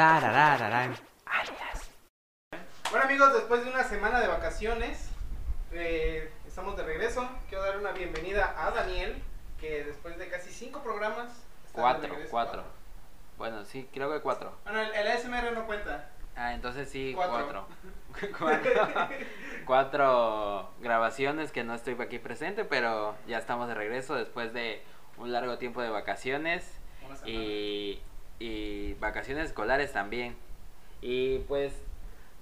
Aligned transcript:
Tararararán. 0.00 0.96
Bueno 2.90 3.04
amigos, 3.04 3.34
después 3.34 3.62
de 3.62 3.70
una 3.70 3.84
semana 3.84 4.18
de 4.18 4.28
vacaciones, 4.28 5.10
eh, 5.72 6.32
estamos 6.48 6.74
de 6.78 6.84
regreso. 6.84 7.28
Quiero 7.50 7.64
dar 7.64 7.76
una 7.76 7.92
bienvenida 7.92 8.54
a 8.56 8.70
Daniel, 8.70 9.22
que 9.60 9.84
después 9.84 10.16
de 10.16 10.30
casi 10.30 10.48
cinco 10.52 10.82
programas... 10.82 11.28
está 11.66 11.76
de 11.76 11.82
Cuatro, 11.82 12.08
regreso. 12.14 12.30
cuatro. 12.30 12.64
Bueno, 13.36 13.62
sí, 13.66 13.90
creo 13.92 14.10
que 14.10 14.22
cuatro. 14.22 14.56
Bueno, 14.64 14.80
el, 14.80 14.90
el 14.94 15.06
ASMR 15.06 15.52
no 15.52 15.66
cuenta. 15.66 16.08
Ah, 16.34 16.54
entonces 16.54 16.88
sí, 16.88 17.12
Cuatro. 17.14 17.66
cuatro. 18.16 18.32
cuatro. 18.38 19.08
Cuatro 19.66 20.70
grabaciones 20.80 21.52
que 21.52 21.62
no 21.62 21.74
estoy 21.74 22.00
aquí 22.00 22.18
presente, 22.18 22.64
pero 22.64 23.16
ya 23.28 23.36
estamos 23.36 23.68
de 23.68 23.74
regreso 23.74 24.14
después 24.14 24.54
de 24.54 24.82
un 25.18 25.30
largo 25.30 25.58
tiempo 25.58 25.82
de 25.82 25.90
vacaciones 25.90 26.78
Una 27.06 27.16
semana. 27.16 27.30
y, 27.38 28.02
y 28.40 28.94
vacaciones 28.94 29.46
escolares 29.46 29.92
también. 29.92 30.36
Y 31.00 31.38
pues 31.40 31.72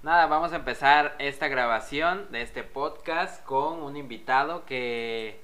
nada, 0.01 0.25
vamos 0.25 0.51
a 0.53 0.55
empezar 0.55 1.15
esta 1.19 1.47
grabación 1.47 2.31
de 2.31 2.41
este 2.41 2.63
podcast 2.63 3.43
con 3.45 3.83
un 3.83 3.95
invitado 3.95 4.65
que 4.65 5.39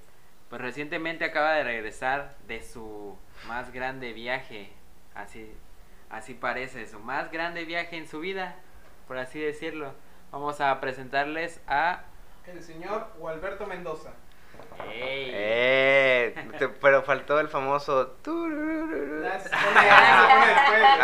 pues 0.49 0.59
recientemente 0.59 1.25
acaba 1.25 1.53
de 1.53 1.63
regresar 1.63 2.35
de 2.47 2.63
su 2.63 3.15
más 3.47 3.71
grande 3.71 4.13
viaje, 4.13 4.71
así 5.13 5.51
así 6.09 6.33
parece, 6.33 6.87
su 6.87 6.99
más 6.99 7.31
grande 7.31 7.65
viaje 7.65 7.97
en 7.97 8.07
su 8.07 8.19
vida, 8.19 8.55
por 9.07 9.17
así 9.17 9.39
decirlo. 9.39 9.93
Vamos 10.31 10.61
a 10.61 10.79
presentarles 10.79 11.61
a 11.67 12.03
El 12.45 12.61
señor 12.61 13.09
Gualberto 13.19 13.65
Mendoza. 13.65 14.13
Ey. 14.93 15.31
Eh, 15.33 16.35
te- 16.57 16.67
pero 16.69 17.03
faltó 17.03 17.39
el 17.39 17.47
famoso. 17.49 18.15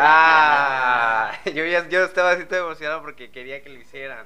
Ah, 0.03 1.31
yo, 1.45 1.65
ya, 1.65 1.87
yo 1.89 2.03
estaba 2.03 2.31
así 2.31 2.45
todo 2.45 2.59
emocionado 2.59 3.01
porque 3.01 3.31
quería 3.31 3.61
que 3.63 3.69
lo 3.69 3.79
hicieran. 3.79 4.25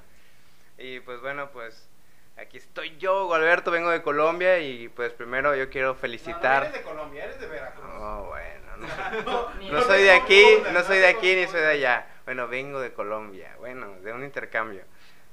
Y 0.77 0.99
pues 1.01 1.21
bueno, 1.21 1.49
pues 1.51 1.87
aquí 2.37 2.57
estoy 2.57 2.97
yo, 2.97 3.33
Alberto, 3.33 3.71
vengo 3.71 3.89
de 3.89 4.01
Colombia 4.01 4.59
y 4.59 4.89
pues 4.89 5.11
primero 5.13 5.55
yo 5.55 5.69
quiero 5.69 5.89
No, 5.89 5.93
no 5.93 5.99
felicitar. 5.99 6.63
eres 6.63 6.73
de 6.73 6.81
Colombia, 6.81 7.23
eres 7.25 7.39
de 7.39 7.47
Veracruz. 7.47 7.85
Oh, 7.97 8.25
bueno, 8.29 8.77
no, 8.77 8.87
No, 9.61 9.71
no 9.71 9.81
soy 9.83 10.03
de 10.03 10.11
aquí, 10.11 10.43
no 10.71 10.83
soy 10.83 10.99
de 10.99 11.07
aquí 11.07 11.35
ni 11.35 11.47
soy 11.47 11.61
de 11.61 11.67
allá. 11.71 12.07
Bueno, 12.25 12.47
vengo 12.47 12.79
de 12.79 12.93
Colombia, 12.93 13.51
bueno, 13.59 13.87
de 14.01 14.13
un 14.13 14.23
intercambio. 14.23 14.81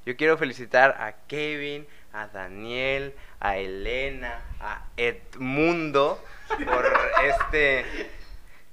Yo 0.05 0.17
quiero 0.17 0.36
felicitar 0.36 0.97
a 1.00 1.12
Kevin, 1.28 1.86
a 2.12 2.27
Daniel, 2.27 3.14
a 3.45 3.57
Elena, 3.57 4.41
a 4.61 4.85
Edmundo 4.97 6.23
por 6.65 6.93
este 7.25 7.85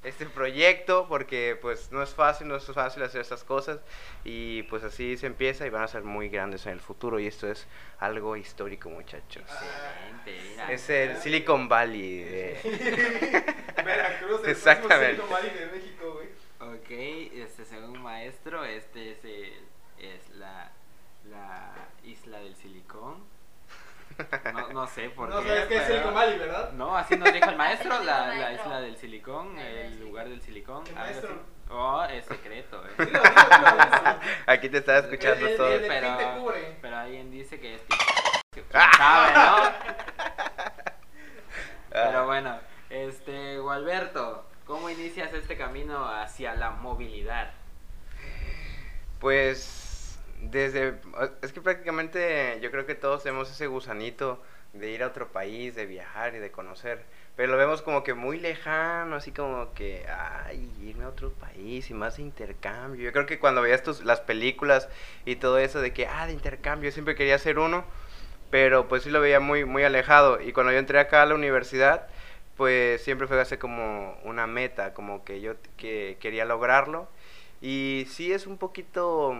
este 0.03 0.25
proyecto 0.27 1.07
porque 1.09 1.57
pues 1.61 1.91
no 1.91 2.01
es 2.01 2.11
fácil, 2.13 2.47
no 2.47 2.55
es 2.55 2.63
fácil 2.65 3.03
hacer 3.03 3.19
estas 3.19 3.43
cosas 3.43 3.79
y 4.23 4.63
pues 4.63 4.83
así 4.83 5.17
se 5.17 5.25
empieza 5.25 5.65
y 5.65 5.69
van 5.69 5.83
a 5.83 5.87
ser 5.87 6.03
muy 6.03 6.29
grandes 6.29 6.65
en 6.67 6.73
el 6.73 6.79
futuro 6.79 7.19
y 7.19 7.27
esto 7.27 7.51
es 7.51 7.67
algo 7.99 8.37
histórico 8.37 8.89
muchachos. 8.89 9.43
Excelente, 9.43 10.49
mira. 10.51 10.71
Es 10.71 10.89
el 10.89 11.17
Silicon 11.17 11.67
Valley 11.67 12.23
de... 12.23 13.43
Veracruz, 13.83 14.41
el 14.45 14.49
Exactamente. 14.51 15.15
Silicon 15.21 15.29
Valley 15.31 15.51
de 15.51 15.65
México, 15.67 16.13
güey. 16.13 16.75
Ok, 16.75 16.89
este, 17.43 17.65
según 17.65 18.01
maestro, 18.01 18.63
este 18.63 19.11
es, 19.13 19.25
el- 19.25 19.65
es 19.99 20.29
la, 20.37 20.71
la 21.29 21.73
isla 22.05 22.39
del 22.39 22.55
silicón. 22.55 23.15
No, 24.53 24.69
no 24.69 24.87
sé 24.87 25.09
por 25.09 25.29
No 25.29 25.41
qué. 25.41 25.47
sabes 25.47 25.65
qué 25.67 25.77
es 25.77 25.83
Silicon 25.87 26.13
Valley, 26.13 26.39
¿verdad? 26.39 26.71
No, 26.73 26.95
así 26.97 27.15
nos 27.17 27.31
dijo 27.33 27.49
el 27.49 27.55
maestro, 27.57 28.03
la, 28.03 28.33
el 28.33 28.39
la 28.41 28.53
isla 28.53 28.81
del 28.81 28.97
silicón, 28.97 29.57
El 29.57 29.77
el 29.77 29.99
lugar 30.01 30.27
del 30.29 30.41
silicón. 30.41 30.83
¿Qué 30.83 30.91
algo 30.91 31.03
así. 31.03 31.11
maestro? 31.13 31.59
Oh, 31.71 32.03
es 32.03 32.25
secreto, 32.25 32.83
eh. 32.97 33.07
Aquí 34.47 34.69
te 34.69 34.79
estaba 34.79 34.99
escuchando 34.99 35.45
El- 35.45 35.51
el- 35.51 35.57
todo. 35.57 35.71
el- 35.73 35.87
pero, 35.87 36.07
fin 36.07 36.17
te 36.17 36.39
cubre. 36.39 36.77
pero 36.81 36.97
alguien 36.97 37.29
dice 37.31 37.59
que 37.59 37.75
es 37.75 37.81
que 38.51 38.63
sabe, 38.97 39.33
¿no? 39.33 39.71
Pero 41.91 42.25
bueno, 42.25 42.59
este, 42.89 43.59
Gualberto, 43.59 44.45
¿cómo 44.65 44.89
inicias 44.89 45.31
este 45.33 45.57
camino 45.57 46.05
hacia 46.09 46.55
la 46.55 46.71
movilidad? 46.71 47.51
Pues 49.19 49.78
desde 50.41 50.95
es 51.41 51.51
que 51.51 51.61
prácticamente 51.61 52.59
yo 52.61 52.71
creo 52.71 52.85
que 52.85 52.95
todos 52.95 53.23
tenemos 53.23 53.51
ese 53.51 53.67
gusanito 53.67 54.41
de 54.73 54.91
ir 54.91 55.03
a 55.03 55.07
otro 55.07 55.29
país, 55.29 55.75
de 55.75 55.85
viajar 55.85 56.35
y 56.35 56.39
de 56.39 56.51
conocer, 56.51 57.03
pero 57.35 57.51
lo 57.51 57.57
vemos 57.57 57.81
como 57.81 58.03
que 58.03 58.13
muy 58.13 58.39
lejano, 58.39 59.15
así 59.15 59.31
como 59.31 59.73
que 59.73 60.05
ay, 60.07 60.71
irme 60.81 61.05
a 61.05 61.09
otro 61.09 61.31
país 61.31 61.89
y 61.89 61.93
más 61.93 62.17
de 62.17 62.23
intercambio. 62.23 63.03
Yo 63.03 63.11
creo 63.11 63.25
que 63.25 63.39
cuando 63.39 63.61
veías 63.61 63.83
tus, 63.83 64.03
las 64.03 64.21
películas 64.21 64.87
y 65.25 65.37
todo 65.37 65.57
eso 65.57 65.81
de 65.81 65.93
que 65.93 66.07
ah, 66.07 66.27
de 66.27 66.33
intercambio, 66.33 66.91
siempre 66.91 67.15
quería 67.15 67.35
hacer 67.35 67.59
uno, 67.59 67.83
pero 68.51 68.87
pues 68.87 69.03
sí 69.03 69.09
lo 69.09 69.21
veía 69.21 69.39
muy 69.39 69.65
muy 69.65 69.83
alejado 69.83 70.41
y 70.41 70.53
cuando 70.53 70.71
yo 70.71 70.79
entré 70.79 70.99
acá 70.99 71.23
a 71.23 71.25
la 71.25 71.35
universidad, 71.35 72.07
pues 72.57 73.03
siempre 73.03 73.27
fue 73.27 73.39
así 73.41 73.57
como 73.57 74.17
una 74.23 74.47
meta, 74.47 74.93
como 74.93 75.23
que 75.23 75.41
yo 75.41 75.55
que 75.77 76.17
quería 76.19 76.45
lograrlo 76.45 77.09
y 77.61 78.05
sí 78.09 78.31
es 78.33 78.47
un 78.47 78.57
poquito 78.57 79.35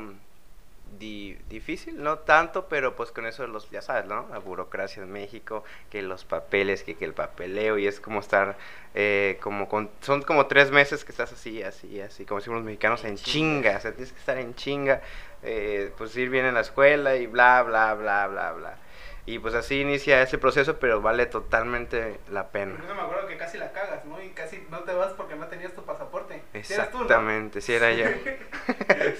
di- 0.97 1.37
difícil, 1.49 2.01
no 2.01 2.19
tanto, 2.19 2.67
pero 2.67 2.95
pues 2.95 3.11
con 3.11 3.25
eso 3.25 3.45
los, 3.47 3.69
ya 3.69 3.81
sabes, 3.81 4.05
¿no? 4.05 4.27
La 4.31 4.39
burocracia 4.39 5.03
en 5.03 5.11
México, 5.11 5.63
que 5.89 6.01
los 6.01 6.25
papeles, 6.25 6.83
que, 6.83 6.95
que 6.95 7.05
el 7.05 7.13
papeleo, 7.13 7.77
y 7.77 7.87
es 7.87 7.99
como 7.99 8.19
estar, 8.19 8.57
eh, 8.95 9.37
como 9.41 9.67
con, 9.69 9.89
son 10.01 10.21
como 10.23 10.47
tres 10.47 10.71
meses 10.71 11.05
que 11.05 11.11
estás 11.11 11.31
así, 11.31 11.61
así, 11.63 12.01
así, 12.01 12.25
como 12.25 12.39
decimos 12.39 12.57
los 12.59 12.65
mexicanos, 12.65 13.03
En 13.03 13.11
en 13.11 13.15
chinga. 13.17 13.61
chinga, 13.69 13.77
o 13.77 13.81
sea, 13.81 13.91
tienes 13.91 14.11
que 14.13 14.19
estar 14.19 14.37
en 14.37 14.55
chinga, 14.55 15.01
eh, 15.43 15.91
pues 15.97 16.15
ir 16.17 16.29
bien 16.29 16.45
en 16.45 16.53
la 16.55 16.61
escuela 16.61 17.15
y 17.15 17.27
bla, 17.27 17.61
bla, 17.63 17.93
bla, 17.93 18.27
bla, 18.27 18.51
bla. 18.53 18.77
Y 19.25 19.37
pues 19.37 19.53
así 19.53 19.81
inicia 19.81 20.23
ese 20.23 20.39
proceso, 20.39 20.79
pero 20.79 21.01
vale 21.01 21.27
totalmente 21.27 22.19
la 22.31 22.47
pena. 22.47 22.71
Incluso 22.73 22.95
me 22.95 23.01
acuerdo 23.01 23.27
que 23.27 23.37
casi 23.37 23.59
la 23.59 23.71
cagas, 23.71 24.03
¿no? 24.05 24.19
Y 24.23 24.29
casi 24.29 24.65
no 24.71 24.79
te 24.79 24.93
vas 24.93 25.13
porque 25.13 25.35
no 25.35 25.45
tenías 25.47 25.71
tu 25.73 25.83
pasaporte. 25.85 26.18
Exactamente, 26.53 27.61
si 27.61 27.73
era 27.73 27.91
yo. 27.91 28.05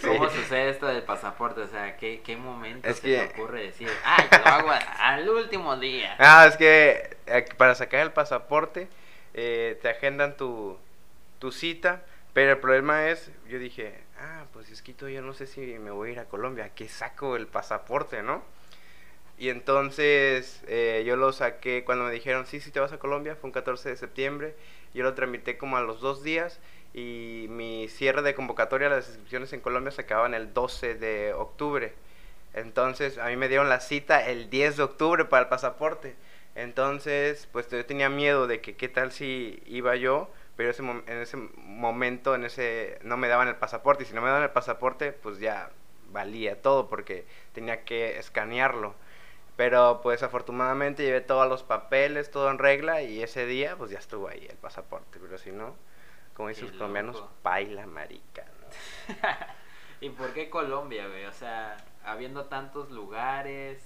Sí. 0.02 0.08
¿Cómo 0.08 0.30
sucede 0.30 0.70
esto 0.70 0.86
del 0.88 1.02
pasaporte? 1.04 1.62
O 1.62 1.68
sea, 1.68 1.98
¿qué, 1.98 2.22
qué 2.24 2.36
momento 2.38 2.88
Es 2.88 2.98
se 2.98 3.02
que- 3.02 3.18
te 3.18 3.42
ocurre 3.42 3.64
decir, 3.64 3.90
ay, 4.04 4.28
lo 4.32 4.46
hago 4.46 4.70
al 5.00 5.28
último 5.28 5.76
día? 5.78 6.16
Ah, 6.20 6.46
es 6.48 6.56
que 6.58 7.18
eh, 7.26 7.46
para 7.58 7.74
sacar 7.76 8.02
el 8.02 8.12
pasaporte 8.12 8.88
eh, 9.34 9.78
te 9.82 9.90
agendan 9.90 10.38
tu, 10.38 10.78
tu 11.40 11.52
cita, 11.52 12.04
pero 12.34 12.52
el 12.52 12.58
problema 12.60 13.08
es, 13.10 13.32
yo 13.48 13.58
dije, 13.58 14.00
ah, 14.20 14.46
pues 14.54 14.70
es 14.70 14.82
que 14.84 14.94
yo 14.94 15.22
no 15.22 15.34
sé 15.34 15.48
si 15.48 15.62
me 15.80 15.92
voy 15.92 16.10
a 16.10 16.12
ir 16.14 16.20
a 16.20 16.26
Colombia, 16.26 16.66
¿a 16.66 16.70
qué 16.70 16.88
saco 16.88 17.36
el 17.36 17.48
pasaporte, 17.48 18.22
no? 18.22 18.44
Y 19.40 19.50
entonces 19.50 20.62
eh, 20.68 21.04
yo 21.08 21.16
lo 21.16 21.32
saqué 21.32 21.84
cuando 21.86 22.06
me 22.06 22.12
dijeron, 22.12 22.46
sí, 22.46 22.60
sí 22.60 22.72
te 22.72 22.80
vas 22.80 22.92
a 22.94 23.00
Colombia, 23.00 23.36
fue 23.36 23.48
un 23.48 23.54
14 23.54 23.90
de 23.90 23.96
septiembre, 23.98 24.56
yo 24.94 25.04
lo 25.04 25.14
tramité 25.16 25.58
como 25.58 25.78
a 25.78 25.82
los 25.82 26.02
dos 26.02 26.24
días 26.24 26.60
y 26.94 27.48
mi 27.50 27.88
cierre 27.88 28.22
de 28.22 28.36
convocatoria 28.36 28.88
a 28.88 28.92
las 28.92 29.08
inscripciones 29.08 29.54
en 29.54 29.62
Colombia 29.62 29.92
se 29.92 30.02
acababan 30.02 30.34
el 30.34 30.54
12 30.54 30.96
de 30.96 31.34
octubre. 31.34 31.94
Entonces 32.54 33.18
a 33.18 33.28
mí 33.28 33.36
me 33.38 33.48
dieron 33.48 33.70
la 33.70 33.80
cita 33.80 34.28
el 34.28 34.50
10 34.50 34.78
de 34.78 34.84
octubre 34.84 35.26
para 35.26 35.44
el 35.44 35.50
pasaporte. 35.50 36.16
Entonces, 36.56 37.48
pues 37.52 37.70
yo 37.70 37.86
tenía 37.86 38.10
miedo 38.10 38.48
de 38.48 38.60
que 38.62 38.76
qué 38.76 38.90
tal 38.90 39.12
si 39.12 39.62
iba 39.66 39.96
yo, 39.96 40.30
pero 40.56 40.72
en 40.72 41.18
ese 41.22 41.38
momento 41.38 42.36
en 42.36 42.44
ese 42.44 43.00
no 43.04 43.18
me 43.18 43.28
daban 43.30 43.48
el 43.48 43.56
pasaporte 43.56 44.04
y 44.04 44.06
si 44.08 44.14
no 44.14 44.22
me 44.22 44.28
daban 44.28 44.44
el 44.44 44.50
pasaporte, 44.50 45.14
pues 45.14 45.40
ya 45.40 45.72
valía 46.12 46.62
todo 46.62 46.90
porque 46.90 47.26
tenía 47.54 47.84
que 47.86 48.18
escanearlo. 48.20 48.96
Pero 49.56 50.02
pues 50.02 50.24
afortunadamente 50.24 51.04
llevé 51.04 51.22
todos 51.22 51.48
los 51.48 51.64
papeles, 51.64 52.32
todo 52.32 52.50
en 52.50 52.58
regla 52.60 53.02
y 53.04 53.22
ese 53.22 53.46
día 53.46 53.76
pues 53.78 53.92
ya 53.92 54.00
estuvo 54.00 54.28
ahí 54.28 54.46
el 54.50 54.58
pasaporte, 54.58 55.20
pero 55.22 55.38
si 55.38 55.52
no, 55.52 55.76
como 56.40 56.48
dicen 56.48 56.68
los 56.68 56.78
colombianos, 56.78 57.22
baila 57.44 57.86
marica. 57.86 58.46
¿no? 58.46 59.18
¿Y 60.00 60.10
por 60.12 60.32
qué 60.32 60.50
Colombia, 60.50 61.06
güey? 61.10 61.26
O 61.26 61.34
sea, 61.34 61.76
habiendo 62.06 62.46
tantos 62.46 62.92
lugares, 62.92 63.84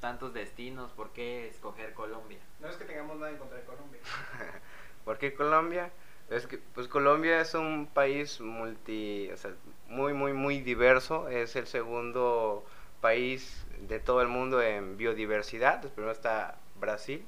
tantos 0.00 0.34
destinos, 0.34 0.92
¿por 0.92 1.14
qué 1.14 1.48
escoger 1.48 1.94
Colombia? 1.94 2.36
No 2.60 2.68
es 2.68 2.76
que 2.76 2.84
tengamos 2.84 3.16
nada 3.16 3.30
en 3.30 3.38
contra 3.38 3.56
de 3.56 3.64
Colombia. 3.64 4.00
¿Por 5.06 5.16
qué 5.16 5.32
Colombia? 5.32 5.90
Es 6.28 6.46
que, 6.46 6.58
pues 6.58 6.88
Colombia 6.88 7.40
es 7.40 7.54
un 7.54 7.86
país 7.86 8.38
multi, 8.38 9.30
o 9.32 9.38
sea, 9.38 9.54
muy, 9.88 10.12
muy, 10.12 10.34
muy 10.34 10.60
diverso. 10.60 11.30
Es 11.30 11.56
el 11.56 11.66
segundo 11.66 12.66
país 13.00 13.66
de 13.78 13.98
todo 13.98 14.20
el 14.20 14.28
mundo 14.28 14.60
en 14.60 14.98
biodiversidad. 14.98 15.82
El 15.82 15.90
primero 15.90 16.12
está 16.12 16.58
Brasil. 16.78 17.24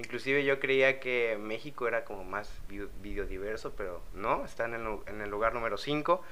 Inclusive 0.00 0.44
yo 0.44 0.58
creía 0.60 0.98
que 0.98 1.36
México 1.38 1.86
era 1.86 2.04
como 2.04 2.24
más 2.24 2.50
bio- 2.68 2.88
biodiverso, 3.02 3.74
pero 3.76 4.02
no, 4.14 4.44
está 4.46 4.64
en 4.64 4.74
el, 4.74 4.84
lu- 4.84 5.04
en 5.06 5.20
el 5.20 5.30
lugar 5.30 5.52
número 5.54 5.76
5. 5.78 6.22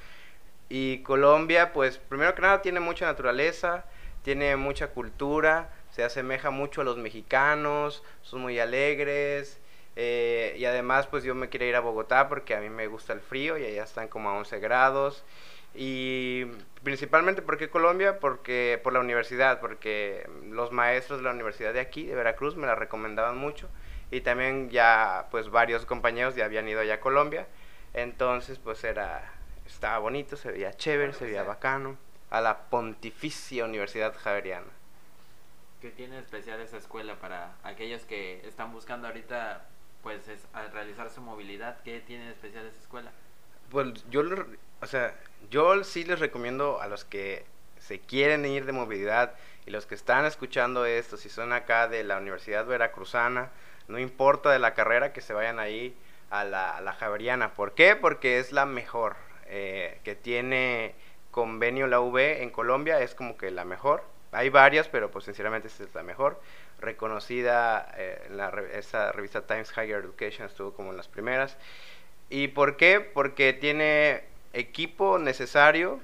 Y 0.71 1.03
Colombia, 1.03 1.73
pues 1.73 1.99
primero 1.99 2.35
que 2.35 2.43
nada 2.43 2.63
tiene 2.63 2.81
mucha 2.81 3.07
naturaleza, 3.07 3.87
tiene 4.23 4.57
mucha 4.57 4.89
cultura, 4.89 5.71
se 5.91 6.05
asemeja 6.05 6.51
mucho 6.51 6.81
a 6.83 6.85
los 6.85 6.99
mexicanos, 6.99 8.03
son 8.23 8.41
muy 8.43 8.59
alegres, 8.59 9.61
Eh, 10.01 10.55
y 10.57 10.65
además, 10.65 11.09
pues 11.09 11.25
yo 11.25 11.35
me 11.35 11.49
quería 11.51 11.69
ir 11.71 11.77
a 11.77 11.81
Bogotá 11.81 12.29
porque 12.29 12.55
a 12.55 12.61
mí 12.61 12.69
me 12.71 12.87
gusta 12.87 13.13
el 13.15 13.21
frío 13.21 13.59
y 13.59 13.65
allá 13.67 13.83
están 13.83 14.07
como 14.09 14.31
a 14.31 14.35
11 14.35 14.61
grados. 14.61 15.25
Y 15.75 16.47
principalmente, 16.83 17.43
¿por 17.43 17.59
qué 17.59 17.69
Colombia? 17.69 18.19
Porque 18.19 18.81
por 18.83 18.93
la 18.93 19.01
universidad, 19.01 19.61
porque 19.61 20.29
los 20.51 20.73
maestros 20.73 21.19
de 21.19 21.25
la 21.25 21.33
universidad 21.33 21.73
de 21.73 21.81
aquí, 21.81 22.07
de 22.07 22.15
Veracruz, 22.15 22.57
me 22.57 22.67
la 22.67 22.75
recomendaban 22.75 23.37
mucho. 23.37 23.69
Y 24.11 24.23
también 24.23 24.71
ya, 24.71 25.29
pues 25.31 25.51
varios 25.51 25.85
compañeros 25.85 26.35
ya 26.35 26.47
habían 26.47 26.69
ido 26.69 26.81
allá 26.81 26.95
a 26.95 27.01
Colombia. 27.01 27.47
Entonces, 27.95 28.59
pues 28.59 28.83
era, 28.85 29.33
estaba 29.67 29.99
bonito, 29.99 30.37
se 30.37 30.53
veía 30.53 30.73
chévere, 30.73 31.13
se 31.13 31.27
veía 31.27 31.43
bacano. 31.43 31.97
A 32.31 32.43
la 32.43 32.69
Pontificia 32.69 33.65
Universidad 33.65 34.15
Javeriana. 34.15 34.67
¿Qué 35.81 35.91
tiene 35.91 36.19
especial 36.19 36.61
esa 36.61 36.77
escuela 36.77 37.15
para 37.15 37.55
aquellos 37.63 38.03
que 38.03 38.47
están 38.47 38.71
buscando 38.73 39.07
ahorita 39.07 39.67
pues 40.03 40.29
es, 40.29 40.47
realizar 40.73 41.09
su 41.09 41.21
movilidad? 41.21 41.81
¿Qué 41.85 42.01
tiene 42.01 42.31
especial 42.31 42.67
esa 42.67 42.81
escuela? 42.81 43.13
Pues 43.71 43.87
yo, 44.11 44.23
o 44.81 44.87
sea, 44.87 45.15
yo 45.51 45.85
sí 45.85 46.05
les 46.05 46.21
recomiendo 46.21 46.81
a 46.81 46.87
los 46.87 47.05
que 47.05 47.45
se 47.79 47.99
quieren 47.99 48.45
ir 48.45 48.67
de 48.67 48.73
movilidad 48.73 49.35
y 49.67 49.71
los 49.71 49.87
que 49.87 49.95
están 49.95 50.25
escuchando 50.25 50.85
esto, 50.85 51.17
si 51.17 51.29
son 51.29 51.53
acá 51.53 51.89
de 51.89 52.05
la 52.05 52.19
Universidad 52.19 52.67
Veracruzana, 52.67 53.51
no 53.89 53.99
importa 53.99 54.51
de 54.51 54.59
la 54.59 54.75
carrera, 54.75 55.13
que 55.13 55.21
se 55.21 55.33
vayan 55.33 55.59
ahí 55.59 55.95
a 56.31 56.45
la, 56.45 56.71
a 56.71 56.81
la 56.81 56.93
Javeriana. 56.93 57.53
¿Por 57.53 57.73
qué? 57.73 57.97
Porque 57.97 58.39
es 58.39 58.53
la 58.53 58.67
mejor 58.67 59.17
eh, 59.47 59.99
que 60.05 60.15
tiene 60.15 60.95
convenio 61.31 61.87
la 61.87 62.01
UV 62.01 62.43
en 62.43 62.51
Colombia, 62.51 63.01
es 63.01 63.15
como 63.15 63.37
que 63.37 63.51
la 63.51 63.65
mejor. 63.65 64.03
Hay 64.33 64.51
varias, 64.51 64.89
pero 64.89 65.11
pues 65.11 65.25
sinceramente 65.25 65.69
es 65.69 65.95
la 65.95 66.03
mejor. 66.03 66.41
Reconocida 66.81 67.93
eh, 67.97 68.27
en 68.27 68.37
la, 68.37 68.53
esa 68.73 69.13
revista 69.13 69.47
Times 69.47 69.73
Higher 69.73 70.05
Education, 70.05 70.47
estuvo 70.47 70.73
como 70.75 70.91
en 70.91 70.97
las 70.97 71.09
primeras. 71.09 71.57
¿Y 72.31 72.49
por 72.49 72.77
qué? 72.77 73.01
Porque 73.01 73.53
tiene 73.53 74.25
equipo 74.53 75.19
necesario. 75.19 76.01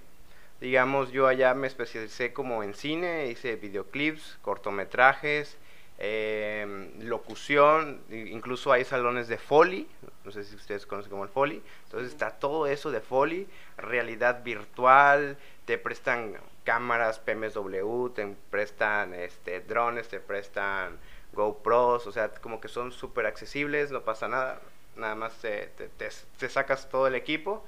Digamos, 0.61 1.12
yo 1.12 1.26
allá 1.26 1.55
me 1.55 1.67
especialicé 1.67 2.32
como 2.32 2.62
en 2.62 2.75
cine, 2.75 3.26
hice 3.26 3.56
videoclips, 3.56 4.38
cortometrajes, 4.41 5.59
eh, 5.99 6.91
locución, 7.00 8.00
incluso 8.11 8.73
hay 8.73 8.85
salones 8.85 9.29
de 9.29 9.38
Foley, 9.38 9.87
no 10.25 10.31
sé 10.32 10.44
si 10.44 10.56
ustedes 10.56 10.87
conocen 10.87 11.11
como 11.11 11.23
el 11.23 11.29
Foley, 11.29 11.62
entonces 11.85 12.11
está 12.11 12.31
todo 12.31 12.67
eso 12.67 12.91
de 12.91 13.00
Foley, 13.00 13.47
realidad 13.76 14.43
virtual, 14.43 15.37
te 15.67 15.79
prestan 15.79 16.35
cámaras 16.65 17.21
PMSW, 17.21 18.09
te 18.09 18.26
prestan 18.50 19.15
este, 19.15 19.61
drones, 19.61 20.09
te 20.09 20.19
prestan 20.19 20.99
GoPros, 21.32 22.06
o 22.06 22.12
sea, 22.12 22.31
como 22.41 22.61
que 22.61 22.69
son 22.69 22.91
súper 22.91 23.26
accesibles, 23.26 23.93
no 23.93 24.03
pasa 24.03 24.26
nada, 24.26 24.61
nada 24.96 25.14
más 25.14 25.35
te, 25.38 25.67
te, 25.69 26.49
sacas 26.49 26.88
todo 26.88 27.06
el 27.06 27.14
equipo, 27.14 27.64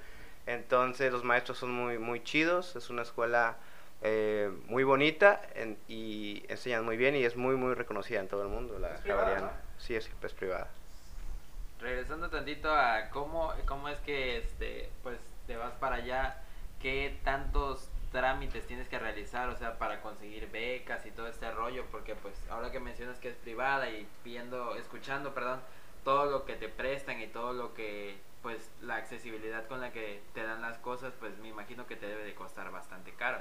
entonces 0.47 1.13
los 1.13 1.25
maestros 1.25 1.59
son 1.59 1.73
muy, 1.73 1.99
muy 1.99 2.23
chidos, 2.23 2.77
es 2.77 2.91
una 2.91 3.03
escuela 3.03 3.57
eh, 4.03 4.51
muy 4.67 4.85
bonita 4.85 5.43
y 5.89 6.45
enseñan 6.49 6.85
muy 6.85 6.97
bien 6.97 7.17
y 7.17 7.25
es 7.25 7.37
muy, 7.37 7.57
muy 7.57 7.75
reconocida 7.75 8.21
en 8.21 8.29
todo 8.29 8.43
el 8.43 8.49
mundo, 8.49 8.79
la 8.79 8.99
Javeriana. 9.07 9.51
Sí, 9.79 9.95
es, 9.95 10.11
es 10.23 10.33
privada. 10.33 10.69
Regresando 11.81 12.31
tantito 12.31 12.71
a 12.73 13.11
cómo, 13.11 13.53
cómo 13.67 13.89
es 13.89 13.99
que 14.01 14.39
este, 14.39 14.91
pues 15.03 15.19
te 15.47 15.57
vas 15.57 15.75
para 15.75 15.97
allá, 15.97 16.43
qué 16.81 17.19
tantos 17.25 17.91
trámites 18.13 18.67
tienes 18.67 18.89
que 18.89 18.99
realizar, 18.99 19.49
o 19.49 19.57
sea, 19.57 19.79
para 19.79 20.01
conseguir 20.01 20.51
becas 20.51 21.05
y 21.05 21.11
todo 21.11 21.27
este 21.29 21.51
rollo, 21.51 21.85
porque 21.91 22.15
pues 22.15 22.35
ahora 22.51 22.71
que 22.71 22.81
mencionas 22.81 23.19
que 23.19 23.29
es 23.29 23.37
privada 23.37 23.91
y 23.91 24.09
viendo, 24.25 24.75
escuchando, 24.77 25.35
perdón, 25.35 25.61
todo 26.07 26.27
lo 26.27 26.45
que 26.45 26.55
te 26.55 26.69
prestan 26.69 27.21
y 27.21 27.27
todo 27.27 27.53
lo 27.53 27.75
que, 27.75 28.17
pues 28.41 28.71
la 28.81 28.95
accesibilidad 28.95 29.67
con 29.67 29.81
la 29.81 29.91
que 29.91 30.23
te 30.35 30.45
dan 30.45 30.63
las 30.63 30.79
cosas, 30.79 31.13
pues 31.19 31.37
me 31.39 31.49
imagino 31.49 31.89
que 31.89 31.97
te 31.97 32.07
debe 32.07 32.23
de 32.23 32.33
costar 32.33 32.71
bastante 32.71 33.13
caro. 33.15 33.39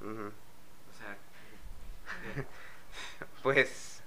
O 0.00 0.98
sea, 0.98 1.16
pues 3.44 4.02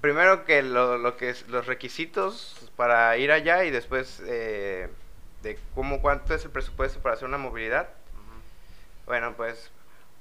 primero 0.00 0.44
que 0.44 0.62
lo, 0.62 0.96
lo, 0.96 1.16
que 1.16 1.30
es 1.30 1.48
los 1.48 1.66
requisitos 1.66 2.70
para 2.76 3.16
ir 3.16 3.32
allá 3.32 3.64
y 3.64 3.72
después 3.72 4.22
eh, 4.24 4.88
de 5.42 5.58
cómo 5.74 6.00
cuánto 6.00 6.32
es 6.32 6.44
el 6.44 6.52
presupuesto 6.52 7.00
para 7.00 7.16
hacer 7.16 7.26
una 7.26 7.38
movilidad. 7.38 7.88
Bueno, 9.04 9.34
pues 9.36 9.72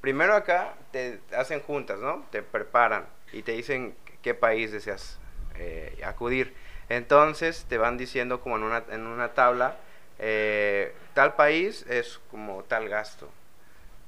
primero 0.01 0.33
acá 0.33 0.73
te 0.91 1.19
hacen 1.37 1.61
juntas, 1.61 1.99
¿no? 1.99 2.25
Te 2.31 2.41
preparan 2.41 3.05
y 3.31 3.43
te 3.43 3.51
dicen 3.51 3.95
qué 4.23 4.33
país 4.33 4.71
deseas 4.71 5.19
eh, 5.55 6.01
acudir. 6.03 6.53
Entonces 6.89 7.65
te 7.69 7.77
van 7.77 7.97
diciendo 7.97 8.41
como 8.41 8.57
en 8.57 8.63
una, 8.63 8.83
en 8.89 9.05
una 9.05 9.33
tabla, 9.33 9.77
eh, 10.19 10.93
tal 11.13 11.35
país 11.35 11.85
es 11.89 12.19
como 12.29 12.63
tal 12.63 12.89
gasto. 12.89 13.29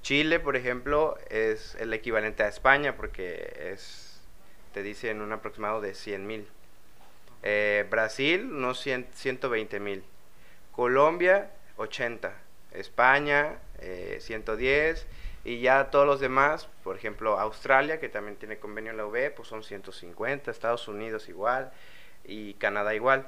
Chile, 0.01 0.39
por 0.39 0.56
ejemplo, 0.56 1.18
es 1.30 1.75
el 1.75 1.94
equivalente 1.94 2.44
a 2.44 2.47
España 2.47 2.95
porque 2.95 3.71
es, 3.74 4.21
te 4.74 4.83
dicen 4.83 5.21
un 5.21 5.31
aproximado 5.31 5.81
de 5.81 5.94
100 5.94 6.27
mil. 6.27 6.47
Eh, 7.44 7.86
Brasil, 7.89 8.51
unos 8.51 8.80
120 8.80 9.80
mil. 9.80 10.03
Colombia, 10.71 11.51
80. 11.77 12.33
España, 12.71 13.57
110. 14.19 15.07
Y 15.45 15.62
ya 15.62 15.92
todos 15.92 16.06
los 16.06 16.19
demás, 16.19 16.68
por 16.83 16.97
ejemplo, 16.97 17.39
Australia, 17.39 18.00
que 18.00 18.09
también 18.09 18.36
tiene 18.36 18.57
convenio 18.57 18.92
en 18.92 18.97
la 18.97 19.06
UB, 19.06 19.33
pues 19.36 19.47
son 19.47 19.63
150. 19.63 20.51
Estados 20.51 20.88
Unidos 20.88 21.30
igual. 21.30 21.71
Y 22.25 22.56
Canadá 22.56 22.94
igual. 22.95 23.27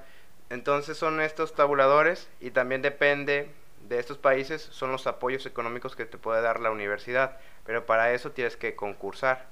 Entonces 0.49 0.97
son 0.97 1.21
estos 1.21 1.53
tabuladores 1.53 2.27
y 2.41 2.51
también 2.51 2.81
depende 2.81 3.51
de 3.87 3.99
estos 3.99 4.17
países 4.17 4.61
son 4.61 4.91
los 4.91 5.07
apoyos 5.07 5.45
económicos 5.45 5.95
que 5.95 6.05
te 6.05 6.17
puede 6.17 6.41
dar 6.41 6.59
la 6.59 6.71
universidad, 6.71 7.37
pero 7.65 7.85
para 7.85 8.11
eso 8.13 8.31
tienes 8.31 8.57
que 8.57 8.75
concursar. 8.75 9.45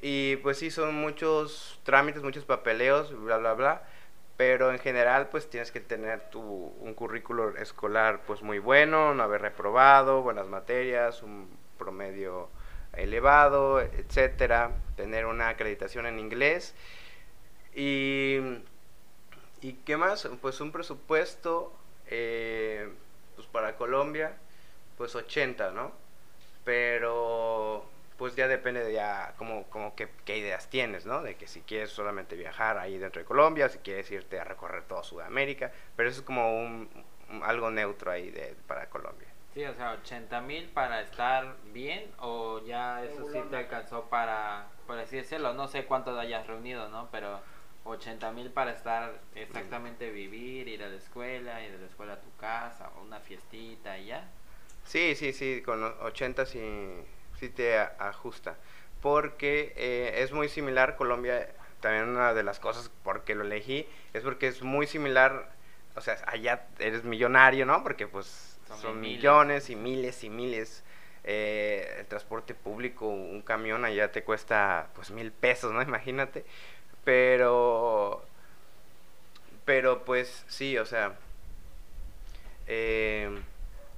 Y 0.00 0.36
pues 0.36 0.58
sí, 0.58 0.70
son 0.70 0.94
muchos 0.94 1.80
trámites, 1.84 2.22
muchos 2.22 2.44
papeleos, 2.44 3.16
bla, 3.24 3.38
bla, 3.38 3.54
bla, 3.54 3.82
pero 4.36 4.72
en 4.72 4.78
general 4.78 5.28
pues 5.28 5.48
tienes 5.48 5.70
que 5.70 5.80
tener 5.80 6.30
tu, 6.30 6.40
un 6.40 6.94
currículo 6.94 7.56
escolar 7.56 8.22
pues 8.26 8.42
muy 8.42 8.58
bueno, 8.58 9.14
no 9.14 9.22
haber 9.22 9.42
reprobado, 9.42 10.22
buenas 10.22 10.46
materias, 10.46 11.22
un 11.22 11.48
promedio 11.78 12.48
elevado, 12.94 13.80
etcétera, 13.80 14.70
tener 14.96 15.26
una 15.26 15.48
acreditación 15.48 16.06
en 16.06 16.18
inglés 16.18 16.74
y, 17.74 18.38
y 19.60 19.72
qué 19.84 19.96
más, 19.96 20.28
pues 20.40 20.60
un 20.60 20.72
presupuesto 20.72 21.72
eh, 22.08 22.88
pues 23.36 23.46
para 23.48 23.76
Colombia, 23.76 24.36
pues 24.98 25.14
80, 25.14 25.70
¿no? 25.70 25.92
Pero 26.64 27.86
pues 28.16 28.36
ya 28.36 28.48
depende 28.48 28.84
de 28.84 28.92
ya 28.92 29.34
como, 29.36 29.64
como 29.64 29.94
qué, 29.94 30.08
ideas 30.26 30.68
tienes, 30.68 31.06
¿no? 31.06 31.22
De 31.22 31.36
que 31.36 31.46
si 31.46 31.60
quieres 31.62 31.90
solamente 31.90 32.36
viajar 32.36 32.78
ahí 32.78 32.98
dentro 32.98 33.20
de 33.20 33.26
Colombia, 33.26 33.68
si 33.68 33.78
quieres 33.78 34.10
irte 34.10 34.38
a 34.38 34.44
recorrer 34.44 34.84
toda 34.84 35.02
Sudamérica, 35.02 35.72
pero 35.96 36.08
eso 36.08 36.20
es 36.20 36.26
como 36.26 36.62
un, 36.62 36.88
algo 37.42 37.70
neutro 37.70 38.10
ahí 38.10 38.30
de, 38.30 38.56
para 38.66 38.88
Colombia. 38.88 39.28
Sí, 39.54 39.64
o 39.64 39.74
sea, 39.74 39.92
80 39.92 40.40
mil 40.40 40.68
para 40.68 41.02
estar 41.02 41.56
bien 41.72 42.10
o 42.18 42.64
ya 42.64 43.04
eso 43.04 43.30
sí 43.30 43.38
te 43.50 43.56
alcanzó 43.56 44.08
para, 44.08 44.66
por 44.86 44.98
así 44.98 45.16
decirlo, 45.16 45.52
no 45.52 45.68
sé 45.68 45.84
cuánto 45.84 46.18
hayas 46.18 46.46
reunido, 46.46 46.88
¿no? 46.88 47.08
Pero 47.12 47.38
80 47.84 48.32
mil 48.32 48.50
para 48.50 48.72
estar 48.72 49.20
exactamente 49.34 50.10
vivir, 50.10 50.68
ir 50.68 50.82
a 50.82 50.88
la 50.88 50.96
escuela, 50.96 51.62
ir 51.62 51.72
de 51.72 51.78
la 51.78 51.86
escuela 51.86 52.12
a 52.14 52.20
tu 52.20 52.34
casa, 52.36 52.90
o 52.96 53.02
una 53.02 53.20
fiestita 53.20 53.98
y 53.98 54.06
ya. 54.06 54.26
Sí, 54.84 55.14
sí, 55.14 55.32
sí, 55.32 55.62
con 55.62 55.82
80 55.82 56.46
sí, 56.46 56.60
sí 57.42 57.48
te 57.48 57.76
ajusta. 57.76 58.56
Porque 59.00 59.72
eh, 59.76 60.22
es 60.22 60.30
muy 60.30 60.48
similar, 60.48 60.94
Colombia, 60.94 61.48
también 61.80 62.08
una 62.08 62.34
de 62.34 62.44
las 62.44 62.60
cosas 62.60 62.88
por 63.02 63.24
que 63.24 63.34
lo 63.34 63.42
elegí, 63.42 63.88
es 64.12 64.22
porque 64.22 64.46
es 64.46 64.62
muy 64.62 64.86
similar, 64.86 65.50
o 65.96 66.00
sea, 66.00 66.18
allá 66.28 66.66
eres 66.78 67.02
millonario, 67.02 67.66
¿no? 67.66 67.82
Porque 67.82 68.06
pues 68.06 68.60
son, 68.80 69.00
millones 69.00 69.70
y 69.70 69.76
miles 69.76 70.22
y 70.22 70.30
miles. 70.30 70.84
Eh, 71.24 71.96
el 72.00 72.06
transporte 72.06 72.54
público, 72.54 73.06
un 73.06 73.42
camión 73.42 73.84
allá 73.84 74.10
te 74.10 74.22
cuesta 74.22 74.88
pues 74.94 75.10
mil 75.10 75.32
pesos, 75.32 75.72
¿no? 75.72 75.82
Imagínate. 75.90 76.44
Pero, 77.04 78.24
pero 79.64 80.04
pues 80.04 80.44
sí, 80.46 80.78
o 80.78 80.86
sea, 80.86 81.16
eh, 82.68 83.36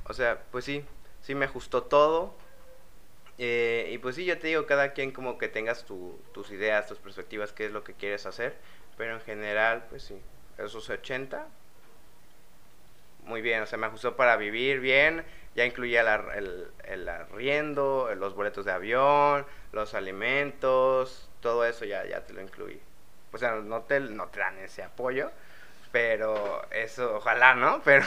o 0.07 0.15
sea, 0.15 0.43
pues 0.51 0.65
sí, 0.65 0.83
sí 1.21 1.35
me 1.35 1.45
ajustó 1.45 1.83
todo. 1.83 2.35
Eh, 3.39 3.91
y 3.93 3.99
pues 3.99 4.17
sí, 4.17 4.25
ya 4.25 4.39
te 4.39 4.49
digo, 4.49 4.67
cada 4.67 4.93
quien 4.93 5.11
como 5.13 5.39
que 5.39 5.49
tengas 5.49 5.85
tus 5.87 6.51
ideas, 6.51 6.87
tus 6.87 6.99
perspectivas, 6.99 7.53
qué 7.53 7.67
es 7.67 7.73
lo 7.73 7.85
que 7.85 7.95
quieres 7.95 8.27
hacer. 8.27 8.57
Pero 8.97 9.15
en 9.15 9.21
general, 9.21 9.87
pues 9.91 10.05
sí, 10.05 10.21
esos 10.59 10.89
80, 10.91 11.49
muy 13.25 13.41
bien, 13.43 13.63
o 13.63 13.67
sea, 13.67 13.79
me 13.79 13.87
ajustó 13.87 14.17
para 14.17 14.37
vivir 14.37 14.81
bien. 14.81 15.25
Ya 15.55 15.65
incluía 15.65 16.01
el, 16.35 16.69
el 16.85 17.09
arriendo, 17.09 18.13
los 18.17 18.35
boletos 18.35 18.65
de 18.65 18.73
avión, 18.73 19.47
los 19.73 19.95
alimentos, 19.95 21.31
todo 21.41 21.65
eso 21.65 21.85
ya, 21.85 22.05
ya 22.07 22.25
te 22.25 22.33
lo 22.33 22.43
incluí. 22.43 22.81
o 23.33 23.39
sea, 23.39 23.57
no 23.57 23.83
te, 23.83 24.01
no 24.01 24.29
te 24.29 24.41
dan 24.41 24.59
ese 24.59 24.83
apoyo, 24.83 25.31
pero 25.93 26.67
eso, 26.73 27.17
ojalá, 27.17 27.55
¿no? 27.55 27.83
Pero, 27.85 28.05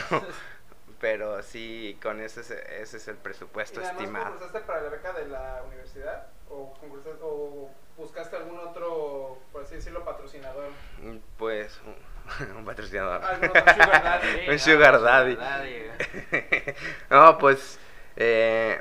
pero 1.00 1.42
sí, 1.42 1.98
con 2.02 2.20
ese, 2.20 2.40
ese 2.40 2.96
es 2.96 3.08
el 3.08 3.16
presupuesto 3.16 3.80
¿Y 3.80 3.84
estimado. 3.84 4.26
concursaste 4.30 4.60
para 4.60 4.82
la 4.82 4.88
beca 4.90 5.12
de 5.12 5.26
la 5.28 5.62
universidad? 5.66 6.26
¿O, 6.50 6.74
o 7.22 7.70
buscaste 7.96 8.36
algún 8.36 8.58
otro, 8.58 9.38
por 9.52 9.62
así 9.62 9.76
decirlo, 9.76 10.04
patrocinador? 10.04 10.70
Mm, 11.02 11.16
Pues, 11.36 11.78
un, 11.86 12.56
un 12.58 12.64
patrocinador. 12.64 13.22
Algún 13.24 13.48
otro 13.50 13.60
sugar 13.72 14.02
daddy. 14.02 14.28
Sí, 14.28 14.40
Un 14.48 14.52
no, 14.52 14.58
sugar 14.58 15.00
daddy. 15.02 15.36
güey. 15.36 16.74
no, 17.10 17.38
pues 17.38 17.78
eh, 18.16 18.80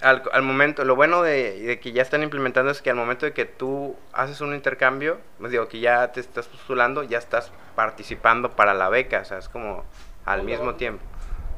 al, 0.00 0.22
al 0.32 0.42
momento, 0.42 0.84
lo 0.84 0.94
bueno 0.96 1.22
de, 1.22 1.60
de 1.60 1.80
que 1.80 1.92
ya 1.92 2.02
están 2.02 2.22
implementando 2.22 2.70
es 2.70 2.82
que 2.82 2.90
al 2.90 2.96
momento 2.96 3.24
de 3.24 3.32
que 3.32 3.44
tú 3.46 3.96
haces 4.12 4.40
un 4.40 4.54
intercambio, 4.54 5.18
pues 5.38 5.52
digo 5.52 5.68
que 5.68 5.80
ya 5.80 6.12
te 6.12 6.20
estás 6.20 6.46
postulando, 6.48 7.02
ya 7.02 7.18
estás 7.18 7.50
participando 7.74 8.50
para 8.50 8.74
la 8.74 8.88
beca, 8.88 9.20
o 9.20 9.24
sea, 9.24 9.38
es 9.38 9.48
como 9.48 9.84
al 10.24 10.42
mismo 10.42 10.74
tiempo. 10.74 11.02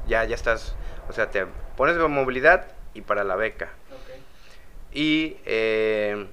Ya, 0.09 0.25
ya 0.25 0.35
estás, 0.35 0.75
o 1.09 1.13
sea, 1.13 1.31
te 1.31 1.47
pones 1.77 1.97
de 1.97 2.09
movilidad 2.09 2.67
y 2.95 3.03
para 3.03 3.23
la 3.25 3.37
beca. 3.37 3.69
Y, 4.91 5.37
eh, 5.45 6.27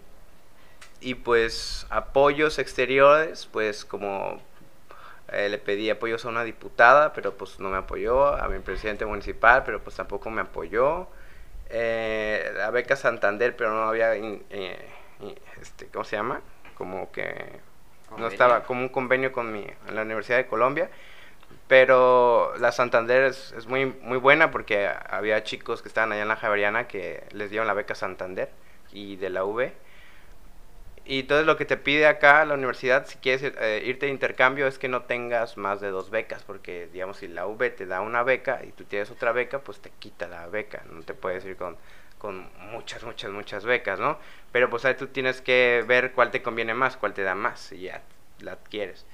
y 1.02 1.16
pues 1.16 1.86
apoyos 1.90 2.58
exteriores, 2.58 3.48
pues 3.52 3.84
como 3.84 4.42
eh, 5.32 5.50
le 5.50 5.58
pedí 5.58 5.90
apoyos 5.90 6.24
a 6.26 6.30
una 6.30 6.44
diputada, 6.46 7.12
pero 7.14 7.34
pues 7.34 7.60
no 7.60 7.70
me 7.70 7.78
apoyó, 7.78 8.28
a 8.28 8.48
mi 8.48 8.60
presidente 8.60 9.06
municipal, 9.06 9.64
pero 9.66 9.82
pues 9.82 9.96
tampoco 9.98 10.30
me 10.30 10.42
apoyó. 10.42 11.08
Eh, 11.70 12.52
la 12.56 12.70
beca 12.72 12.96
Santander, 12.96 13.56
pero 13.58 13.72
no 13.74 13.84
había, 13.84 14.16
in- 14.16 14.46
eh, 14.52 14.88
in- 15.20 15.36
este, 15.62 15.88
¿cómo 15.88 16.06
se 16.06 16.16
llama? 16.16 16.42
Como 16.78 17.12
que 17.12 17.60
no 18.18 18.28
estaba 18.32 18.64
como 18.64 18.82
un 18.82 18.90
convenio 18.90 19.34
con 19.34 19.52
mi, 19.52 19.66
en 19.88 19.96
la 19.96 20.04
Universidad 20.04 20.38
de 20.38 20.46
Colombia. 20.48 20.90
Pero 21.68 22.56
la 22.60 22.72
Santander 22.72 23.24
es, 23.24 23.52
es 23.54 23.68
muy, 23.68 23.86
muy 23.86 24.18
buena 24.18 24.52
porque 24.52 24.88
había 25.10 25.44
chicos 25.44 25.82
que 25.82 25.88
estaban 25.88 26.12
allá 26.12 26.22
en 26.22 26.28
la 26.28 26.36
Javeriana 26.36 26.88
que 26.88 27.24
les 27.32 27.50
dieron 27.50 27.68
la 27.68 27.74
beca 27.74 27.96
Santander 27.96 28.50
y 28.92 29.16
de 29.16 29.30
la 29.32 29.46
V. 29.46 29.74
Y 31.08 31.24
todo 31.24 31.44
lo 31.44 31.56
que 31.56 31.66
te 31.66 31.78
pide 31.78 32.08
acá 32.08 32.44
la 32.46 32.56
universidad, 32.56 33.06
si 33.06 33.18
quieres 33.18 33.54
eh, 33.60 33.84
irte 33.86 34.08
de 34.08 34.12
intercambio, 34.12 34.66
es 34.66 34.80
que 34.80 34.88
no 34.88 35.04
tengas 35.04 35.56
más 35.56 35.80
de 35.80 35.90
dos 35.92 36.10
becas, 36.10 36.44
porque 36.44 36.90
digamos, 36.92 37.18
si 37.18 37.28
la 37.28 37.46
V 37.46 37.70
te 37.70 37.86
da 37.86 38.02
una 38.02 38.24
beca 38.24 38.62
y 38.64 38.72
tú 38.72 38.86
tienes 38.86 39.12
otra 39.12 39.32
beca, 39.32 39.60
pues 39.60 39.80
te 39.80 39.92
quita 40.00 40.28
la 40.28 40.48
beca, 40.48 40.82
no 40.90 41.04
te 41.04 41.14
puedes 41.14 41.46
ir 41.46 41.58
con, 41.58 41.78
con 42.18 42.50
muchas, 42.72 43.04
muchas, 43.04 43.32
muchas 43.32 43.66
becas, 43.66 44.00
¿no? 44.00 44.18
Pero 44.52 44.70
pues 44.70 44.84
ahí 44.86 44.96
tú 44.96 45.08
tienes 45.08 45.42
que 45.42 45.84
ver 45.88 46.12
cuál 46.14 46.32
te 46.32 46.42
conviene 46.42 46.74
más, 46.74 46.98
cuál 46.98 47.14
te 47.14 47.22
da 47.22 47.36
más, 47.36 47.72
y 47.72 47.82
ya 47.82 48.02
la 48.40 48.54
adquieres. 48.54 49.06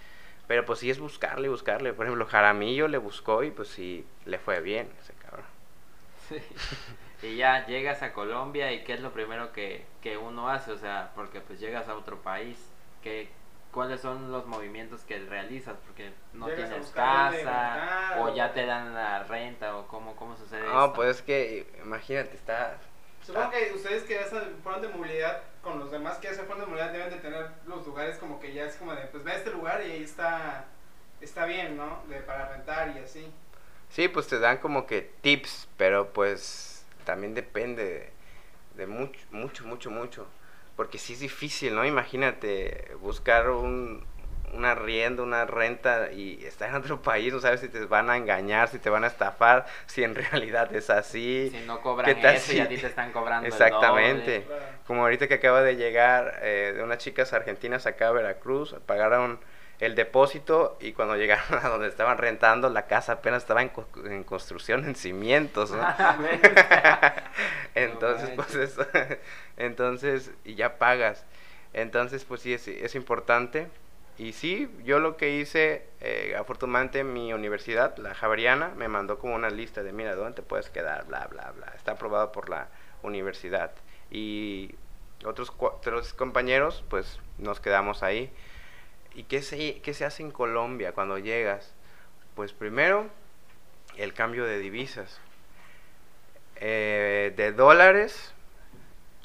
Pero 0.51 0.65
pues 0.65 0.79
sí 0.79 0.89
es 0.89 0.99
buscarle, 0.99 1.47
buscarle. 1.47 1.93
Por 1.93 2.05
ejemplo, 2.05 2.25
Jaramillo 2.25 2.89
le 2.89 2.97
buscó 2.97 3.41
y 3.41 3.51
pues 3.51 3.69
sí 3.69 4.05
le 4.25 4.37
fue 4.37 4.59
bien 4.59 4.91
ese 4.99 5.13
cabrón. 5.13 5.45
Sí. 6.27 6.35
Y 7.23 7.37
ya 7.37 7.65
llegas 7.67 8.01
a 8.01 8.11
Colombia 8.11 8.73
y 8.73 8.83
qué 8.83 8.93
es 8.93 8.99
lo 8.99 9.13
primero 9.13 9.53
que, 9.53 9.85
que 10.01 10.17
uno 10.17 10.49
hace, 10.49 10.71
o 10.73 10.77
sea, 10.77 11.11
porque 11.15 11.39
pues 11.39 11.59
llegas 11.61 11.87
a 11.87 11.95
otro 11.95 12.17
país, 12.21 12.57
que 13.01 13.29
cuáles 13.71 14.01
son 14.01 14.29
los 14.29 14.45
movimientos 14.45 15.01
que 15.03 15.19
realizas, 15.19 15.77
porque 15.85 16.11
no 16.33 16.49
Llegas 16.49 16.69
tienes 16.69 16.89
casa 16.89 18.17
o 18.19 18.35
ya 18.35 18.51
te 18.53 18.65
dan 18.65 18.93
la 18.93 19.23
renta 19.23 19.77
o 19.77 19.87
cómo 19.87 20.15
cómo 20.17 20.35
sucede 20.35 20.65
No, 20.65 20.85
esto? 20.85 20.93
pues 20.93 21.17
es 21.17 21.21
que 21.21 21.67
imagínate, 21.81 22.35
está... 22.35 22.77
Supongo 23.23 23.51
que 23.51 23.71
ustedes 23.73 24.03
que 24.03 24.17
fueron 24.63 24.81
de 24.81 24.87
movilidad 24.89 25.43
con 25.61 25.79
los 25.79 25.91
demás 25.91 26.17
que 26.17 26.29
fueron 26.29 26.59
de 26.59 26.65
movilidad 26.65 26.91
deben 26.91 27.09
de 27.09 27.17
tener 27.17 27.51
los 27.67 27.85
lugares 27.85 28.17
como 28.17 28.39
que 28.39 28.53
ya 28.53 28.65
es 28.65 28.75
como 28.75 28.93
de, 28.93 29.01
pues 29.07 29.23
ve 29.23 29.31
a 29.31 29.35
este 29.35 29.51
lugar 29.51 29.81
y 29.85 29.91
ahí 29.91 30.03
está, 30.03 30.65
está 31.19 31.45
bien, 31.45 31.77
¿no? 31.77 32.01
De, 32.07 32.19
para 32.21 32.49
rentar 32.49 32.95
y 32.95 32.99
así. 32.99 33.31
Sí, 33.89 34.07
pues 34.07 34.27
te 34.27 34.39
dan 34.39 34.57
como 34.57 34.87
que 34.87 35.01
tips, 35.21 35.67
pero 35.77 36.13
pues 36.13 36.85
también 37.05 37.33
depende 37.33 37.83
de, 37.83 38.11
de 38.75 38.87
mucho, 38.87 39.19
mucho, 39.31 39.65
mucho, 39.65 39.91
mucho. 39.91 40.27
Porque 40.75 40.97
sí 40.97 41.13
es 41.13 41.19
difícil, 41.19 41.75
¿no? 41.75 41.85
Imagínate 41.85 42.95
buscar 43.01 43.49
un, 43.49 44.05
un 44.53 44.65
arriendo, 44.65 45.23
una 45.23 45.45
renta 45.45 46.11
y 46.11 46.43
estar 46.45 46.69
en 46.69 46.75
otro 46.75 47.01
país, 47.01 47.33
no 47.33 47.39
sabes 47.39 47.61
si 47.61 47.69
te 47.69 47.85
van 47.85 48.09
a 48.09 48.17
engañar, 48.17 48.67
si 48.69 48.79
te 48.79 48.89
van 48.89 49.03
a 49.03 49.07
estafar, 49.07 49.65
si 49.85 50.03
en 50.03 50.15
realidad 50.31 50.73
es 50.75 50.89
así. 50.89 51.49
si 51.51 51.59
no 51.65 51.81
cobran 51.81 52.15
¿qué 52.15 52.21
tal 52.21 52.35
eso 52.35 52.53
y 52.53 52.59
a 52.59 52.67
ti 52.67 52.77
te 52.77 52.87
están 52.87 53.11
cobrando 53.11 53.45
el 53.47 53.51
Exactamente. 53.53 54.39
doble. 54.43 54.65
Como 54.87 55.01
ahorita 55.03 55.27
que 55.27 55.35
acaba 55.35 55.61
de 55.61 55.75
llegar 55.75 56.39
eh, 56.41 56.73
de 56.75 56.83
unas 56.83 56.97
chicas 56.97 57.33
argentinas 57.33 57.85
acá 57.85 58.09
a 58.09 58.11
Veracruz, 58.11 58.75
pagaron 58.85 59.39
el 59.79 59.95
depósito 59.95 60.77
y 60.79 60.91
cuando 60.93 61.15
llegaron 61.15 61.59
a 61.63 61.69
donde 61.69 61.87
estaban 61.87 62.17
rentando, 62.17 62.69
la 62.69 62.85
casa 62.87 63.13
apenas 63.13 63.43
estaba 63.43 63.61
en, 63.61 63.69
co- 63.69 63.87
en 64.05 64.23
construcción, 64.23 64.85
en 64.85 64.95
cimientos, 64.95 65.71
¿no? 65.71 65.87
entonces, 67.75 68.29
No 68.29 68.35
pues 68.35 68.53
eso, 68.55 68.85
entonces, 69.57 70.31
y 70.43 70.55
ya 70.55 70.77
pagas. 70.77 71.25
Entonces, 71.73 72.25
pues 72.25 72.41
sí, 72.41 72.53
es, 72.53 72.67
es 72.67 72.95
importante. 72.95 73.67
Y 74.21 74.33
sí, 74.33 74.69
yo 74.83 74.99
lo 74.99 75.17
que 75.17 75.31
hice, 75.31 75.83
eh, 75.99 76.35
afortunadamente 76.37 77.03
mi 77.03 77.33
universidad, 77.33 77.97
la 77.97 78.13
Javeriana, 78.13 78.69
me 78.77 78.87
mandó 78.87 79.17
como 79.17 79.33
una 79.33 79.49
lista 79.49 79.81
de, 79.81 79.93
mira, 79.93 80.13
¿dónde 80.13 80.33
te 80.33 80.41
puedes 80.43 80.69
quedar? 80.69 81.07
Bla, 81.07 81.25
bla, 81.25 81.51
bla. 81.55 81.73
Está 81.75 81.93
aprobado 81.93 82.31
por 82.31 82.47
la 82.47 82.67
universidad. 83.01 83.71
Y 84.11 84.75
otros 85.25 85.49
cuatro 85.49 85.99
compañeros, 86.15 86.83
pues 86.87 87.19
nos 87.39 87.59
quedamos 87.59 88.03
ahí. 88.03 88.31
¿Y 89.15 89.23
qué 89.23 89.41
se, 89.41 89.81
qué 89.81 89.95
se 89.95 90.05
hace 90.05 90.21
en 90.21 90.29
Colombia 90.29 90.91
cuando 90.91 91.17
llegas? 91.17 91.73
Pues 92.35 92.53
primero, 92.53 93.09
el 93.97 94.13
cambio 94.13 94.45
de 94.45 94.59
divisas. 94.59 95.19
Eh, 96.57 97.33
de 97.35 97.53
dólares, 97.53 98.35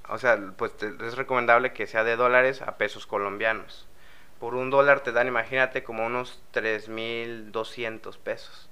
o 0.08 0.16
sea, 0.16 0.54
pues 0.56 0.72
es 0.82 1.18
recomendable 1.18 1.74
que 1.74 1.86
sea 1.86 2.02
de 2.02 2.16
dólares 2.16 2.62
a 2.62 2.78
pesos 2.78 3.06
colombianos. 3.06 3.85
Por 4.40 4.54
un 4.54 4.70
dólar 4.70 5.00
te 5.00 5.12
dan, 5.12 5.28
imagínate, 5.28 5.82
como 5.82 6.04
unos 6.06 6.40
3.200 6.52 8.18
pesos. 8.18 8.68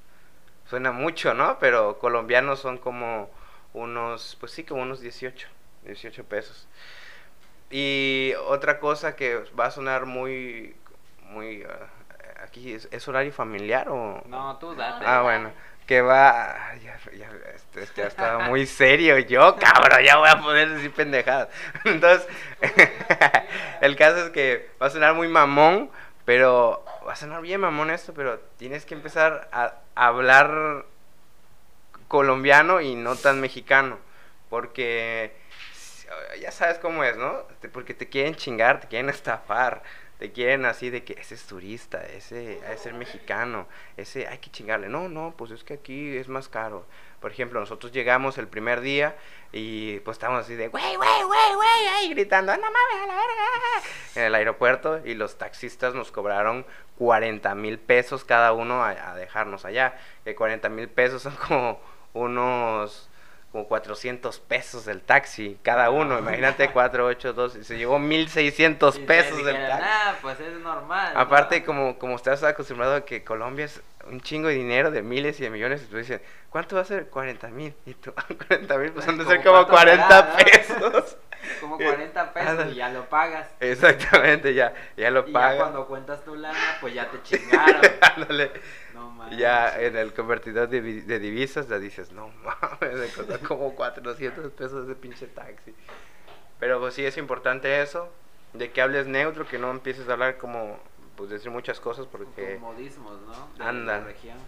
Suena 0.66 0.92
mucho, 0.92 1.34
¿no? 1.34 1.58
Pero 1.58 1.98
colombianos 1.98 2.60
son 2.60 2.78
como 2.78 3.30
unos, 3.72 4.36
pues 4.40 4.52
sí, 4.52 4.64
como 4.64 4.82
unos 4.82 5.00
18, 5.00 5.48
18 5.84 6.24
pesos. 6.24 6.68
Y 7.70 8.32
otra 8.46 8.78
cosa 8.78 9.16
que 9.16 9.38
va 9.58 9.66
a 9.66 9.70
sonar 9.70 10.06
muy, 10.06 10.76
muy, 11.30 11.64
ah, 11.64 11.88
aquí, 12.42 12.72
¿es, 12.72 12.88
¿es 12.92 13.08
horario 13.08 13.32
familiar 13.32 13.88
o...? 13.88 14.22
No, 14.26 14.56
tú 14.58 14.74
date. 14.74 15.04
Ah, 15.06 15.22
bueno. 15.22 15.50
Que 15.86 16.00
va. 16.00 16.74
Ya, 16.82 16.98
este, 17.54 17.86
ya 17.96 18.06
estaba 18.06 18.48
muy 18.48 18.66
serio 18.66 19.18
yo, 19.18 19.56
cabrón. 19.56 20.02
Ya 20.04 20.16
voy 20.16 20.28
a 20.28 20.40
poder 20.40 20.70
decir 20.70 20.92
pendejadas. 20.92 21.48
Entonces, 21.84 22.26
el 23.80 23.96
caso 23.96 24.26
es 24.26 24.30
que 24.30 24.70
va 24.80 24.86
a 24.86 24.90
sonar 24.90 25.14
muy 25.14 25.28
mamón, 25.28 25.90
pero 26.24 26.84
va 27.06 27.12
a 27.12 27.16
sonar 27.16 27.42
bien 27.42 27.60
mamón 27.60 27.90
esto, 27.90 28.14
pero 28.14 28.38
tienes 28.56 28.84
que 28.86 28.94
empezar 28.94 29.48
a 29.52 29.74
hablar 29.94 30.86
colombiano 32.08 32.80
y 32.80 32.94
no 32.94 33.16
tan 33.16 33.40
mexicano. 33.40 33.98
Porque 34.48 35.34
ya 36.40 36.50
sabes 36.50 36.78
cómo 36.78 37.04
es, 37.04 37.16
¿no? 37.16 37.44
Porque 37.72 37.94
te 37.94 38.08
quieren 38.08 38.34
chingar, 38.34 38.80
te 38.80 38.88
quieren 38.88 39.10
estafar, 39.10 39.82
te 40.18 40.32
quieren 40.32 40.64
así 40.64 40.90
de 40.90 41.04
que 41.04 41.14
ese 41.14 41.34
es 41.34 41.44
turista, 41.44 42.04
ese 42.04 42.60
es 42.72 42.80
ser 42.80 42.94
mexicano, 42.94 43.66
ese 43.96 44.26
hay 44.28 44.38
que 44.38 44.50
chingarle. 44.50 44.88
No, 44.88 45.08
no, 45.08 45.34
pues 45.36 45.50
es 45.50 45.64
que 45.64 45.74
aquí 45.74 46.16
es 46.16 46.28
más 46.28 46.48
caro. 46.48 46.86
Por 47.20 47.32
ejemplo, 47.32 47.58
nosotros 47.58 47.92
llegamos 47.92 48.38
el 48.38 48.48
primer 48.48 48.80
día 48.80 49.16
y 49.50 49.98
pues 50.00 50.16
estábamos 50.16 50.44
así 50.44 50.54
de, 50.54 50.68
güey, 50.68 50.96
güey, 50.96 51.22
güey, 51.22 51.54
güey, 51.54 51.86
ahí 51.88 52.10
gritando, 52.10 52.54
no 52.54 52.62
mames, 52.62 53.02
a 53.02 53.06
la 53.06 53.14
verga, 53.14 53.88
en 54.16 54.22
el 54.24 54.34
aeropuerto 54.34 55.00
y 55.04 55.14
los 55.14 55.38
taxistas 55.38 55.94
nos 55.94 56.12
cobraron 56.12 56.66
40 56.98 57.54
mil 57.54 57.78
pesos 57.78 58.24
cada 58.24 58.52
uno 58.52 58.82
a, 58.84 58.90
a 58.90 59.14
dejarnos 59.14 59.64
allá. 59.64 59.96
Que 60.24 60.34
40 60.34 60.68
mil 60.68 60.88
pesos 60.88 61.22
son 61.22 61.34
como 61.48 61.80
unos 62.12 63.08
como 63.54 63.68
400 63.68 64.40
pesos 64.40 64.84
del 64.84 65.00
taxi 65.00 65.56
cada 65.62 65.90
uno. 65.90 66.18
Imagínate 66.18 66.70
4, 66.70 67.06
8, 67.06 67.32
2, 67.34 67.52
se 67.62 67.78
llevó 67.78 68.00
1600 68.00 68.96
Y 68.96 68.98
te 68.98 69.06
pesos 69.06 69.44
del 69.44 69.54
taxi. 69.54 69.86
Ah, 69.88 70.14
pues 70.20 70.40
es 70.40 70.58
normal. 70.58 71.14
¿no?" 71.14 71.20
Aparte, 71.20 71.62
como, 71.62 71.96
como 71.96 72.16
estás 72.16 72.42
acostumbrado 72.42 72.96
a 72.96 73.04
que 73.04 73.22
Colombia 73.22 73.66
es 73.66 73.80
un 74.10 74.20
chingo 74.20 74.48
de 74.48 74.54
dinero, 74.54 74.90
de 74.90 75.02
miles 75.02 75.38
y 75.38 75.44
de 75.44 75.50
millones, 75.50 75.84
y 75.84 75.86
tú 75.86 75.98
dices, 75.98 76.20
¿cuánto 76.50 76.74
va 76.74 76.82
a 76.82 76.84
ser? 76.84 77.06
40 77.06 77.46
mil. 77.50 77.72
Y 77.86 77.94
tú, 77.94 78.12
40 78.48 78.76
mil, 78.76 78.90
pues 78.90 79.06
han 79.06 79.18
de 79.18 79.24
ser 79.24 79.40
como 79.44 79.68
cuánto 79.68 79.92
me 79.92 79.98
da, 79.98 80.32
40 80.32 80.80
¿no? 80.80 80.90
pesos. 80.90 81.16
Como 81.60 81.76
40 81.76 82.32
pesos 82.32 82.48
Ándale. 82.48 82.72
y 82.72 82.76
ya 82.76 82.88
lo 82.88 83.04
pagas. 83.04 83.46
Exactamente, 83.60 84.54
ya, 84.54 84.72
ya 84.96 85.10
lo 85.10 85.28
Y 85.28 85.32
ya 85.32 85.56
cuando 85.58 85.86
cuentas 85.86 86.24
tu 86.24 86.34
lana, 86.34 86.58
pues 86.80 86.94
ya 86.94 87.10
te 87.10 87.22
chingaron. 87.22 87.82
Ándale. 88.00 88.50
Ya 89.32 89.80
en 89.80 89.96
el 89.96 90.12
convertidor 90.14 90.68
de, 90.68 90.80
de 90.80 91.18
divisas 91.18 91.68
ya 91.68 91.78
dices, 91.78 92.12
no 92.12 92.28
mames, 92.44 92.94
me 92.98 93.08
costó 93.08 93.38
como 93.48 93.74
400 93.74 94.52
pesos 94.52 94.84
ese 94.84 94.94
pinche 94.94 95.26
taxi. 95.26 95.74
Pero 96.60 96.80
pues 96.80 96.94
sí 96.94 97.04
es 97.04 97.16
importante 97.16 97.82
eso. 97.82 98.08
de 98.52 98.70
que 98.70 98.80
hables 98.80 99.06
neutro, 99.08 99.46
que 99.48 99.58
no 99.58 99.70
empieces 99.72 100.08
a 100.08 100.12
hablar 100.12 100.36
como, 100.38 100.78
pues 101.16 101.28
decir 101.30 101.50
muchas 101.50 101.80
cosas 101.80 102.06
porque... 102.06 102.54
Con 102.60 102.74
modismos, 102.74 103.20
¿no? 103.22 103.48
De 103.58 103.64
Anda. 103.64 103.98
la 103.98 104.04
región. 104.04 104.38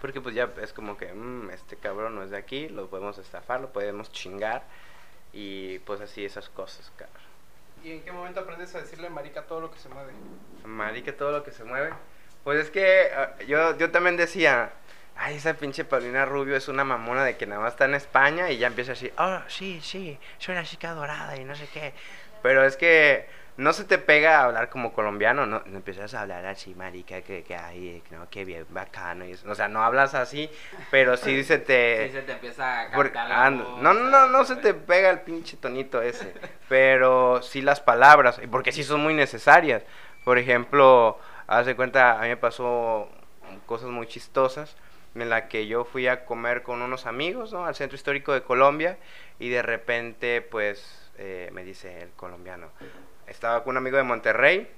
Porque 0.00 0.20
pues 0.20 0.34
ya 0.34 0.50
es 0.62 0.72
como 0.74 0.96
que, 0.98 1.12
"Mm, 1.12 1.50
este 1.50 1.76
cabrón 1.76 2.14
no 2.14 2.22
es 2.22 2.30
de 2.30 2.36
aquí, 2.36 2.68
lo 2.68 2.88
podemos 2.88 3.16
estafar, 3.18 3.60
lo 3.60 3.70
podemos 3.72 4.10
chingar. 4.12 4.62
Y 5.32 5.78
pues 5.80 6.00
así 6.00 6.24
esas 6.24 6.48
cosas, 6.50 6.90
cabrón. 6.96 7.22
¿Y 7.84 7.92
en 7.92 8.02
qué 8.02 8.12
momento 8.12 8.40
aprendes 8.40 8.74
a 8.74 8.80
decirle 8.80 9.08
marica 9.08 9.42
todo 9.46 9.60
lo 9.62 9.70
que 9.70 9.78
se 9.78 9.88
mueve? 9.88 10.12
Marica, 10.64 11.16
todo 11.16 11.32
lo 11.32 11.42
que 11.44 11.50
se 11.50 11.64
mueve. 11.64 11.92
Pues 12.44 12.60
es 12.60 12.70
que 12.70 13.10
ah, 13.16 13.30
yo, 13.46 13.76
yo 13.76 13.90
también 13.90 14.16
decía, 14.16 14.70
ay, 15.16 15.36
esa 15.36 15.54
pinche 15.54 15.84
Paulina 15.84 16.24
Rubio 16.24 16.56
es 16.56 16.68
una 16.68 16.84
mamona 16.84 17.24
de 17.24 17.36
que 17.36 17.46
nada 17.46 17.60
más 17.60 17.72
está 17.74 17.84
en 17.84 17.94
España 17.94 18.50
y 18.50 18.58
ya 18.58 18.66
empieza 18.66 18.92
así, 18.92 19.10
oh, 19.18 19.38
sí, 19.48 19.80
sí, 19.82 20.18
soy 20.38 20.54
la 20.54 20.64
chica 20.64 20.92
dorada 20.92 21.36
y 21.36 21.44
no 21.44 21.54
sé 21.54 21.68
qué. 21.72 21.92
Pero 22.42 22.64
es 22.64 22.76
que 22.76 23.28
no 23.58 23.74
se 23.74 23.84
te 23.84 23.98
pega 23.98 24.40
a 24.40 24.44
hablar 24.44 24.70
como 24.70 24.94
colombiano, 24.94 25.44
no, 25.44 25.62
no 25.66 25.76
empiezas 25.76 26.14
a 26.14 26.22
hablar 26.22 26.46
así, 26.46 26.74
marica, 26.74 27.20
que, 27.20 27.42
que 27.42 27.54
ay, 27.54 28.02
no, 28.10 28.26
que 28.30 28.46
bien 28.46 28.64
bacano. 28.70 29.26
Y 29.26 29.32
eso. 29.32 29.50
O 29.50 29.54
sea, 29.54 29.68
no 29.68 29.82
hablas 29.82 30.14
así, 30.14 30.50
pero 30.90 31.18
sí 31.18 31.44
se 31.44 31.58
te... 31.58 32.06
Sí, 32.10 32.12
se 32.14 32.22
te 32.22 32.32
empieza 32.32 32.82
a 32.82 32.90
Por- 32.92 33.12
ah, 33.14 33.50
no, 33.50 33.76
no, 33.82 33.92
no, 33.92 34.28
no, 34.28 34.44
se 34.46 34.56
te 34.56 34.72
pega 34.72 35.10
el 35.10 35.20
pinche 35.20 35.58
tonito 35.58 36.00
ese. 36.00 36.32
Pero 36.70 37.42
sí 37.42 37.60
las 37.60 37.80
palabras, 37.80 38.40
y 38.42 38.46
porque 38.46 38.72
sí 38.72 38.82
son 38.82 39.02
muy 39.02 39.12
necesarias. 39.12 39.82
Por 40.24 40.38
ejemplo, 40.38 41.18
haz 41.50 41.66
de 41.66 41.74
cuenta, 41.74 42.18
a 42.18 42.22
mí 42.22 42.28
me 42.28 42.36
pasó 42.36 43.08
cosas 43.66 43.90
muy 43.90 44.06
chistosas 44.06 44.76
en 45.16 45.28
la 45.28 45.48
que 45.48 45.66
yo 45.66 45.84
fui 45.84 46.06
a 46.06 46.24
comer 46.24 46.62
con 46.62 46.80
unos 46.80 47.06
amigos, 47.06 47.52
¿no? 47.52 47.66
Al 47.66 47.74
centro 47.74 47.96
histórico 47.96 48.32
de 48.32 48.42
Colombia 48.42 48.98
y 49.40 49.48
de 49.48 49.60
repente, 49.60 50.42
pues, 50.42 51.10
eh, 51.18 51.50
me 51.52 51.64
dice 51.64 52.02
el 52.02 52.10
colombiano, 52.10 52.70
estaba 53.26 53.64
con 53.64 53.72
un 53.72 53.78
amigo 53.78 53.96
de 53.96 54.04
Monterrey 54.04 54.70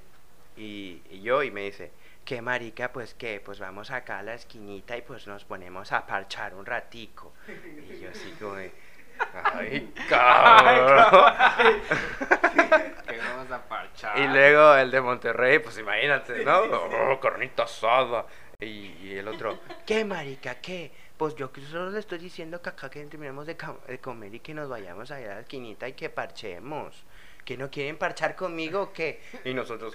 y, 0.57 1.03
y 1.11 1.21
yo 1.21 1.43
y 1.43 1.51
me 1.51 1.61
dice, 1.61 1.93
¿qué 2.25 2.41
marica? 2.41 2.91
Pues 2.91 3.13
que, 3.13 3.43
pues 3.45 3.61
vamos 3.61 3.91
acá 3.91 4.21
a 4.21 4.23
la 4.23 4.33
esquinita 4.33 4.97
y 4.97 5.03
pues 5.03 5.27
nos 5.27 5.45
ponemos 5.45 5.93
a 5.93 6.07
parchar 6.07 6.55
un 6.55 6.65
ratico. 6.65 7.35
Y 7.91 8.01
yo 8.01 8.11
así 8.11 8.31
como 8.41 8.57
ay, 9.55 9.93
cabrón. 10.09 11.35
Que 13.07 13.19
vamos 13.19 13.51
a 13.51 13.63
parchar. 13.69 14.19
Y 14.19 14.27
luego 14.29 14.75
el 14.77 14.91
de 14.91 15.01
Monterrey, 15.01 15.59
pues 15.59 15.79
imagínate, 15.79 16.45
¿no? 16.45 16.61
Oh, 16.61 17.21
carnita 17.21 17.65
asada. 17.65 18.27
Y, 18.61 18.95
y 19.03 19.17
el 19.19 19.29
otro, 19.29 19.59
¿qué 19.85 20.05
marica? 20.05 20.55
¿Qué? 20.61 20.93
Pues 21.17 21.35
yo 21.35 21.53
que 21.53 21.61
solo 21.63 21.91
le 21.91 21.99
estoy 21.99 22.19
diciendo 22.19 22.63
que 22.63 22.71
acá 22.71 22.89
que 22.89 23.05
terminemos 23.05 23.47
de 23.47 23.57
comer 24.01 24.35
y 24.35 24.41
que 24.41 24.55
nos 24.55 24.69
vayamos 24.69 25.11
allá 25.11 25.33
a 25.33 25.35
la 25.35 25.41
esquinita 25.41 25.89
y 25.89 25.93
que 25.95 26.09
parchemos. 26.09 27.05
¿Que 27.45 27.57
no 27.57 27.71
quieren 27.71 27.99
parchar 27.99 28.37
conmigo 28.37 28.83
o 28.83 28.93
qué? 28.93 29.21
Y 29.45 29.53
nosotros, 29.53 29.95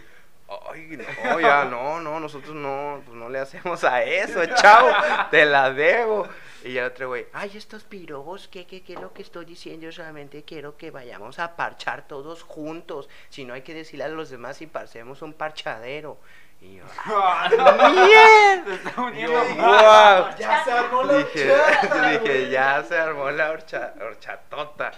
ay, 0.72 0.98
no, 1.24 1.40
ya, 1.40 1.66
no, 1.66 2.00
no, 2.00 2.20
nosotros 2.20 2.56
no, 2.56 3.02
pues 3.06 3.18
no 3.18 3.30
le 3.30 3.40
hacemos 3.40 3.84
a 3.84 4.04
eso, 4.04 4.46
chao, 4.56 4.88
te 5.32 5.46
la 5.46 5.72
debo. 5.72 6.28
Y 6.64 6.78
el 6.78 6.86
otro 6.86 7.08
güey, 7.10 7.28
ay, 7.34 7.52
estos 7.56 7.84
pirobos, 7.84 8.48
¿qué, 8.48 8.66
qué, 8.66 8.82
qué 8.82 8.94
es 8.94 9.00
lo 9.00 9.14
que 9.14 9.22
estoy 9.22 9.46
diciendo? 9.46 9.86
Yo 9.86 9.92
solamente 9.92 10.44
quiero 10.44 10.76
que 10.76 10.92
vayamos 10.92 11.40
a 11.40 11.56
parchar 11.56 12.08
todos 12.08 12.44
juntos. 12.44 13.08
Si 13.30 13.46
no 13.46 13.54
hay 13.54 13.62
que 13.62 13.74
decirle 13.74 14.06
a 14.06 14.10
los 14.10 14.30
demás 14.30 14.58
si 14.58 14.68
parcemos 14.68 15.22
un 15.22 15.34
parchadero. 15.34 16.18
Y 16.60 16.78
yo, 16.78 16.84
¡mierda! 17.06 18.74
está 18.74 19.02
uniendo 19.02 19.44
Yo. 19.50 19.56
¡guau! 19.56 20.36
Ya 20.40 20.64
se 20.64 20.72
armó 20.72 21.04
la 21.04 21.14
Dije, 21.20 21.52
horchata, 21.52 22.10
dije, 22.20 22.50
ya 22.50 22.84
se 22.84 22.98
armó 22.98 23.30
la 23.32 23.52
horcha- 23.52 23.94
horchatota. 24.02 24.92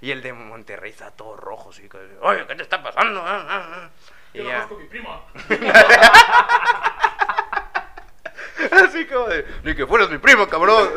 Y 0.00 0.10
el 0.10 0.20
de 0.22 0.32
Monterrey 0.32 0.90
está 0.90 1.10
todo 1.12 1.36
rojo, 1.36 1.70
así 1.70 1.88
que, 1.88 1.98
oye, 2.20 2.46
¿qué 2.46 2.54
te 2.56 2.62
está 2.64 2.82
pasando? 2.82 3.22
Ah, 3.24 3.46
ah, 3.48 3.66
ah". 3.72 3.90
Yo 4.36 4.44
lo 4.44 4.50
conozco 4.50 4.74
con 4.74 4.82
mi 4.82 4.88
prima. 4.88 5.22
así 8.84 9.06
como 9.06 9.28
de, 9.28 9.46
ni 9.64 9.74
que 9.74 9.86
fueras 9.86 10.10
mi 10.10 10.18
primo, 10.18 10.46
cabrón. 10.46 10.90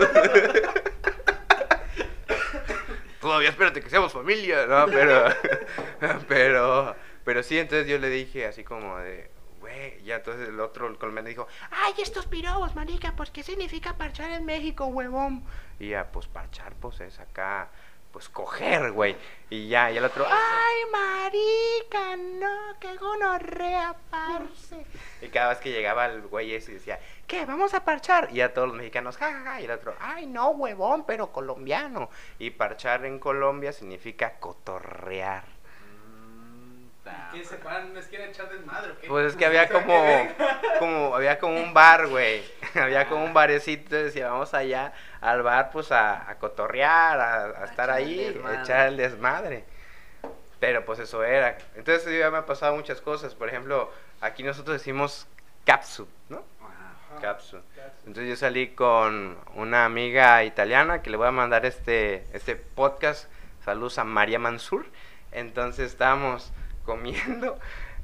Todavía 3.21 3.49
espérate 3.49 3.81
que 3.81 3.89
seamos 3.89 4.11
familia, 4.11 4.65
¿no? 4.65 4.85
Pero, 4.87 5.25
pero, 6.27 6.95
pero 7.23 7.43
sí, 7.43 7.57
entonces 7.57 7.87
yo 7.87 7.97
le 7.97 8.09
dije 8.09 8.45
así 8.45 8.63
como 8.63 8.97
de, 8.97 9.29
güey, 9.59 10.01
ya 10.03 10.17
entonces 10.17 10.49
el 10.49 10.59
otro, 10.59 10.87
el 10.87 10.97
colombiano 10.97 11.29
dijo, 11.29 11.47
ay, 11.71 11.93
estos 12.01 12.27
pirobos, 12.27 12.75
marica, 12.75 13.13
pues, 13.15 13.31
¿qué 13.31 13.43
significa 13.43 13.97
parchar 13.97 14.31
en 14.31 14.45
México, 14.45 14.85
huevón? 14.87 15.43
Y 15.79 15.89
ya, 15.89 16.11
pues, 16.11 16.27
parchar, 16.27 16.73
pues, 16.81 16.99
es 17.01 17.19
acá, 17.19 17.69
pues, 18.11 18.27
coger, 18.27 18.91
güey. 18.91 19.15
Y 19.49 19.69
ya, 19.69 19.89
y 19.91 19.97
el 19.97 20.03
otro, 20.03 20.25
ay, 20.27 20.77
marica, 20.91 22.17
no, 22.17 22.77
qué 22.79 22.95
gonorrea, 22.97 23.95
parce. 24.11 24.85
Y 25.21 25.29
cada 25.29 25.49
vez 25.49 25.59
que 25.59 25.71
llegaba 25.71 26.05
el 26.05 26.21
güey 26.23 26.53
ese 26.53 26.73
decía, 26.73 26.99
¿qué? 27.25 27.45
¿Vamos 27.45 27.73
a 27.73 27.85
parchar? 27.85 28.29
Y 28.31 28.41
a 28.41 28.53
todos 28.53 28.67
los 28.67 28.77
mexicanos, 28.77 29.17
ja, 29.17 29.31
ja, 29.31 29.41
ja. 29.43 29.61
Y 29.61 29.65
el 29.65 29.71
otro, 29.71 29.95
ay, 29.99 30.27
no, 30.27 30.49
huevón, 30.49 31.05
pero 31.05 31.31
colombiano. 31.31 32.09
Y 32.37 32.51
parchar 32.51 33.05
en 33.05 33.19
Colombia 33.19 33.71
significa 33.71 34.33
cotorrear. 34.39 35.45
Mm, 35.87 37.31
¿Qué 37.31 37.43
se 37.43 37.55
paran 37.55 37.91
una 37.91 38.01
esquina 38.01 38.25
echar 38.25 38.49
desmadre 38.49 38.91
o 38.91 38.99
qué? 38.99 39.07
Pues 39.07 39.27
es 39.27 39.35
que 39.35 39.45
había 39.45 39.67
como, 39.71 40.27
como, 40.77 41.15
había 41.15 41.39
como 41.39 41.55
un 41.55 41.73
bar, 41.73 42.07
güey. 42.07 42.43
Había 42.75 43.07
como 43.07 43.25
un 43.25 43.33
barecito, 43.33 43.95
decía, 43.95 44.29
vamos 44.29 44.53
allá 44.53 44.93
al 45.21 45.41
bar, 45.43 45.71
pues 45.71 45.91
a, 45.91 46.29
a 46.29 46.37
cotorrear, 46.37 47.19
a, 47.19 47.45
a 47.61 47.65
estar 47.65 47.89
ahí, 47.89 48.39
a 48.45 48.61
echar 48.61 48.87
el 48.87 48.97
desmadre. 48.97 49.63
Pero 50.59 50.85
pues 50.85 50.99
eso 50.99 51.23
era. 51.23 51.57
Entonces 51.75 52.19
ya 52.19 52.29
me 52.29 52.37
han 52.37 52.45
pasado 52.45 52.75
muchas 52.75 53.01
cosas. 53.01 53.33
Por 53.35 53.47
ejemplo, 53.47 53.91
aquí 54.21 54.43
nosotros 54.43 54.77
decimos 54.77 55.27
capsu, 55.65 56.07
¿no? 56.27 56.43
Capsu. 57.21 57.57
Capsu. 57.75 58.07
Entonces 58.07 58.29
yo 58.29 58.35
salí 58.35 58.69
con 58.69 59.37
una 59.55 59.85
amiga 59.85 60.43
italiana 60.43 61.01
que 61.01 61.09
le 61.09 61.17
voy 61.17 61.27
a 61.27 61.31
mandar 61.31 61.65
este, 61.65 62.25
este 62.33 62.55
podcast. 62.55 63.29
Saludos 63.63 63.99
a 63.99 64.03
María 64.03 64.39
Mansur. 64.39 64.85
Entonces 65.31 65.91
estábamos 65.91 66.51
comiendo 66.85 67.59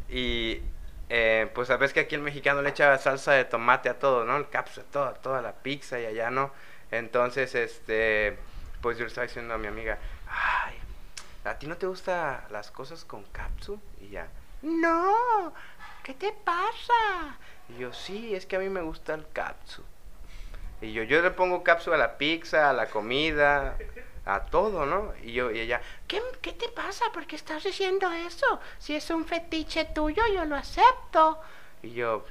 y 0.10 0.62
eh, 1.10 1.49
pues 1.54 1.67
sabes 1.67 1.91
que 1.91 2.01
aquí 2.01 2.15
el 2.15 2.21
mexicano 2.21 2.62
le 2.62 2.69
echa 2.69 2.97
salsa 2.97 3.34
de 3.34 3.45
tomate 3.45 3.89
a 3.89 3.99
todo, 3.99 4.25
¿no? 4.25 4.38
El 4.38 4.49
capsu, 4.49 4.82
a 4.82 4.84
todo, 4.84 5.06
a 5.06 5.13
toda 5.15 5.41
la 5.41 5.54
pizza 5.54 5.99
y 5.99 6.06
allá 6.06 6.30
no. 6.30 6.51
Entonces, 6.91 7.56
este, 7.56 8.38
pues 8.82 8.98
yo 8.98 9.04
le 9.04 9.08
estaba 9.08 9.28
diciendo 9.28 9.54
a 9.54 9.58
mi 9.58 9.67
amiga, 9.67 9.98
ay, 10.28 10.76
¿a 11.43 11.58
ti 11.58 11.67
no 11.67 11.78
te 11.78 11.88
gustan 11.88 12.41
las 12.52 12.71
cosas 12.71 13.06
con 13.06 13.24
capsu? 13.24 13.80
Y 14.02 14.10
ya, 14.10 14.28
no, 14.62 15.54
¿qué 16.04 16.13
te 16.13 16.32
pasa? 16.32 17.38
Y 17.69 17.80
yo, 17.80 17.93
sí, 17.93 18.36
es 18.36 18.45
que 18.45 18.56
a 18.56 18.60
mí 18.60 18.69
me 18.69 18.82
gusta 18.82 19.13
el 19.13 19.26
capsu. 19.34 19.84
Y 20.82 20.93
yo, 20.93 21.04
yo 21.04 21.21
le 21.21 21.32
pongo 21.32 21.63
capsu 21.63 21.93
a 21.93 21.98
la 21.98 22.17
pizza, 22.17 22.69
a 22.69 22.74
la 22.74 22.88
comida, 22.88 23.78
a 24.26 24.41
todo, 24.41 24.86
¿no? 24.86 25.13
Y 25.24 25.34
yo, 25.34 25.52
y 25.52 25.60
ella, 25.60 25.82
¿qué, 26.08 26.21
qué 26.41 26.54
te 26.54 26.67
pasa? 26.69 27.06
¿Por 27.13 27.26
qué 27.28 27.36
estás 27.36 27.63
diciendo 27.63 28.12
eso? 28.12 28.60
Si 28.80 28.95
es 28.95 29.10
un 29.10 29.26
fetiche 29.26 29.86
tuyo, 29.86 30.24
yo 30.34 30.45
lo 30.45 30.56
acepto. 30.56 31.39
Y 31.82 31.91
yo, 31.91 32.26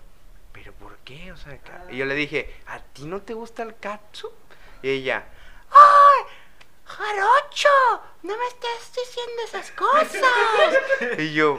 ¿pero 0.53 0.73
por 0.73 0.97
qué? 0.99 1.33
O 1.33 1.37
sea, 1.37 1.59
y 1.91 1.97
yo 1.97 2.05
le 2.05 2.15
dije, 2.15 2.55
¿a 2.67 2.81
ti 2.81 3.05
no 3.07 3.23
te 3.23 3.35
gusta 3.35 3.63
el 3.63 3.77
capsu? 3.77 4.31
Y 4.85 4.91
ella, 4.91 5.25
¡ay! 5.71 6.25
¡Jarocho! 6.85 8.03
No 8.23 8.37
me 8.37 8.47
estés 8.49 8.93
diciendo 8.95 9.43
esas 9.47 9.71
cosas. 9.71 10.23
y 11.21 11.33
yo, 11.33 11.59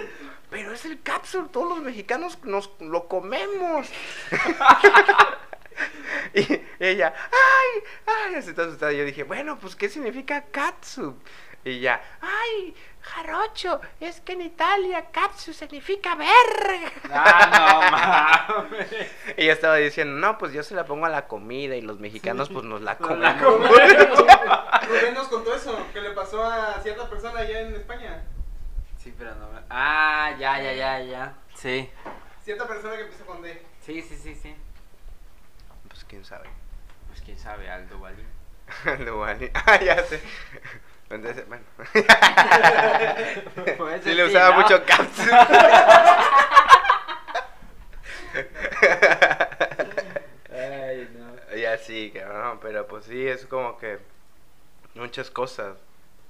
pero 0.51 0.71
es 0.71 0.85
el 0.85 1.01
capsul, 1.01 1.49
todos 1.49 1.69
los 1.69 1.79
mexicanos 1.79 2.37
nos 2.43 2.69
lo 2.79 3.07
comemos. 3.07 3.89
y 6.35 6.61
ella, 6.79 7.15
¡ay! 7.31 7.83
¡ay! 8.05 8.35
Así 8.35 8.53
toda 8.53 8.67
asustada. 8.67 8.91
Yo 8.91 9.03
dije, 9.03 9.23
bueno, 9.23 9.57
pues 9.57 9.75
¿qué 9.75 9.89
significa 9.89 10.45
katsu? 10.51 11.15
Y 11.63 11.79
ya, 11.79 12.03
¡ay! 12.21 12.75
Jarocho, 13.05 13.81
es 13.99 14.19
que 14.21 14.33
en 14.33 14.41
Italia 14.41 15.11
katsu 15.11 15.53
significa 15.53 16.15
verga. 16.15 16.91
Ah, 17.11 18.47
no 18.49 18.61
mames. 18.71 18.87
Y 19.37 19.45
yo 19.45 19.51
estaba 19.51 19.75
diciendo, 19.75 20.15
no, 20.15 20.37
pues 20.37 20.53
yo 20.53 20.63
se 20.63 20.73
la 20.73 20.85
pongo 20.85 21.05
a 21.05 21.09
la 21.09 21.27
comida 21.27 21.75
y 21.75 21.81
los 21.81 21.99
mexicanos 21.99 22.49
pues 22.49 22.65
nos 22.65 22.81
la 22.81 22.95
Nos 22.99 23.19
la 23.19 23.37
comemos. 23.37 24.19
Rubén 24.87 25.13
nos 25.13 25.27
contó 25.27 25.53
eso, 25.53 25.77
que 25.93 26.01
le 26.01 26.11
pasó 26.11 26.43
a 26.43 26.81
cierta 26.81 27.07
persona 27.09 27.39
allá 27.39 27.61
en 27.61 27.75
España. 27.75 28.23
Sí, 28.97 29.13
pero 29.15 29.35
no. 29.35 29.49
Ah, 29.69 30.35
ya, 30.39 30.59
ya, 30.61 30.73
ya, 30.73 30.99
ya. 30.99 31.33
Sí. 31.53 31.89
Cierta 32.43 32.67
persona 32.67 32.95
que 32.95 33.01
empieza 33.03 33.25
con 33.25 33.41
D. 33.41 33.61
Sí, 33.81 34.01
sí, 34.01 34.17
sí, 34.17 34.35
sí. 34.35 34.55
Pues 35.87 36.03
quién 36.05 36.25
sabe. 36.25 36.49
Pues 37.07 37.21
quién 37.21 37.37
sabe, 37.37 37.69
Aldo 37.69 37.99
Balín. 37.99 38.27
Lo 39.05 39.19
vale. 39.19 39.51
Ah, 39.53 39.79
ya 39.79 40.03
sé. 40.03 40.19
Entonces, 41.09 41.47
bueno. 41.47 41.63
Pues 43.77 44.03
sí 44.03 44.13
le 44.13 44.25
usaba 44.25 44.55
¿no? 44.55 44.61
mucho 44.61 44.83
capsu. 44.85 45.21
Ay, 50.51 51.09
no. 51.17 51.55
Ya 51.55 51.77
sí, 51.77 52.11
cabrón, 52.13 52.59
pero 52.61 52.87
pues 52.87 53.05
sí, 53.05 53.27
es 53.27 53.45
como 53.45 53.77
que 53.77 53.99
muchas 54.95 55.29
cosas. 55.29 55.77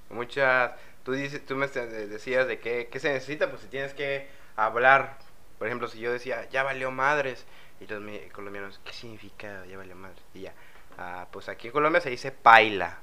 Muchas, 0.10 0.72
tú, 1.04 1.14
dices, 1.14 1.46
tú 1.46 1.56
me 1.56 1.68
decías 1.68 2.48
de 2.48 2.60
qué, 2.60 2.90
qué 2.92 3.00
se 3.00 3.12
necesita, 3.12 3.50
pues 3.50 3.62
si 3.62 3.68
tienes 3.68 3.94
que 3.94 4.28
hablar, 4.56 5.18
por 5.58 5.68
ejemplo, 5.68 5.88
si 5.88 6.00
yo 6.00 6.12
decía, 6.12 6.48
ya 6.50 6.64
valió 6.64 6.92
madres, 6.92 7.46
y 7.80 7.88
los 7.88 8.02
colombianos, 8.32 8.80
¿qué 8.84 8.94
significa 8.94 9.66
ya 9.66 9.78
valió 9.78 9.96
madres? 9.96 10.24
Y 10.34 10.42
ya, 10.42 10.54
ah, 10.98 11.28
pues 11.32 11.50
aquí 11.50 11.68
en 11.68 11.74
Colombia 11.74 12.02
se 12.02 12.10
dice 12.10 12.32
paila, 12.32 13.00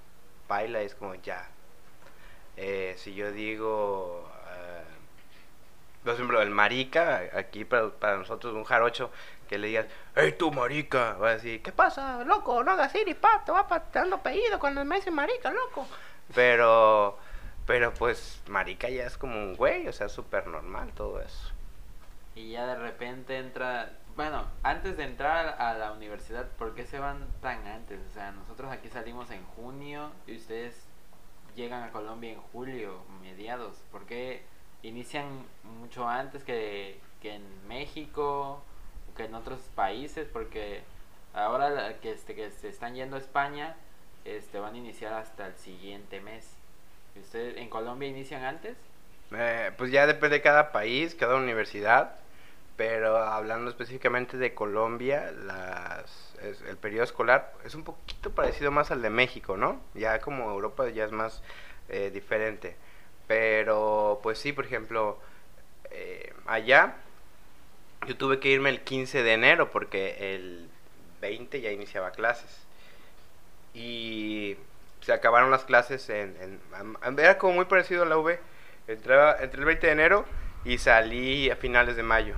paila 0.46 0.80
es 0.80 0.94
como 0.94 1.14
ya. 1.16 1.48
Eh, 2.56 2.94
si 2.98 3.14
yo 3.14 3.32
digo, 3.32 4.28
uh, 4.28 6.04
por 6.04 6.14
ejemplo, 6.14 6.42
el 6.42 6.50
marica, 6.50 7.22
aquí 7.34 7.64
para, 7.64 7.90
para 7.90 8.16
nosotros 8.16 8.54
un 8.54 8.64
jarocho, 8.64 9.10
que 9.48 9.58
le 9.58 9.68
digas, 9.68 9.86
hey 10.14 10.34
tú 10.38 10.50
marica, 10.50 11.12
va 11.14 11.28
a 11.28 11.34
decir, 11.34 11.62
¿qué 11.62 11.72
pasa, 11.72 12.24
loco? 12.24 12.64
No 12.64 12.72
hagas 12.72 12.94
ir 12.94 13.14
pa, 13.18 13.44
te 13.44 13.52
va 13.52 13.66
dando 13.92 14.16
apellido 14.16 14.58
cuando 14.58 14.84
me 14.84 14.96
dicen 14.96 15.14
marica, 15.14 15.50
loco. 15.50 15.86
Pero, 16.34 17.18
pero 17.66 17.92
pues 17.92 18.40
marica 18.48 18.88
ya 18.88 19.06
es 19.06 19.18
como 19.18 19.36
un 19.36 19.54
güey, 19.54 19.88
o 19.88 19.92
sea, 19.92 20.08
súper 20.08 20.46
normal 20.46 20.92
todo 20.94 21.20
eso. 21.20 21.52
Y 22.34 22.52
ya 22.52 22.66
de 22.66 22.76
repente 22.76 23.36
entra, 23.36 23.90
bueno, 24.16 24.46
antes 24.62 24.96
de 24.96 25.04
entrar 25.04 25.60
a 25.60 25.74
la 25.74 25.92
universidad, 25.92 26.48
¿por 26.58 26.74
qué 26.74 26.86
se 26.86 26.98
van 26.98 27.26
tan 27.42 27.66
antes? 27.66 28.00
O 28.10 28.14
sea, 28.14 28.32
nosotros 28.32 28.72
aquí 28.72 28.88
salimos 28.88 29.30
en 29.30 29.44
junio 29.44 30.12
y 30.26 30.36
ustedes 30.36 30.88
llegan 31.54 31.82
a 31.82 31.92
Colombia 31.92 32.32
en 32.32 32.40
julio, 32.40 33.02
mediados. 33.22 33.76
¿Por 33.90 34.06
qué 34.06 34.42
inician 34.82 35.46
mucho 35.80 36.08
antes 36.08 36.44
que, 36.44 37.00
que 37.20 37.36
en 37.36 37.68
México? 37.68 38.62
que 39.16 39.24
en 39.24 39.34
otros 39.34 39.60
países, 39.74 40.28
porque 40.32 40.82
ahora 41.34 41.98
que, 42.00 42.12
este, 42.12 42.34
que 42.34 42.50
se 42.50 42.68
están 42.68 42.94
yendo 42.94 43.16
a 43.16 43.18
España, 43.18 43.76
este, 44.24 44.58
van 44.58 44.74
a 44.74 44.78
iniciar 44.78 45.12
hasta 45.12 45.46
el 45.46 45.54
siguiente 45.56 46.20
mes. 46.20 46.56
¿Ustedes 47.20 47.56
en 47.56 47.68
Colombia 47.68 48.08
inician 48.08 48.44
antes? 48.44 48.76
Eh, 49.32 49.70
pues 49.76 49.90
ya 49.90 50.06
depende 50.06 50.36
de 50.36 50.42
cada 50.42 50.72
país, 50.72 51.14
cada 51.14 51.36
universidad, 51.36 52.16
pero 52.76 53.18
hablando 53.18 53.70
específicamente 53.70 54.36
de 54.36 54.54
Colombia, 54.54 55.30
las, 55.32 56.34
el 56.68 56.76
periodo 56.76 57.04
escolar 57.04 57.52
es 57.64 57.74
un 57.74 57.84
poquito 57.84 58.30
parecido 58.30 58.70
más 58.70 58.90
al 58.90 59.02
de 59.02 59.10
México, 59.10 59.56
¿no? 59.56 59.80
Ya 59.94 60.20
como 60.20 60.50
Europa 60.50 60.88
ya 60.88 61.04
es 61.04 61.12
más 61.12 61.42
eh, 61.88 62.10
diferente. 62.12 62.76
Pero 63.26 64.20
pues 64.22 64.38
sí, 64.38 64.52
por 64.52 64.64
ejemplo, 64.64 65.18
eh, 65.90 66.32
allá 66.46 66.96
yo 68.06 68.16
tuve 68.16 68.40
que 68.40 68.48
irme 68.48 68.70
el 68.70 68.80
15 68.80 69.22
de 69.22 69.32
enero 69.32 69.70
porque 69.70 70.34
el 70.34 70.68
20 71.20 71.60
ya 71.60 71.70
iniciaba 71.70 72.10
clases. 72.12 72.66
Y 73.74 74.56
se 75.02 75.12
acabaron 75.12 75.50
las 75.50 75.64
clases 75.64 76.08
en, 76.10 76.60
era 77.18 77.38
como 77.38 77.54
muy 77.54 77.64
parecido 77.66 78.02
a 78.02 78.06
la 78.06 78.18
V. 78.18 78.38
Entraba 78.88 79.36
entre 79.40 79.60
el 79.60 79.66
20 79.66 79.86
de 79.86 79.92
enero 79.92 80.24
y 80.64 80.78
salí 80.78 81.50
a 81.50 81.56
finales 81.56 81.96
de 81.96 82.02
mayo. 82.02 82.36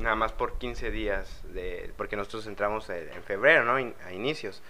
Nada 0.00 0.16
más 0.16 0.32
por 0.32 0.58
15 0.58 0.90
días, 0.90 1.42
de, 1.52 1.92
porque 1.96 2.16
nosotros 2.16 2.46
entramos 2.46 2.88
en, 2.90 3.22
febrero, 3.22 3.64
¿no? 3.64 3.74
a 3.74 4.12
inicios. 4.12 4.62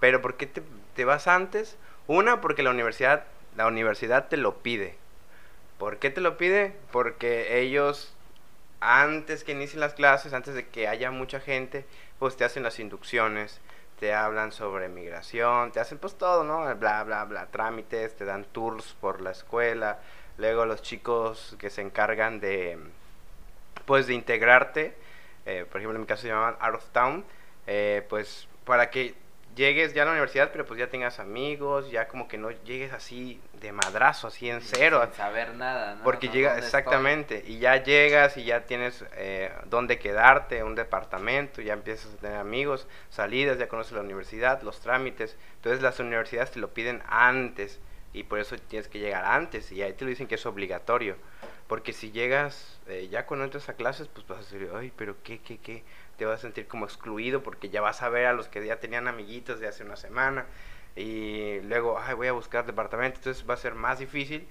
Pero 0.00 0.20
¿por 0.20 0.36
qué 0.36 0.46
te, 0.46 0.62
te, 0.94 1.04
vas 1.04 1.28
antes? 1.28 1.76
Una, 2.06 2.40
porque 2.40 2.62
la 2.62 2.70
universidad, 2.70 3.24
la 3.56 3.66
universidad 3.66 4.28
te 4.28 4.36
lo 4.36 4.58
pide. 4.58 4.96
¿Por 5.78 5.98
qué 5.98 6.10
te 6.10 6.20
lo 6.20 6.36
pide? 6.36 6.74
Porque 6.90 7.60
ellos 7.60 8.16
antes 8.80 9.44
que 9.44 9.52
inicien 9.52 9.80
las 9.80 9.94
clases, 9.94 10.32
antes 10.32 10.54
de 10.54 10.68
que 10.68 10.88
haya 10.88 11.10
mucha 11.10 11.40
gente, 11.40 11.86
pues 12.18 12.36
te 12.36 12.44
hacen 12.44 12.62
las 12.62 12.78
inducciones, 12.78 13.60
te 13.98 14.14
hablan 14.14 14.52
sobre 14.52 14.88
migración, 14.88 15.72
te 15.72 15.80
hacen 15.80 15.98
pues 15.98 16.16
todo, 16.16 16.44
¿no? 16.44 16.74
Bla, 16.76 17.04
bla, 17.04 17.24
bla, 17.24 17.46
trámites, 17.46 18.16
te 18.16 18.24
dan 18.24 18.44
tours 18.44 18.94
por 19.00 19.20
la 19.20 19.30
escuela, 19.30 20.00
luego 20.38 20.66
los 20.66 20.82
chicos 20.82 21.56
que 21.58 21.70
se 21.70 21.82
encargan 21.82 22.40
de, 22.40 22.78
pues 23.86 24.06
de 24.06 24.14
integrarte, 24.14 24.94
eh, 25.46 25.64
por 25.70 25.80
ejemplo 25.80 25.96
en 25.96 26.02
mi 26.02 26.06
caso 26.06 26.22
se 26.22 26.28
llamaban 26.28 26.56
Out 26.60 26.74
of 26.74 26.88
Town, 26.90 27.24
eh, 27.66 28.04
pues 28.08 28.48
para 28.64 28.90
que 28.90 29.14
llegues 29.56 29.94
ya 29.94 30.02
a 30.02 30.04
la 30.04 30.10
universidad, 30.12 30.50
pero 30.52 30.66
pues 30.66 30.78
ya 30.78 30.88
tengas 30.88 31.18
amigos, 31.18 31.90
ya 31.90 32.06
como 32.06 32.28
que 32.28 32.36
no 32.36 32.50
llegues 32.50 32.92
así 32.92 33.40
de 33.60 33.72
madrazo, 33.72 34.28
así 34.28 34.50
en 34.50 34.60
cero. 34.60 35.02
Sin 35.06 35.14
saber 35.14 35.54
nada, 35.54 35.94
¿no? 35.94 36.04
Porque 36.04 36.28
llega, 36.28 36.58
exactamente, 36.58 37.42
y 37.46 37.58
ya 37.58 37.82
llegas 37.82 38.36
y 38.36 38.44
ya 38.44 38.66
tienes 38.66 39.04
eh, 39.14 39.50
dónde 39.64 39.98
quedarte, 39.98 40.62
un 40.62 40.74
departamento, 40.74 41.62
ya 41.62 41.72
empiezas 41.72 42.14
a 42.14 42.16
tener 42.18 42.36
amigos, 42.36 42.86
salidas, 43.08 43.58
ya 43.58 43.66
conoces 43.66 43.92
la 43.92 44.02
universidad, 44.02 44.62
los 44.62 44.80
trámites. 44.80 45.36
Entonces 45.56 45.82
las 45.82 45.98
universidades 45.98 46.52
te 46.52 46.60
lo 46.60 46.68
piden 46.74 47.02
antes 47.08 47.80
y 48.12 48.24
por 48.24 48.38
eso 48.38 48.56
tienes 48.56 48.88
que 48.88 48.98
llegar 48.98 49.24
antes 49.24 49.72
y 49.72 49.82
ahí 49.82 49.94
te 49.94 50.04
lo 50.04 50.10
dicen 50.10 50.28
que 50.28 50.36
es 50.36 50.46
obligatorio. 50.46 51.16
Porque 51.68 51.92
si 51.92 52.12
llegas 52.12 52.80
eh, 52.86 53.08
ya 53.10 53.26
cuando 53.26 53.44
entras 53.44 53.68
a 53.68 53.74
clases, 53.74 54.08
pues 54.08 54.26
vas 54.26 54.38
a 54.38 54.42
decir, 54.42 54.70
ay, 54.74 54.92
pero 54.96 55.16
qué, 55.22 55.40
qué, 55.40 55.58
qué 55.58 55.82
te 56.16 56.24
vas 56.24 56.38
a 56.40 56.42
sentir 56.42 56.66
como 56.66 56.84
excluido 56.84 57.42
porque 57.42 57.68
ya 57.68 57.80
vas 57.80 58.02
a 58.02 58.08
ver 58.08 58.26
a 58.26 58.32
los 58.32 58.48
que 58.48 58.64
ya 58.64 58.78
tenían 58.80 59.08
amiguitos 59.08 59.60
de 59.60 59.68
hace 59.68 59.84
una 59.84 59.96
semana 59.96 60.46
y 60.94 61.60
luego, 61.60 61.98
ay, 61.98 62.14
voy 62.14 62.26
a 62.28 62.32
buscar 62.32 62.64
departamento, 62.64 63.18
entonces 63.18 63.48
va 63.48 63.54
a 63.54 63.58
ser 63.58 63.74
más 63.74 63.98
difícil 63.98 64.48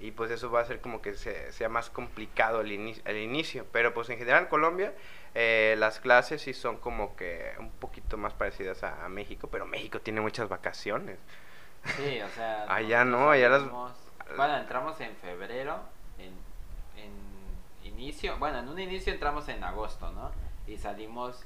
y 0.00 0.12
pues 0.12 0.30
eso 0.30 0.50
va 0.50 0.60
a 0.60 0.62
hacer 0.62 0.80
como 0.80 1.02
que 1.02 1.14
sea 1.14 1.68
más 1.68 1.90
complicado 1.90 2.60
el, 2.60 2.70
inicio, 2.70 3.66
pero 3.72 3.92
pues 3.94 4.08
en 4.10 4.18
general 4.18 4.44
en 4.44 4.48
Colombia 4.48 4.92
eh, 5.34 5.74
las 5.78 5.98
clases 5.98 6.42
sí 6.42 6.54
son 6.54 6.76
como 6.76 7.16
que 7.16 7.52
un 7.58 7.70
poquito 7.70 8.16
más 8.16 8.32
parecidas 8.32 8.84
a, 8.84 9.08
México, 9.08 9.48
pero 9.50 9.66
México 9.66 10.00
tiene 10.00 10.20
muchas 10.20 10.48
vacaciones. 10.48 11.18
Sí, 11.96 12.20
o 12.20 12.28
sea... 12.28 12.64
allá 12.72 13.04
no, 13.04 13.30
allá 13.30 13.48
las... 13.48 13.62
Bueno, 14.36 14.58
entramos 14.58 15.00
en 15.00 15.16
febrero, 15.16 15.80
bueno, 18.38 18.58
en 18.58 18.68
un 18.68 18.78
inicio 18.78 19.12
entramos 19.12 19.48
en 19.48 19.62
agosto, 19.64 20.10
¿no? 20.12 20.30
y 20.68 20.76
salimos 20.76 21.44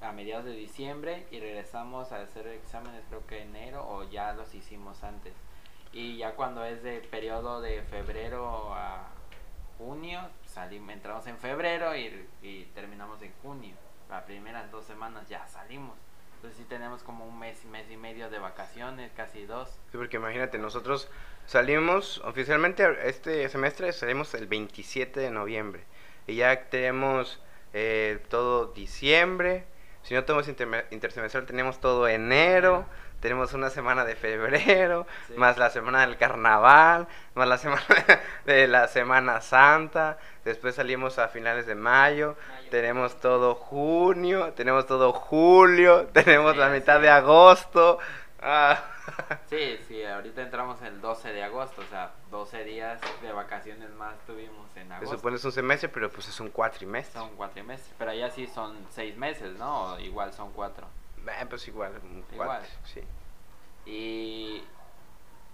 a 0.00 0.12
mediados 0.12 0.44
de 0.44 0.52
diciembre 0.52 1.26
y 1.30 1.38
regresamos 1.38 2.10
a 2.12 2.20
hacer 2.20 2.48
exámenes 2.48 3.04
creo 3.08 3.26
que 3.26 3.42
enero 3.42 3.86
o 3.88 4.04
ya 4.04 4.32
los 4.32 4.54
hicimos 4.54 5.04
antes. 5.04 5.34
Y 5.92 6.16
ya 6.16 6.34
cuando 6.34 6.64
es 6.64 6.82
de 6.82 7.00
periodo 7.00 7.60
de 7.60 7.82
febrero 7.82 8.74
a 8.74 9.08
junio, 9.78 10.20
salimos, 10.44 10.92
entramos 10.92 11.26
en 11.26 11.38
febrero 11.38 11.96
y, 11.96 12.70
terminamos 12.74 13.22
en 13.22 13.32
junio. 13.42 13.74
Las 14.10 14.24
primeras 14.24 14.70
dos 14.70 14.84
semanas 14.84 15.28
ya 15.28 15.46
salimos. 15.46 15.96
Entonces 16.36 16.58
sí 16.58 16.64
tenemos 16.64 17.02
como 17.02 17.26
un 17.26 17.38
mes, 17.38 17.64
mes 17.66 17.90
y 17.90 17.96
medio 17.96 18.28
de 18.28 18.38
vacaciones, 18.38 19.12
casi 19.12 19.46
dos. 19.46 19.68
Sí, 19.90 19.96
porque 19.96 20.16
imagínate, 20.16 20.58
nosotros 20.58 21.08
salimos 21.46 22.20
oficialmente 22.24 22.86
este 23.04 23.48
semestre, 23.48 23.92
salimos 23.92 24.34
el 24.34 24.46
27 24.46 25.20
de 25.20 25.30
noviembre. 25.30 25.84
Y 26.26 26.36
ya 26.36 26.64
tenemos 26.68 27.40
eh, 27.72 28.18
todo 28.28 28.66
diciembre. 28.66 29.64
Si 30.02 30.14
no 30.14 30.24
tenemos 30.24 30.48
intersemestral, 30.90 31.46
tenemos 31.46 31.80
todo 31.80 32.08
enero. 32.08 32.86
Tenemos 33.20 33.54
una 33.54 33.70
semana 33.70 34.04
de 34.04 34.14
febrero, 34.14 35.06
más 35.36 35.56
la 35.56 35.70
semana 35.70 36.02
del 36.02 36.18
carnaval, 36.18 37.08
más 37.34 37.48
la 37.48 37.56
semana 37.56 37.82
de 38.44 38.68
la 38.68 38.88
Semana 38.88 39.40
Santa. 39.40 40.18
Después 40.44 40.74
salimos 40.74 41.18
a 41.18 41.28
finales 41.28 41.66
de 41.66 41.74
mayo. 41.74 42.36
Tenemos 42.70 43.18
todo 43.18 43.54
junio, 43.54 44.52
tenemos 44.52 44.86
todo 44.86 45.12
julio, 45.12 46.06
tenemos 46.12 46.56
la 46.56 46.68
mitad 46.68 47.00
de 47.00 47.08
agosto. 47.08 47.98
Ah. 48.40 48.95
Sí, 49.48 49.78
sí, 49.86 50.04
ahorita 50.04 50.42
entramos 50.42 50.82
el 50.82 51.00
12 51.00 51.32
de 51.32 51.42
agosto, 51.44 51.82
o 51.82 51.84
sea, 51.84 52.12
12 52.30 52.64
días 52.64 53.00
de 53.22 53.32
vacaciones 53.32 53.90
más 53.90 54.18
tuvimos 54.26 54.76
en 54.76 54.90
agosto. 54.90 55.10
Se 55.10 55.16
supone 55.16 55.36
es 55.36 55.44
un 55.44 55.52
semestre, 55.52 55.88
pero 55.88 56.10
pues 56.10 56.28
es 56.28 56.40
un 56.40 56.50
cuatrimestre. 56.50 57.20
Son 57.20 57.36
cuatrimestres, 57.36 57.94
pero 57.98 58.10
allá 58.10 58.30
sí 58.30 58.46
son 58.46 58.76
seis 58.90 59.16
meses, 59.16 59.58
¿no? 59.58 59.92
O 59.92 59.98
igual 59.98 60.32
son 60.32 60.52
cuatro. 60.52 60.86
Eh, 61.26 61.46
pues 61.48 61.66
igual, 61.68 61.92
igual. 62.32 62.62
sí. 62.84 63.02
Y 63.84 64.64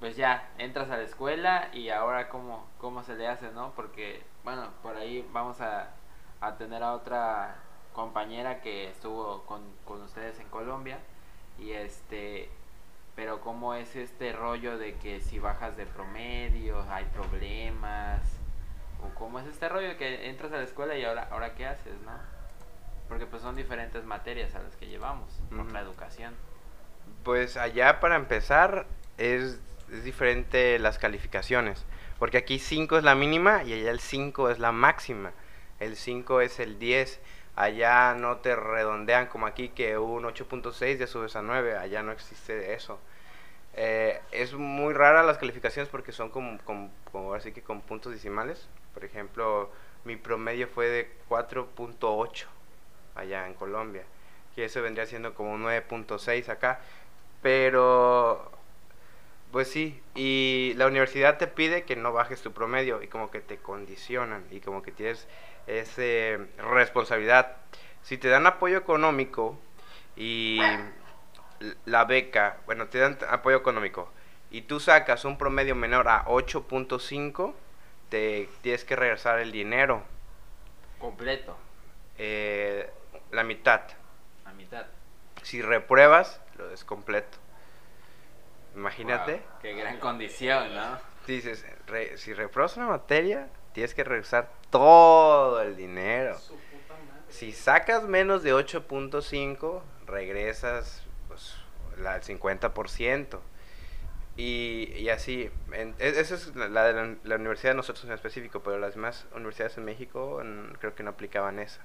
pues 0.00 0.16
ya, 0.16 0.50
entras 0.58 0.90
a 0.90 0.96
la 0.96 1.04
escuela 1.04 1.68
y 1.72 1.90
ahora 1.90 2.28
cómo, 2.28 2.66
cómo 2.78 3.02
se 3.02 3.14
le 3.14 3.28
hace, 3.28 3.50
¿no? 3.52 3.72
Porque, 3.76 4.22
bueno, 4.42 4.70
por 4.82 4.96
ahí 4.96 5.26
vamos 5.32 5.60
a, 5.60 5.90
a 6.40 6.56
tener 6.56 6.82
a 6.82 6.94
otra 6.94 7.56
compañera 7.92 8.60
que 8.60 8.88
estuvo 8.88 9.42
con, 9.44 9.62
con 9.84 10.02
ustedes 10.02 10.40
en 10.40 10.48
Colombia 10.48 10.98
y 11.58 11.72
este 11.72 12.50
pero 13.14 13.40
cómo 13.40 13.74
es 13.74 13.94
este 13.96 14.32
rollo 14.32 14.78
de 14.78 14.94
que 14.94 15.20
si 15.20 15.38
bajas 15.38 15.76
de 15.76 15.86
promedio 15.86 16.84
hay 16.90 17.04
problemas 17.06 18.20
o 19.02 19.14
cómo 19.14 19.38
es 19.38 19.46
este 19.46 19.68
rollo 19.68 19.88
de 19.88 19.96
que 19.96 20.28
entras 20.28 20.52
a 20.52 20.56
la 20.56 20.64
escuela 20.64 20.96
y 20.96 21.04
ahora 21.04 21.28
ahora 21.30 21.54
qué 21.54 21.66
haces 21.66 22.00
no 22.04 22.12
porque 23.08 23.26
pues 23.26 23.42
son 23.42 23.56
diferentes 23.56 24.04
materias 24.04 24.54
a 24.54 24.62
las 24.62 24.74
que 24.76 24.86
llevamos 24.86 25.28
por 25.54 25.70
la 25.70 25.80
educación. 25.80 26.34
Pues 27.24 27.58
allá 27.58 28.00
para 28.00 28.16
empezar 28.16 28.86
es, 29.18 29.60
es 29.92 30.04
diferente 30.04 30.78
las 30.78 30.98
calificaciones 30.98 31.84
porque 32.22 32.38
aquí 32.38 32.60
5 32.60 32.98
es 32.98 33.04
la 33.04 33.16
mínima 33.16 33.64
y 33.64 33.72
allá 33.72 33.90
el 33.90 33.98
5 33.98 34.50
es 34.50 34.60
la 34.60 34.70
máxima. 34.70 35.32
El 35.80 35.96
5 35.96 36.40
es 36.40 36.60
el 36.60 36.78
10 36.78 37.20
Allá 37.54 38.14
no 38.14 38.38
te 38.38 38.56
redondean 38.56 39.26
como 39.26 39.46
aquí 39.46 39.68
que 39.68 39.98
un 39.98 40.24
8.6 40.24 40.98
ya 40.98 41.06
subes 41.06 41.36
a 41.36 41.42
9, 41.42 41.76
allá 41.76 42.02
no 42.02 42.12
existe 42.12 42.72
eso. 42.72 42.98
Eh, 43.74 44.20
es 44.32 44.54
muy 44.54 44.92
rara 44.94 45.22
las 45.22 45.38
calificaciones 45.38 45.88
porque 45.90 46.12
son 46.12 46.30
como, 46.30 46.58
como, 46.64 47.34
así 47.34 47.52
que 47.52 47.62
con 47.62 47.80
puntos 47.80 48.12
decimales. 48.12 48.68
Por 48.94 49.04
ejemplo, 49.04 49.70
mi 50.04 50.16
promedio 50.16 50.68
fue 50.68 50.88
de 50.88 51.10
4.8 51.28 52.46
allá 53.14 53.46
en 53.46 53.54
Colombia. 53.54 54.04
Y 54.56 54.62
eso 54.62 54.82
vendría 54.82 55.06
siendo 55.06 55.34
como 55.34 55.56
9.6 55.58 56.48
acá. 56.48 56.80
Pero, 57.42 58.50
pues 59.50 59.68
sí, 59.68 60.00
y 60.14 60.74
la 60.76 60.86
universidad 60.86 61.38
te 61.38 61.46
pide 61.48 61.84
que 61.84 61.96
no 61.96 62.12
bajes 62.12 62.42
tu 62.42 62.52
promedio 62.52 63.02
y 63.02 63.08
como 63.08 63.30
que 63.30 63.40
te 63.40 63.58
condicionan 63.58 64.44
y 64.50 64.60
como 64.60 64.82
que 64.82 64.92
tienes 64.92 65.26
esa 65.66 66.42
responsabilidad. 66.58 67.56
Si 68.02 68.18
te 68.18 68.28
dan 68.28 68.46
apoyo 68.46 68.78
económico 68.78 69.58
y 70.16 70.60
la 71.84 72.04
beca, 72.04 72.58
bueno, 72.66 72.88
te 72.88 72.98
dan 72.98 73.18
apoyo 73.28 73.56
económico 73.56 74.10
y 74.52 74.62
tú 74.62 74.80
sacas 74.80 75.24
un 75.24 75.38
promedio 75.38 75.74
menor 75.74 76.08
a 76.08 76.26
8.5, 76.26 77.54
te 78.10 78.48
tienes 78.60 78.84
que 78.84 78.94
regresar 78.94 79.38
el 79.38 79.50
dinero. 79.50 80.02
Completo. 80.98 81.56
Eh, 82.18 82.90
la 83.30 83.44
mitad. 83.44 83.80
La 84.44 84.52
mitad. 84.52 84.86
Si 85.42 85.62
repruebas, 85.62 86.40
lo 86.58 86.68
des 86.68 86.84
completo. 86.84 87.38
Imagínate. 88.76 89.36
Wow, 89.36 89.60
qué 89.62 89.74
gran 89.74 89.98
condición, 89.98 90.74
¿no? 90.74 90.98
Dices, 91.26 91.64
re, 91.86 92.18
si 92.18 92.34
repruebas 92.34 92.76
una 92.76 92.88
materia, 92.88 93.48
tienes 93.72 93.94
que 93.94 94.04
regresar 94.04 94.50
todo 94.70 95.60
el 95.62 95.76
dinero. 95.76 96.38
Si 97.28 97.52
sacas 97.52 98.04
menos 98.04 98.42
de 98.42 98.54
8.5, 98.54 99.82
regresas 100.06 101.02
pues, 101.28 101.56
la, 101.98 102.16
el 102.16 102.22
50%. 102.22 103.38
Y, 104.36 104.92
y 104.96 105.10
así, 105.10 105.50
en, 105.72 105.94
e, 105.98 106.08
esa 106.08 106.34
es 106.34 106.54
la 106.56 106.84
de 106.84 106.92
la, 106.94 107.16
la, 107.22 107.36
universidad 107.36 107.72
de 107.72 107.76
nosotros 107.76 108.04
en 108.06 108.12
específico, 108.12 108.62
pero 108.62 108.78
las 108.78 108.94
demás 108.94 109.26
universidades 109.34 109.76
en 109.76 109.84
México 109.84 110.40
en, 110.40 110.74
creo 110.80 110.94
que 110.94 111.02
no 111.02 111.10
aplicaban 111.10 111.58
esa. 111.58 111.82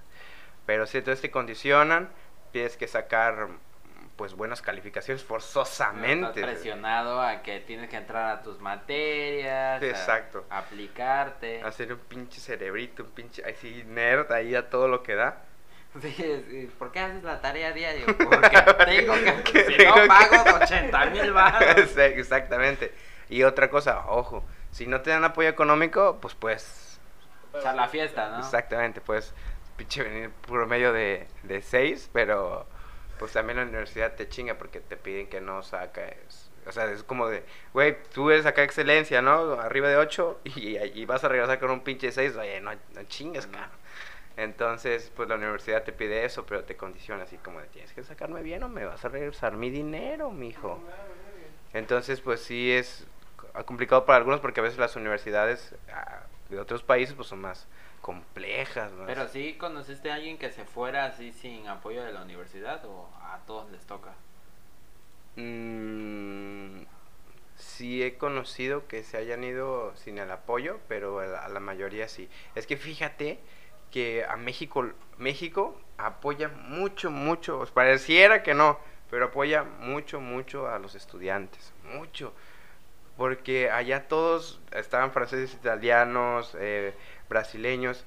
Pero 0.66 0.86
si 0.86 0.98
entonces 0.98 1.22
te 1.22 1.32
condicionan, 1.32 2.10
tienes 2.52 2.78
que 2.78 2.88
sacar 2.88 3.50
pues 4.18 4.34
buenas 4.34 4.62
calificaciones 4.64 5.24
forzosamente. 5.24 6.42
Estás 6.42 6.44
presionado 6.44 7.22
a 7.22 7.44
que 7.44 7.60
tienes 7.60 7.88
que 7.88 7.98
entrar 7.98 8.38
a 8.38 8.42
tus 8.42 8.60
materias, 8.60 9.82
Exacto. 9.84 10.46
A 10.50 10.58
aplicarte. 10.58 11.62
Hacer 11.62 11.94
un 11.94 12.00
pinche 12.00 12.42
cerebrito, 12.42 13.04
un 13.04 13.12
pinche 13.12 13.44
así 13.46 13.84
nerd 13.86 14.32
ahí 14.32 14.56
a 14.56 14.70
todo 14.70 14.88
lo 14.88 15.04
que 15.04 15.16
da. 15.16 15.44
Sí, 16.02 16.70
¿por 16.78 16.92
qué 16.92 17.00
haces 17.00 17.24
la 17.24 17.42
tarea 17.42 17.72
diario? 17.72 18.06
Porque 18.18 18.62
tengo 18.86 19.14
que, 19.44 19.64
si 19.78 19.84
no 19.84 19.96
pago 20.08 20.58
80 20.62 21.06
mil 21.08 21.32
baros. 21.32 21.98
Exactamente. 21.98 22.94
Y 23.30 23.42
otra 23.44 23.70
cosa, 23.70 24.06
ojo, 24.08 24.44
si 24.72 24.86
no 24.86 25.02
te 25.02 25.10
dan 25.10 25.24
apoyo 25.24 25.50
económico, 25.50 26.20
pues 26.22 26.36
pues... 26.36 27.00
Echar 27.56 27.76
la 27.76 27.88
fiesta, 27.88 28.30
¿no? 28.30 28.40
Exactamente, 28.40 29.02
pues 29.02 29.34
pinche 29.76 30.04
venir 30.04 30.30
promedio 30.46 30.94
de, 30.94 31.28
de 31.44 31.62
6, 31.62 32.10
pero 32.14 32.68
pues 33.18 33.34
también 33.34 33.58
la 33.58 33.64
universidad 33.64 34.16
te 34.16 34.28
chinga 34.30 34.56
porque 34.56 34.80
te 34.80 34.98
piden 34.98 35.28
que 35.28 35.42
no 35.42 35.64
saques. 35.64 36.50
O 36.66 36.72
sea, 36.72 36.92
es 36.92 37.04
como 37.04 37.28
de, 37.30 37.44
güey, 37.74 37.98
tú 38.14 38.30
eres 38.30 38.46
acá 38.46 38.64
excelencia, 38.64 39.22
¿no? 39.22 39.54
Arriba 39.54 39.88
de 39.88 39.98
8 39.98 40.42
y, 40.56 40.78
y, 40.78 41.06
vas 41.06 41.24
a 41.24 41.30
regresar 41.30 41.60
con 41.60 41.72
un 41.72 41.82
pinche 41.82 42.12
6, 42.12 42.36
oye, 42.36 42.60
no, 42.62 42.72
no 42.74 43.04
chingas, 43.08 43.48
cara. 43.48 43.72
Entonces, 44.38 45.12
pues 45.16 45.28
la 45.28 45.36
universidad 45.36 45.84
te 45.84 45.92
pide 45.92 46.24
eso, 46.24 46.46
pero 46.46 46.64
te 46.64 46.78
condiciona 46.78 47.24
así 47.24 47.38
como 47.38 47.60
de, 47.60 47.68
tienes 47.68 47.92
que 47.94 48.04
sacarme 48.04 48.44
bien 48.44 48.62
o 48.64 48.70
me 48.70 48.86
vas 48.86 49.04
a 49.04 49.10
regresar 49.10 49.58
mi 49.58 49.72
dinero, 49.72 50.30
mijo. 50.30 50.80
Entonces, 51.74 52.22
pues 52.22 52.42
sí 52.42 52.72
es 52.72 53.08
complicado 53.66 54.06
para 54.06 54.18
algunos 54.18 54.40
porque 54.40 54.60
a 54.60 54.64
veces 54.64 54.78
las 54.78 54.96
universidades 54.96 55.74
ah, 55.92 56.22
de 56.50 56.60
otros 56.60 56.84
países 56.84 57.16
pues 57.16 57.28
son 57.28 57.42
más 57.42 57.68
complejas. 58.08 58.90
Más. 58.94 59.06
Pero 59.06 59.28
sí 59.28 59.58
conociste 59.60 60.10
a 60.10 60.16
alguien 60.16 60.38
que 60.38 60.50
se 60.50 60.64
fuera 60.64 61.08
así 61.08 61.34
sin 61.34 61.68
apoyo 61.68 62.06
de 62.06 62.14
la 62.14 62.22
universidad 62.22 62.86
o 62.86 63.10
a 63.22 63.40
todos 63.46 63.70
les 63.70 63.86
toca. 63.86 64.14
Mm, 65.36 66.84
sí 67.58 68.02
he 68.02 68.18
conocido 68.18 68.88
que 68.88 69.04
se 69.04 69.18
hayan 69.18 69.44
ido 69.44 69.94
sin 69.98 70.20
el 70.20 70.32
apoyo, 70.32 70.80
pero 70.88 71.20
a 71.20 71.26
la, 71.26 71.40
a 71.40 71.50
la 71.50 71.60
mayoría 71.60 72.08
sí. 72.08 72.30
Es 72.56 72.66
que 72.66 72.78
fíjate 72.78 73.40
que 73.92 74.24
a 74.24 74.38
México, 74.38 74.90
México 75.18 75.78
apoya 75.98 76.48
mucho, 76.48 77.12
mucho, 77.12 77.60
os 77.60 77.72
pareciera 77.72 78.42
que 78.42 78.54
no, 78.54 78.80
pero 79.12 79.26
apoya 79.26 79.64
mucho, 79.64 80.22
mucho 80.22 80.70
a 80.70 80.80
los 80.80 80.96
estudiantes, 80.96 81.74
mucho, 81.84 82.32
porque 83.18 83.70
allá 83.70 84.08
todos 84.08 84.62
estaban 84.72 85.12
franceses, 85.12 85.54
italianos, 85.56 86.56
eh, 86.58 86.94
brasileños, 87.30 88.06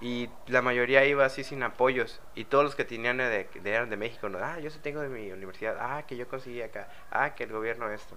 y 0.00 0.28
la 0.46 0.60
mayoría 0.60 1.04
iba 1.06 1.24
así 1.24 1.42
sin 1.42 1.62
apoyos, 1.62 2.20
y 2.34 2.44
todos 2.44 2.64
los 2.64 2.74
que 2.74 2.84
tenían 2.84 3.16
de, 3.18 3.48
eran 3.64 3.88
de 3.88 3.96
México, 3.96 4.28
¿no? 4.28 4.38
ah, 4.38 4.58
yo 4.60 4.70
sí 4.70 4.78
tengo 4.82 5.00
de 5.00 5.08
mi 5.08 5.30
universidad, 5.32 5.76
ah, 5.80 6.04
que 6.06 6.16
yo 6.16 6.28
conseguí 6.28 6.62
acá, 6.62 6.88
ah, 7.10 7.34
que 7.34 7.44
el 7.44 7.52
gobierno 7.52 7.90
esto. 7.90 8.16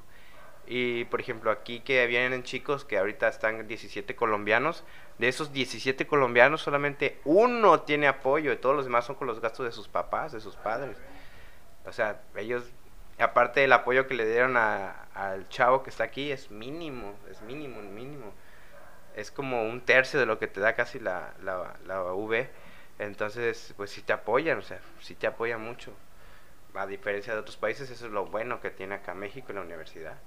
Y 0.71 1.06
por 1.06 1.19
ejemplo, 1.19 1.49
aquí 1.49 1.80
que 1.80 2.06
vienen 2.06 2.43
chicos 2.43 2.86
que 2.86 2.99
ahorita 2.99 3.28
están 3.28 3.67
17 3.67 4.15
colombianos, 4.15 4.84
de 5.17 5.28
esos 5.28 5.52
17 5.52 6.06
colombianos 6.06 6.62
solamente 6.62 7.19
uno 7.25 7.82
tiene 7.82 8.08
apoyo 8.08 8.54
y 8.54 8.58
todos 8.58 8.75
los 8.75 8.86
demás 8.86 9.06
son 9.06 9.15
con 9.15 9.25
los 9.25 9.39
gastos 9.39 9.65
de 9.65 9.71
sus 9.71 9.88
papás, 9.88 10.32
de 10.32 10.39
sus 10.39 10.56
padres. 10.56 10.97
O 11.86 11.91
sea, 11.91 12.21
ellos, 12.36 12.63
aparte 13.17 13.62
del 13.62 13.73
apoyo 13.73 14.06
que 14.06 14.13
le 14.13 14.30
dieron 14.30 14.58
a, 14.58 15.08
al 15.15 15.49
chavo 15.49 15.82
que 15.82 15.89
está 15.89 16.04
aquí, 16.04 16.32
es 16.32 16.52
mínimo, 16.52 17.15
es 17.32 17.41
mínimo, 17.41 17.82
mínimo. 17.82 18.32
Es 19.15 19.32
como 19.32 19.63
un 19.63 19.82
tercio 19.82 20.19
de 20.19 20.26
lo 20.26 20.39
que 20.39 20.48
te 20.48 20.60
da 20.60 20.76
casi 20.76 21.00
la, 21.00 21.34
la, 21.43 21.76
la 21.86 22.04
V. 22.04 22.50
Entonces, 23.00 23.74
pues 23.78 23.91
sí 23.91 24.02
te 24.02 24.13
apoyan, 24.13 24.58
o 24.58 24.62
sea, 24.62 24.80
sí 25.02 25.15
te 25.15 25.28
apoyan 25.28 25.62
mucho. 25.62 25.93
A 26.74 26.86
diferencia 26.86 27.34
de 27.34 27.39
otros 27.39 27.58
países, 27.58 27.89
eso 27.89 28.06
es 28.06 28.12
lo 28.12 28.26
bueno 28.26 28.62
que 28.62 28.69
tiene 28.69 28.95
acá 28.95 29.13
México 29.13 29.52
y 29.52 29.56
la 29.56 29.62
universidad. 29.62 30.17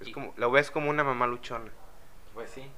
Es 0.00 0.10
como, 0.10 0.34
lo 0.36 0.50
ves 0.50 0.70
como 0.70 0.90
una 0.90 1.04
mamá 1.04 1.26
luchona. 1.26 1.70
Pues 2.34 2.50
sí. 2.50 2.68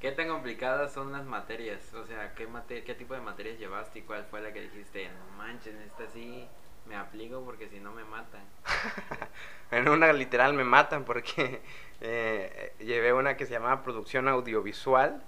¿Qué 0.00 0.10
tan 0.12 0.28
complicadas 0.28 0.92
son 0.92 1.12
las 1.12 1.24
materias? 1.24 1.94
O 1.94 2.04
sea, 2.04 2.34
¿qué, 2.34 2.46
mate 2.48 2.82
¿qué 2.82 2.94
tipo 2.94 3.14
de 3.14 3.20
materias 3.20 3.58
llevaste 3.58 4.00
y 4.00 4.02
cuál 4.02 4.24
fue 4.24 4.40
la 4.40 4.52
que 4.52 4.62
dijiste, 4.62 5.08
no 5.08 5.36
manches, 5.36 5.74
esta 5.76 6.08
sí 6.08 6.48
me 6.88 6.96
aplico 6.96 7.42
porque 7.44 7.68
si 7.68 7.80
no 7.80 7.92
me 7.92 8.04
matan? 8.04 8.42
en 9.70 9.88
una 9.88 10.12
literal 10.12 10.54
me 10.54 10.64
matan 10.64 11.04
porque 11.04 11.60
eh, 12.00 12.72
llevé 12.80 13.12
una 13.12 13.36
que 13.36 13.46
se 13.46 13.52
llamaba 13.52 13.82
producción 13.82 14.28
audiovisual 14.28 15.22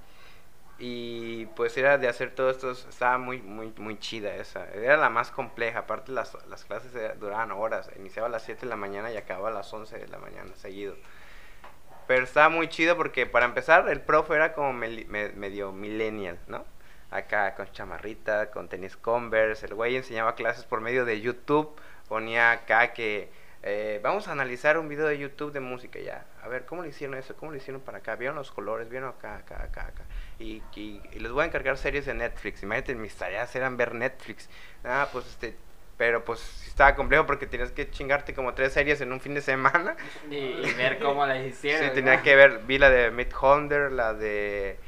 y 0.78 1.44
pues 1.56 1.76
era 1.76 1.98
de 1.98 2.08
hacer 2.08 2.34
todo 2.34 2.50
esto, 2.50 2.70
estaba 2.70 3.18
muy, 3.18 3.42
muy, 3.42 3.72
muy 3.76 3.98
chida 3.98 4.34
esa. 4.36 4.66
Era 4.72 4.96
la 4.96 5.10
más 5.10 5.30
compleja, 5.30 5.80
aparte 5.80 6.10
las, 6.10 6.36
las 6.48 6.64
clases 6.64 6.92
duraban 7.20 7.52
horas, 7.52 7.90
iniciaba 7.98 8.28
a 8.28 8.30
las 8.30 8.44
7 8.44 8.62
de 8.62 8.68
la 8.68 8.76
mañana 8.76 9.12
y 9.12 9.18
acababa 9.18 9.50
a 9.50 9.52
las 9.52 9.72
11 9.72 9.98
de 9.98 10.08
la 10.08 10.18
mañana 10.18 10.50
seguido. 10.56 10.96
Pero 12.06 12.24
estaba 12.24 12.48
muy 12.48 12.68
chido 12.68 12.96
porque 12.96 13.26
para 13.26 13.44
empezar 13.44 13.88
el 13.90 14.00
profe 14.00 14.34
era 14.34 14.54
como 14.54 14.72
me, 14.72 15.04
me, 15.04 15.28
medio 15.28 15.70
millennial, 15.70 16.38
¿no? 16.48 16.64
Acá 17.10 17.54
con 17.54 17.70
chamarrita, 17.72 18.50
con 18.50 18.68
tenis 18.68 18.96
Converse, 18.96 19.66
el 19.66 19.74
güey 19.74 19.96
enseñaba 19.96 20.34
clases 20.34 20.64
por 20.64 20.80
medio 20.80 21.04
de 21.04 21.20
YouTube, 21.20 21.74
ponía 22.08 22.52
acá 22.52 22.92
que 22.92 23.30
eh, 23.62 24.00
vamos 24.02 24.26
a 24.28 24.32
analizar 24.32 24.78
un 24.78 24.88
video 24.88 25.06
de 25.06 25.18
YouTube 25.18 25.52
de 25.52 25.60
música 25.60 25.98
ya. 25.98 26.24
A 26.42 26.48
ver, 26.48 26.64
¿cómo 26.64 26.82
le 26.82 26.88
hicieron 26.88 27.18
eso? 27.18 27.36
¿Cómo 27.36 27.52
le 27.52 27.58
hicieron 27.58 27.82
para 27.82 27.98
acá? 27.98 28.16
¿Vieron 28.16 28.36
los 28.36 28.50
colores? 28.50 28.88
¿Vieron 28.88 29.10
acá, 29.10 29.36
acá, 29.36 29.62
acá, 29.62 29.82
acá? 29.88 30.04
Y, 30.38 30.62
y, 30.74 31.02
y 31.12 31.18
les 31.18 31.30
voy 31.30 31.42
a 31.42 31.46
encargar 31.46 31.76
series 31.76 32.06
de 32.06 32.14
Netflix. 32.14 32.62
Imagínate, 32.62 32.94
mis 32.94 33.14
tareas 33.14 33.54
eran 33.54 33.76
ver 33.76 33.94
Netflix. 33.94 34.48
Ah, 34.82 35.08
pues 35.12 35.26
este, 35.26 35.56
pero 35.98 36.24
pues 36.24 36.40
estaba 36.66 36.94
complejo 36.94 37.26
porque 37.26 37.46
tenías 37.46 37.72
que 37.72 37.90
chingarte 37.90 38.32
como 38.32 38.54
tres 38.54 38.72
series 38.72 39.02
en 39.02 39.12
un 39.12 39.20
fin 39.20 39.34
de 39.34 39.42
semana. 39.42 39.96
Y, 40.30 40.36
y 40.36 40.74
ver 40.78 40.98
cómo 40.98 41.26
las 41.26 41.44
hicieron. 41.44 41.88
Sí, 41.88 41.94
tenía 41.94 42.16
¿no? 42.16 42.22
que 42.22 42.36
ver, 42.36 42.60
vi 42.60 42.78
la 42.78 42.88
de 42.88 43.10
Midhunter, 43.10 43.92
la 43.92 44.14
de, 44.14 44.78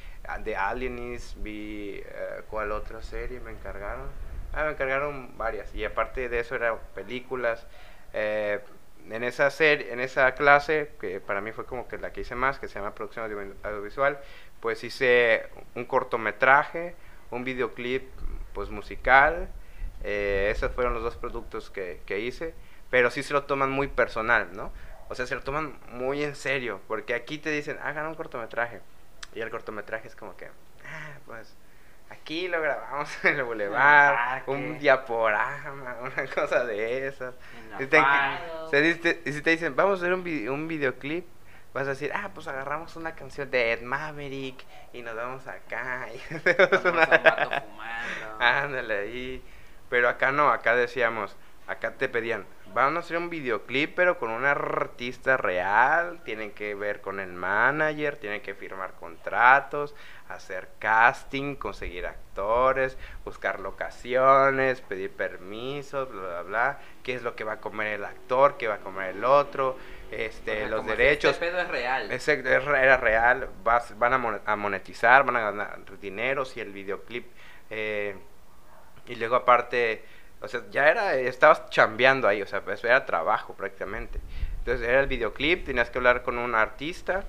de 0.45 0.57
Alienist, 0.57 1.37
vi 1.39 2.01
uh, 2.01 2.43
cuál 2.49 2.73
otra 2.73 3.03
serie 3.03 3.41
me 3.41 3.51
encargaron. 3.51 4.09
Ah, 4.53 4.65
me 4.65 4.73
encargaron 4.73 5.37
varias. 5.37 5.75
Y 5.75 5.85
aparte 5.85 6.29
de 6.29 6.41
eso 6.41 6.55
eran 6.55 6.79
películas. 6.95 7.67
Eh, 8.13 8.61
en 9.11 9.25
esa 9.25 9.51
serie, 9.51 9.93
en 9.93 10.01
esa 10.01 10.33
clase, 10.35 10.93
que 11.01 11.21
para 11.21 11.41
mí 11.41 11.53
fue 11.53 11.65
como 11.65 11.89
que 11.89 11.99
la 11.99 12.13
que 12.13 12.21
hice 12.21 12.35
más, 12.35 12.59
que 12.59 12.69
se 12.69 12.79
llama 12.79 12.95
producción 12.95 13.25
audiovisual, 13.63 14.21
pues 14.61 14.85
hice 14.85 15.49
un 15.75 15.85
cortometraje, 15.85 16.95
un 17.31 17.43
videoclip 17.45 18.05
pues 18.53 18.71
musical, 18.71 19.49
eh, 20.05 20.53
esos 20.55 20.71
fueron 20.73 20.95
los 20.95 21.03
dos 21.03 21.17
productos 21.17 21.71
que, 21.71 22.01
que, 22.07 22.21
hice, 22.21 22.55
pero 22.91 23.11
sí 23.11 23.23
se 23.23 23.33
lo 23.33 23.45
toman 23.45 23.71
muy 23.71 23.89
personal, 23.89 24.51
¿no? 24.53 24.73
O 25.09 25.15
sea, 25.15 25.27
se 25.27 25.35
lo 25.35 25.43
toman 25.43 25.79
muy 25.91 26.23
en 26.23 26.37
serio, 26.37 26.81
porque 26.87 27.15
aquí 27.15 27.39
te 27.39 27.51
dicen, 27.51 27.79
hagan 27.83 28.07
un 28.07 28.15
cortometraje, 28.15 28.81
y 29.35 29.41
el 29.41 29.51
cortometraje 29.51 30.09
es 30.09 30.17
como 30.17 30.37
que, 30.37 30.47
ah, 30.47 31.19
pues, 31.27 31.55
aquí 32.11 32.49
lo 32.49 32.61
grabamos 32.61 33.09
en 33.25 33.37
el 33.37 33.43
boulevard, 33.45 34.15
parque. 34.15 34.51
un 34.51 34.79
diaporama, 34.79 35.97
una 36.03 36.27
cosa 36.35 36.65
de 36.65 37.07
esas. 37.09 37.35
Y 37.81 37.87
te- 37.87 37.99
y 39.25 39.33
si 39.33 39.43
te 39.43 39.51
dicen, 39.51 39.75
vamos 39.77 39.99
a 39.99 40.03
hacer 40.03 40.15
un, 40.15 40.23
vi- 40.25 40.49
un 40.49 40.69
videoclip, 40.69 41.27
vas 41.73 41.87
a 41.87 41.91
decir, 41.91 42.13
ah, 42.15 42.31
pues 42.35 42.47
agarramos 42.49 42.97
una 42.97 43.15
canción 43.15 43.51
de 43.51 43.73
Ed 43.73 43.83
Maverick 43.83 44.63
y 44.93 45.03
nos 45.03 45.15
vamos 45.17 45.47
acá. 45.47 46.07
Y 46.15 46.35
hacemos 46.35 46.85
una... 46.85 47.07
fumando. 47.07 48.37
Ándale 48.39 48.99
ahí. 48.99 49.43
Pero 49.89 50.09
acá 50.09 50.33
no, 50.33 50.51
acá 50.51 50.75
decíamos, 50.75 51.37
acá 51.67 51.93
te 51.93 52.09
pedían, 52.09 52.45
van 52.75 52.97
a 52.97 53.01
hacer 53.01 53.17
un 53.19 53.31
videoclip, 53.31 53.95
pero 53.95 54.19
con 54.19 54.31
un 54.31 54.45
artista 54.45 55.37
real, 55.37 56.21
tienen 56.25 56.53
que 56.53 56.75
ver 56.75 57.01
con 57.01 57.21
el 57.21 57.33
manager, 57.33 58.17
tienen 58.17 58.41
que 58.41 58.55
firmar 58.55 58.93
contratos, 58.95 59.95
hacer 60.29 60.69
casting, 60.79 61.57
conseguir 61.57 62.07
actores, 62.07 62.97
buscar 63.25 63.61
locaciones, 63.61 64.81
pedir 64.81 65.11
permisos, 65.13 66.11
bla, 66.11 66.21
bla, 66.23 66.43
bla, 66.43 66.79
qué 67.03 67.15
es 67.15 67.23
lo 67.23 67.35
que 67.37 67.45
va 67.45 67.55
a 67.55 67.61
comer 67.61 67.89
el 67.95 68.05
actor, 68.05 68.57
qué 68.57 68.69
va 68.69 68.75
a 68.75 68.79
comer 68.81 69.17
el 69.17 69.25
otro, 69.25 69.71
O 69.71 69.77
este, 70.11 70.61
sea, 70.61 70.69
los 70.69 70.87
derechos. 70.87 71.33
Este 71.33 71.47
pedo 71.47 71.61
es 71.61 71.69
real. 71.69 72.11
Ese 72.11 72.33
era 72.33 72.97
real, 72.97 73.49
vas- 73.63 73.99
van 73.99 74.13
a 74.47 74.57
monetizar, 74.57 75.25
van 75.25 75.37
a 75.37 75.41
ganar 75.41 75.79
dinero 76.01 76.45
si 76.45 76.61
el 76.61 76.73
videoclip. 76.73 77.27
eh, 77.71 78.17
y 79.07 79.17
luego 79.17 79.35
aparte, 79.37 80.05
o 80.43 80.49
sea, 80.49 80.63
ya 80.71 80.89
era, 80.89 81.15
estabas 81.17 81.69
chambeando 81.71 82.29
ahí, 82.29 82.43
o 82.43 82.47
sea, 82.47 82.63
pues 82.63 82.83
era 82.85 83.05
trabajo 83.07 83.55
prácticamente. 83.55 84.21
Entonces 84.59 84.87
era 84.89 85.01
el 85.01 85.07
videoclip, 85.07 85.65
tenías 85.65 85.91
que 85.91 85.99
hablar 85.99 86.23
con 86.23 86.39
un 86.39 86.55
artista, 86.55 87.25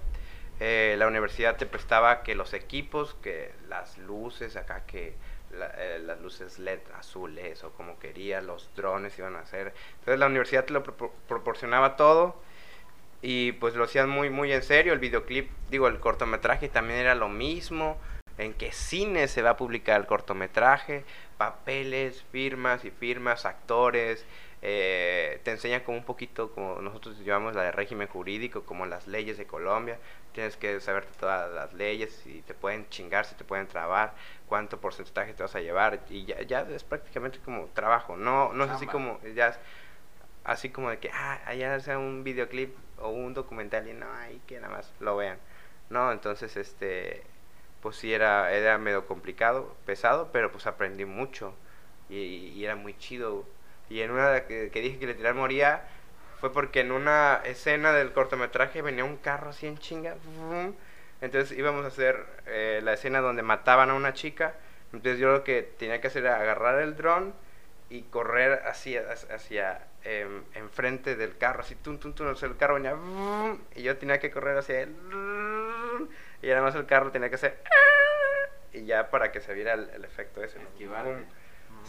eh, 0.60 0.96
la 0.98 1.08
universidad 1.08 1.56
te 1.58 1.66
prestaba 1.66 2.24
que 2.24 2.36
los 2.36 2.54
equipos, 2.54 3.16
que 3.22 3.52
las 3.68 3.98
luces 3.98 4.56
acá, 4.56 4.84
que 4.86 5.16
la- 5.52 5.72
eh, 5.78 6.00
las 6.00 6.20
luces 6.22 6.60
LED 6.60 6.82
azules 6.98 7.64
o 7.64 7.72
como 7.74 8.00
quería, 8.00 8.42
los 8.42 8.70
drones 8.76 9.18
iban 9.20 9.36
a 9.36 9.40
hacer. 9.40 9.74
Entonces 10.00 10.20
la 10.20 10.28
universidad 10.28 10.66
te 10.66 10.74
lo 10.74 10.84
propor- 10.84 11.12
proporcionaba 11.28 11.96
todo 11.96 12.36
y 13.22 13.54
pues 13.54 13.76
lo 13.76 13.86
hacían 13.86 14.10
muy 14.10 14.30
muy 14.30 14.52
en 14.54 14.62
serio. 14.64 14.94
El 14.94 15.00
videoclip, 15.00 15.50
digo, 15.70 15.88
el 15.88 16.00
cortometraje 16.00 16.70
también 16.70 17.00
era 17.00 17.16
lo 17.16 17.30
mismo. 17.30 17.98
En 18.38 18.54
qué 18.54 18.72
cine 18.72 19.28
se 19.28 19.44
va 19.44 19.52
a 19.52 19.58
publicar 19.58 20.00
el 20.02 20.08
cortometraje, 20.08 21.06
papeles, 21.38 22.24
firmas 22.32 22.86
y 22.86 22.92
firmas, 22.92 23.46
actores. 23.46 24.26
eh, 24.62 25.42
te 25.44 25.52
enseñan 25.52 25.82
como 25.82 25.98
un 25.98 26.06
poquito, 26.06 26.52
como 26.54 26.82
nosotros 26.82 27.20
llevamos 27.20 27.54
la 27.56 27.64
de 27.64 27.72
régimen 27.72 28.08
jurídico, 28.08 28.64
como 28.64 28.86
las 28.86 29.08
leyes 29.08 29.38
de 29.38 29.46
Colombia. 29.46 30.00
Tienes 30.34 30.58
que 30.58 30.80
saber 30.80 31.06
todas 31.20 31.52
las 31.54 31.74
leyes, 31.74 32.14
si 32.24 32.42
te 32.44 32.54
pueden 32.54 32.88
chingar, 32.90 33.26
si 33.26 33.36
te 33.36 33.44
pueden 33.44 33.68
trabar, 33.68 34.14
cuánto 34.48 34.80
porcentaje 34.80 35.34
te 35.34 35.44
vas 35.44 35.56
a 35.56 35.62
llevar. 35.62 36.02
Y 36.10 36.26
ya, 36.26 36.42
ya 36.44 36.62
es 36.62 36.84
prácticamente 36.84 37.40
como 37.40 37.68
trabajo. 37.74 38.16
No, 38.18 38.54
no 38.54 38.64
es 38.66 38.72
así 38.72 38.88
como, 38.88 39.20
ya 39.36 39.50
es 39.50 39.60
así 40.44 40.70
como 40.70 40.90
de 40.90 41.00
que, 41.00 41.10
ah, 41.14 41.42
allá 41.46 41.80
sea 41.80 42.00
un 42.00 42.24
videoclip 42.24 42.76
o 42.98 43.10
un 43.10 43.34
documental 43.34 43.88
y 43.88 43.94
no, 43.94 44.12
ahí 44.14 44.42
que 44.48 44.60
nada 44.60 44.74
más 44.76 44.94
lo 45.00 45.16
vean. 45.18 45.40
No, 45.90 46.12
entonces, 46.12 46.58
este, 46.58 47.24
pues 47.84 47.98
sí 47.98 48.14
era, 48.14 48.54
era 48.54 48.78
medio 48.78 49.06
complicado, 49.06 49.76
pesado, 49.86 50.30
pero 50.32 50.54
pues 50.54 50.66
aprendí 50.68 51.04
mucho 51.04 51.54
y, 52.10 52.64
era 52.64 52.78
muy 52.78 52.98
chido. 52.98 53.46
Y 53.90 54.00
en 54.02 54.12
una 54.12 54.46
que, 54.46 54.70
dije 54.70 54.98
que 55.00 55.08
literal 55.08 55.36
moría, 55.36 55.84
fue 56.40 56.54
porque 56.54 56.80
en 56.80 56.94
una 56.94 57.42
escena 57.44 57.92
del 57.92 58.14
cortometraje 58.14 58.82
venía 58.82 59.04
un 59.04 59.18
carro 59.18 59.50
así 59.50 59.68
en 59.68 59.78
chinga. 59.78 60.16
Entonces 61.20 61.58
íbamos 61.58 61.84
a 61.84 61.90
hacer 61.90 62.26
eh, 62.46 62.80
la 62.84 62.94
escena 62.94 63.20
donde 63.20 63.44
mataban 63.44 63.90
a 63.90 63.96
una 63.96 64.14
chica. 64.14 64.56
Entonces 64.94 65.20
yo 65.20 65.34
lo 65.34 65.44
que 65.44 65.62
tenía 65.64 66.00
que 66.00 66.08
hacer 66.08 66.24
era 66.24 66.40
agarrar 66.40 66.82
el 66.82 66.96
dron 66.96 67.34
y 67.90 68.04
correr 68.04 68.64
hacia, 68.66 69.04
hacia 69.12 69.88
em, 70.04 70.44
enfrente 70.56 71.16
del 71.18 71.38
carro, 71.38 71.62
así, 71.62 71.76
tum, 71.76 71.98
tum, 72.00 72.14
tum, 72.14 72.28
el 72.30 72.58
carro 72.58 72.76
venía, 72.76 72.96
y 73.76 73.84
yo 73.84 73.98
tenía 73.98 74.20
que 74.20 74.32
correr 74.32 74.58
hacia 74.58 74.82
él, 74.82 74.96
y 76.44 76.52
además 76.52 76.76
el 76.76 76.86
carro 76.86 77.12
tenía 77.12 77.30
que 77.30 77.36
hacer, 77.36 77.58
y 78.74 78.86
ya 78.86 79.10
para 79.10 79.32
que 79.32 79.42
se 79.42 79.54
viera 79.54 79.74
el, 79.74 79.90
el 79.90 80.06
efecto 80.06 80.44
ese. 80.44 80.60
¡Vum! 80.60 81.24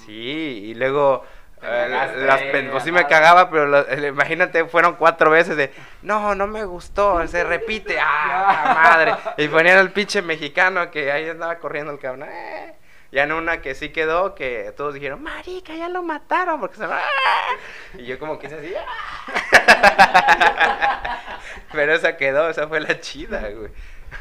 Sí, 0.07 0.65
y 0.67 0.75
luego 0.75 1.25
eh, 1.63 1.87
cagaste, 1.91 2.25
las 2.27 2.43
pen- 2.43 2.71
pues 2.71 2.83
sí 2.85 2.93
me 2.93 3.07
cagaba, 3.07 3.49
pero 3.51 3.67
la- 3.67 3.83
eh, 3.89 4.07
imagínate, 4.09 4.65
fueron 4.67 4.97
cuatro 4.97 5.31
veces 5.31 5.57
de, 5.57 5.73
no, 6.03 6.35
no 6.35 6.47
me 6.47 6.65
gustó, 6.65 7.27
se 7.29 7.45
repite, 7.45 7.99
ah, 8.01 8.73
madre. 8.75 9.15
Y 9.37 9.49
ponían 9.49 9.79
al 9.79 9.91
pinche 9.93 10.21
mexicano 10.23 10.91
que 10.91 11.13
ahí 11.13 11.29
andaba 11.29 11.59
corriendo 11.59 11.93
el 11.93 11.99
cabrón. 11.99 12.29
eh. 12.31 12.75
Ya 13.13 13.23
en 13.23 13.33
una 13.33 13.61
que 13.61 13.77
sí 13.77 13.91
quedó, 13.91 14.35
que 14.35 14.73
todos 14.77 14.93
dijeron, 14.93 15.23
marica, 15.23 15.73
ya 15.77 15.89
lo 15.89 16.03
mataron, 16.03 16.59
porque 16.59 16.77
se 16.79 16.85
¡ah! 16.85 17.01
Y 17.97 18.07
yo 18.07 18.19
como 18.19 18.41
que 18.41 18.49
hice 18.49 18.57
así, 18.57 18.75
¡ah! 18.77 20.05
Pero 21.73 21.95
esa 21.95 22.17
quedó, 22.17 22.49
esa 22.51 22.69
fue 22.69 22.81
la 22.81 23.01
chida, 23.01 23.41
güey. 23.51 23.71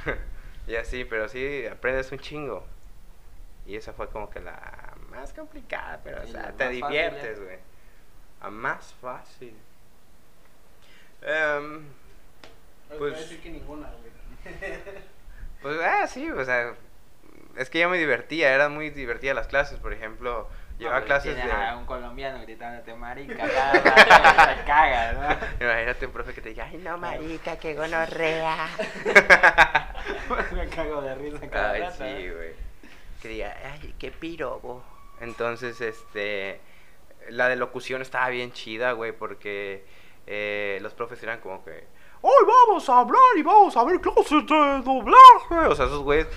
Y 0.67 0.75
así, 0.75 1.03
pero 1.03 1.27
sí, 1.27 1.65
aprendes 1.67 2.09
un 2.13 2.19
chingo. 2.19 2.65
Y 3.65 3.75
esa 3.75 3.91
fue 3.93 4.07
como 4.09 4.29
que 4.29 4.39
la 4.39 4.93
más 5.09 5.33
complicada, 5.33 5.99
pero 6.03 6.21
o 6.23 6.27
sea, 6.27 6.53
te 6.53 6.69
diviertes, 6.69 7.41
güey. 7.41 7.57
La 8.41 8.49
más 8.49 8.93
fácil. 9.01 9.55
Em, 11.21 11.83
Pues, 12.89 12.99
Pues- 12.99 13.19
decir 13.19 13.41
que 13.41 13.49
ninguna, 13.49 13.89
güey. 13.91 14.13
pues, 15.61 15.79
ah, 15.81 16.05
sí, 16.07 16.29
o 16.29 16.43
sea, 16.45 16.75
es 17.57 17.69
que 17.69 17.79
yo 17.79 17.89
me 17.89 17.97
divertía, 17.97 18.53
eran 18.53 18.73
muy 18.73 18.89
divertidas 18.89 19.35
las 19.35 19.47
clases, 19.47 19.79
por 19.79 19.93
ejemplo, 19.93 20.47
No, 20.79 20.89
pero 20.89 21.05
clases 21.05 21.35
de... 21.35 21.51
a 21.51 21.77
un 21.77 21.85
colombiano 21.85 22.41
gritándote 22.41 22.93
marica, 22.95 23.45
te 23.45 24.63
cagas, 24.65 25.15
¿no? 25.15 25.65
Imagínate 25.65 26.05
un 26.05 26.11
profe 26.11 26.33
que 26.33 26.41
te 26.41 26.49
diga, 26.49 26.67
ay, 26.69 26.77
no, 26.77 26.97
marica, 26.97 27.57
qué 27.57 27.73
gonorrea. 27.73 28.67
Me 30.51 30.67
cago 30.67 31.01
de 31.01 31.15
risa 31.15 31.49
cada 31.49 31.71
Ay, 31.71 31.81
rato, 31.81 31.95
sí, 31.97 32.03
¿eh? 32.03 32.33
güey. 32.35 32.51
Que 33.21 33.27
diga, 33.29 33.55
ay, 33.71 33.95
qué 33.97 34.11
pirobo. 34.11 34.83
Entonces, 35.21 35.79
este, 35.79 36.59
la 37.29 37.47
de 37.47 37.55
locución 37.55 38.01
estaba 38.01 38.29
bien 38.29 38.51
chida, 38.51 38.91
güey, 38.93 39.11
porque 39.13 39.85
eh, 40.27 40.79
los 40.81 40.93
profes 40.93 41.21
eran 41.23 41.39
como 41.39 41.63
que, 41.63 41.87
hoy 42.21 42.45
vamos 42.45 42.89
a 42.89 42.99
hablar 42.99 43.21
y 43.37 43.43
vamos 43.43 43.77
a 43.77 43.83
ver 43.85 44.01
clases 44.01 44.45
de 44.45 44.81
doblaje. 44.83 45.67
O 45.69 45.75
sea, 45.75 45.85
esos 45.85 46.01
güeyes, 46.03 46.27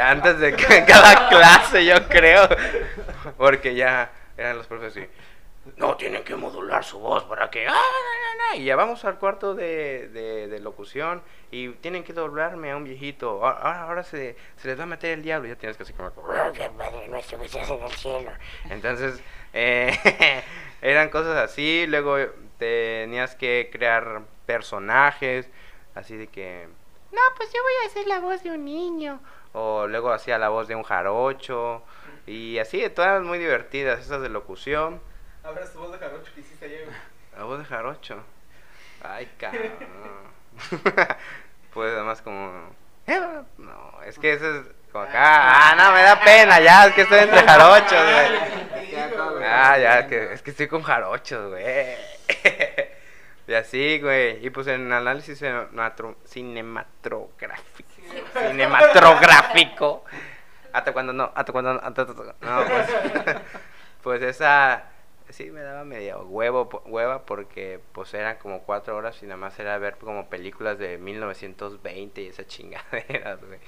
antes 0.00 0.38
de 0.38 0.54
cada 0.86 1.28
clase, 1.28 1.84
yo 1.84 2.08
creo, 2.08 2.48
porque 3.36 3.74
ya 3.74 4.10
eran 4.36 4.56
los 4.56 4.66
profes 4.66 4.96
así. 4.96 5.06
No, 5.76 5.96
tienen 5.96 6.24
que 6.24 6.34
modular 6.36 6.82
su 6.84 6.98
voz 6.98 7.24
para 7.24 7.50
que... 7.50 7.66
ah, 7.66 7.72
na, 7.72 7.74
na, 7.74 8.52
na". 8.52 8.56
Y 8.56 8.64
ya 8.64 8.76
vamos 8.76 9.04
al 9.04 9.18
cuarto 9.18 9.54
de, 9.54 10.08
de, 10.08 10.58
locución 10.60 11.22
y 11.50 11.68
tienen 11.68 12.02
que 12.02 12.14
doblarme 12.14 12.70
a 12.70 12.76
un 12.76 12.84
viejito. 12.84 13.46
Ah, 13.46 13.58
ah, 13.62 13.82
Ahora 13.82 14.02
se, 14.02 14.36
se 14.56 14.68
les 14.68 14.78
va 14.78 14.84
a 14.84 14.86
meter 14.86 15.10
el 15.12 15.22
diablo 15.22 15.48
y 15.48 15.50
ya 15.50 15.56
tienes 15.56 15.76
que 15.76 15.82
así 15.82 15.92
como... 15.92 16.10
Entonces, 18.70 19.22
eh, 19.52 20.42
eran 20.82 21.10
cosas 21.10 21.36
así. 21.36 21.86
Luego 21.86 22.16
tenías 22.58 23.34
que 23.36 23.68
crear 23.70 24.22
personajes, 24.46 25.48
así 25.94 26.16
de 26.16 26.26
que... 26.26 26.68
No, 27.12 27.20
pues 27.36 27.52
yo 27.52 27.62
voy 27.62 27.72
a 27.84 27.86
hacer 27.86 28.06
la 28.06 28.20
voz 28.20 28.42
de 28.42 28.52
un 28.52 28.64
niño. 28.64 29.20
O 29.52 29.86
luego 29.86 30.12
hacía 30.12 30.38
la 30.38 30.48
voz 30.48 30.68
de 30.68 30.74
un 30.76 30.82
jarocho. 30.82 31.82
Y 32.26 32.58
así, 32.58 32.88
todas 32.90 33.22
muy 33.22 33.38
divertidas, 33.38 34.00
esas 34.00 34.22
de 34.22 34.28
locución. 34.28 35.00
Ahora 35.42 35.64
tu 35.70 35.78
voz 35.78 35.92
de 35.92 35.98
jarocho 35.98 36.32
que 36.34 36.40
hiciste 36.40 36.64
ayer. 36.66 36.88
La 37.36 37.44
voz 37.44 37.58
de 37.58 37.64
jarocho. 37.64 38.22
Ay, 39.02 39.30
cabrón. 39.38 39.72
pues 41.72 41.92
además 41.94 42.20
como... 42.22 42.70
"Eh, 43.06 43.20
No, 43.58 44.02
es 44.04 44.18
que 44.18 44.32
eso 44.34 44.56
es 44.60 44.66
como 44.92 45.04
acá. 45.04 45.70
Ah, 45.70 45.74
no, 45.76 45.92
me 45.92 46.02
da 46.02 46.20
pena 46.20 46.60
ya, 46.60 46.86
es 46.86 46.94
que 46.94 47.02
estoy 47.02 47.20
entre 47.20 47.42
jarochos, 47.42 47.90
güey. 47.90 48.60
Ah, 49.42 49.78
ya, 49.78 50.06
que, 50.06 50.32
es 50.34 50.42
que 50.42 50.50
estoy 50.50 50.68
con 50.68 50.82
jarochos, 50.82 51.50
güey. 51.50 51.64
Y 53.48 53.54
así, 53.54 53.98
güey. 54.00 54.44
Y 54.46 54.50
pues 54.50 54.66
en 54.68 54.92
análisis 54.92 55.42
cinematográfico. 56.24 57.89
Cinematográfico. 58.48 60.04
Hasta 60.72 60.92
cuando 60.92 61.12
no, 61.12 61.32
hasta 61.34 61.52
cuando 61.52 61.74
no, 61.74 61.80
hasta- 61.82 62.02
hasta- 62.02 62.14
no, 62.40 62.64
pues, 62.66 63.36
pues 64.02 64.22
esa 64.22 64.84
sí 65.28 65.50
me 65.50 65.60
daba 65.62 65.84
medio 65.84 66.20
huevo, 66.22 66.68
hueva 66.86 67.24
porque 67.24 67.80
pues 67.92 68.12
eran 68.14 68.36
como 68.38 68.62
cuatro 68.62 68.96
horas 68.96 69.20
y 69.22 69.26
nada 69.26 69.36
más 69.36 69.58
era 69.58 69.78
ver 69.78 69.96
como 69.96 70.28
películas 70.28 70.78
de 70.78 70.98
1920 70.98 72.22
y 72.22 72.26
esa 72.28 72.46
chingadera, 72.46 73.34
güey. 73.36 73.58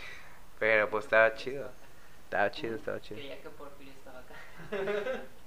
Pero 0.58 0.88
pues 0.90 1.04
estaba 1.06 1.34
chido. 1.34 1.70
Estaba 2.24 2.50
chido, 2.50 2.76
estaba 2.76 3.00
chido. 3.00 3.16
Creía 3.18 3.40
que 3.42 3.48
Porfirio 3.50 3.92
estaba 3.92 4.18
acá. 4.20 4.34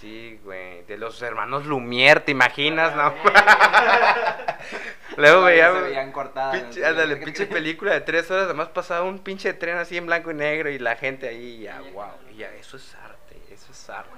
Sí, 0.00 0.38
güey. 0.44 0.82
De 0.84 0.98
los 0.98 1.20
hermanos 1.22 1.64
Lumière, 1.64 2.22
¿te 2.24 2.32
imaginas? 2.32 2.94
No. 2.94 3.14
Luego 5.16 5.38
Todavía 5.40 5.70
veía. 5.70 5.80
se 5.80 5.88
veían 5.88 6.12
cortadas. 6.12 6.60
Pinche, 6.60 6.84
ándale, 6.84 7.16
pinche 7.16 7.46
película 7.46 7.94
de 7.94 8.00
tres 8.02 8.30
horas, 8.30 8.44
además 8.44 8.68
pasaba 8.68 9.06
un 9.06 9.20
pinche 9.20 9.54
tren 9.54 9.78
así 9.78 9.96
en 9.96 10.06
blanco 10.06 10.30
y 10.30 10.34
negro 10.34 10.68
y 10.68 10.78
la 10.78 10.96
gente 10.96 11.28
ahí, 11.28 11.62
ya, 11.62 11.80
wow, 11.94 12.10
ya, 12.36 12.52
eso 12.54 12.76
es 12.76 12.94
arte, 12.96 13.40
eso 13.50 13.72
es 13.72 13.90
arte. 13.90 14.10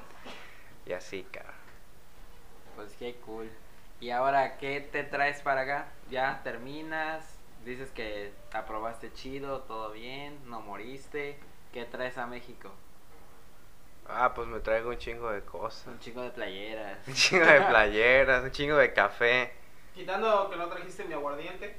Y 0.86 0.92
así, 0.92 1.24
cara. 1.30 1.52
Pues 2.74 2.92
qué 2.98 3.14
cool. 3.24 3.48
¿Y 4.00 4.10
ahora 4.10 4.56
qué 4.58 4.80
te 4.80 5.04
traes 5.04 5.40
para 5.42 5.60
acá? 5.60 5.86
¿Ya 6.10 6.40
terminas? 6.42 7.24
Dices 7.64 7.90
que 7.90 8.32
aprobaste 8.52 9.12
chido, 9.12 9.60
todo 9.60 9.92
bien, 9.92 10.38
no 10.46 10.60
moriste. 10.60 11.38
¿Qué 11.72 11.84
traes 11.84 12.18
a 12.18 12.26
México? 12.26 12.72
Ah, 14.08 14.32
pues 14.34 14.48
me 14.48 14.58
traigo 14.60 14.90
un 14.90 14.98
chingo 14.98 15.30
de 15.30 15.42
cosas. 15.42 15.86
Un 15.86 15.98
chico 16.00 16.22
de 16.22 16.30
playeras. 16.30 16.98
Un 17.06 17.14
chingo 17.14 17.46
de 17.46 17.60
playeras, 17.60 18.42
un 18.44 18.50
chingo 18.50 18.76
de 18.76 18.92
café. 18.92 19.52
Quitando 19.94 20.48
que 20.50 20.56
no 20.56 20.66
trajiste 20.68 21.04
mi 21.04 21.14
aguardiente. 21.14 21.78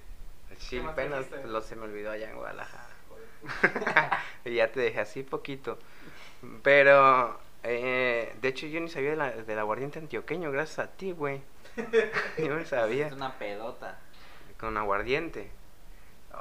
Sí, 0.58 0.78
¿Qué 0.78 0.82
más 0.84 0.94
apenas 0.94 1.26
trajiste? 1.28 1.48
lo 1.52 1.62
se 1.62 1.76
me 1.76 1.84
olvidó 1.86 2.12
allá 2.12 2.30
en 2.30 2.36
Guadalajara. 2.36 2.86
y 4.46 4.56
ya 4.56 4.72
te 4.72 4.80
dejé 4.82 5.00
así 5.00 5.24
poquito. 5.24 5.80
Pero, 6.64 7.40
eh, 7.64 8.36
de 8.42 8.48
hecho, 8.48 8.68
yo 8.68 8.80
ni 8.82 8.90
sabía 8.90 9.12
de 9.12 9.16
la- 9.16 9.32
del 9.32 9.58
aguardiente 9.60 10.00
antioqueño, 10.00 10.52
gracias 10.52 10.80
a 10.80 10.88
ti, 10.92 11.12
güey. 11.14 11.42
yo 12.38 12.50
no 12.56 12.66
sabía. 12.66 13.08
Es 13.08 13.14
una 13.14 13.38
pedota. 13.40 13.98
Con 14.60 14.78
aguardiente. 14.78 15.50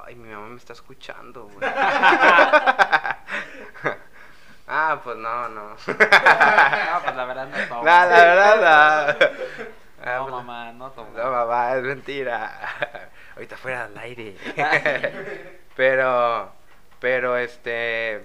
Ay, 0.05 0.17
mi 0.17 0.29
mamá 0.29 0.49
me 0.49 0.57
está 0.57 0.73
escuchando, 0.75 1.45
güey. 1.45 1.61
ah, 4.69 5.01
pues 5.03 5.17
no, 5.17 5.49
no. 5.49 5.71
No, 5.89 7.03
pues 7.03 7.17
la 7.17 7.25
verdad 7.25 7.49
no 7.49 7.69
tomo. 7.69 7.81
No, 7.81 7.85
la 7.85 8.07
verdad, 8.07 9.17
no. 9.19 9.27
Ah, 10.01 10.19
No, 10.19 10.23
pues, 10.23 10.33
mamá, 10.33 10.73
no 10.73 10.91
tomo. 10.93 11.11
No, 11.17 11.31
mamá, 11.31 11.75
es 11.75 11.83
mentira. 11.83 12.53
Ahorita 13.35 13.57
fuera 13.57 13.89
del 13.89 13.99
aire. 13.99 14.37
pero, 15.77 16.53
pero 17.01 17.37
este, 17.37 18.25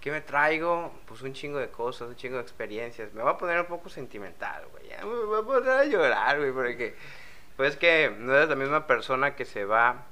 ¿qué 0.00 0.10
me 0.10 0.20
traigo? 0.20 0.92
Pues 1.06 1.22
un 1.22 1.32
chingo 1.32 1.58
de 1.58 1.70
cosas, 1.70 2.08
un 2.08 2.16
chingo 2.16 2.36
de 2.36 2.42
experiencias. 2.42 3.12
Me 3.14 3.22
voy 3.22 3.32
a 3.32 3.38
poner 3.38 3.60
un 3.60 3.66
poco 3.66 3.88
sentimental, 3.88 4.64
güey. 4.72 4.88
Ya 4.88 5.04
me 5.04 5.24
voy 5.24 5.40
a 5.40 5.44
poner 5.44 5.70
a 5.70 5.84
llorar, 5.84 6.38
güey, 6.38 6.50
porque, 6.52 6.96
pues 7.56 7.76
que 7.76 8.12
no 8.18 8.34
eres 8.34 8.48
la 8.48 8.56
misma 8.56 8.86
persona 8.88 9.36
que 9.36 9.44
se 9.44 9.64
va 9.64 10.02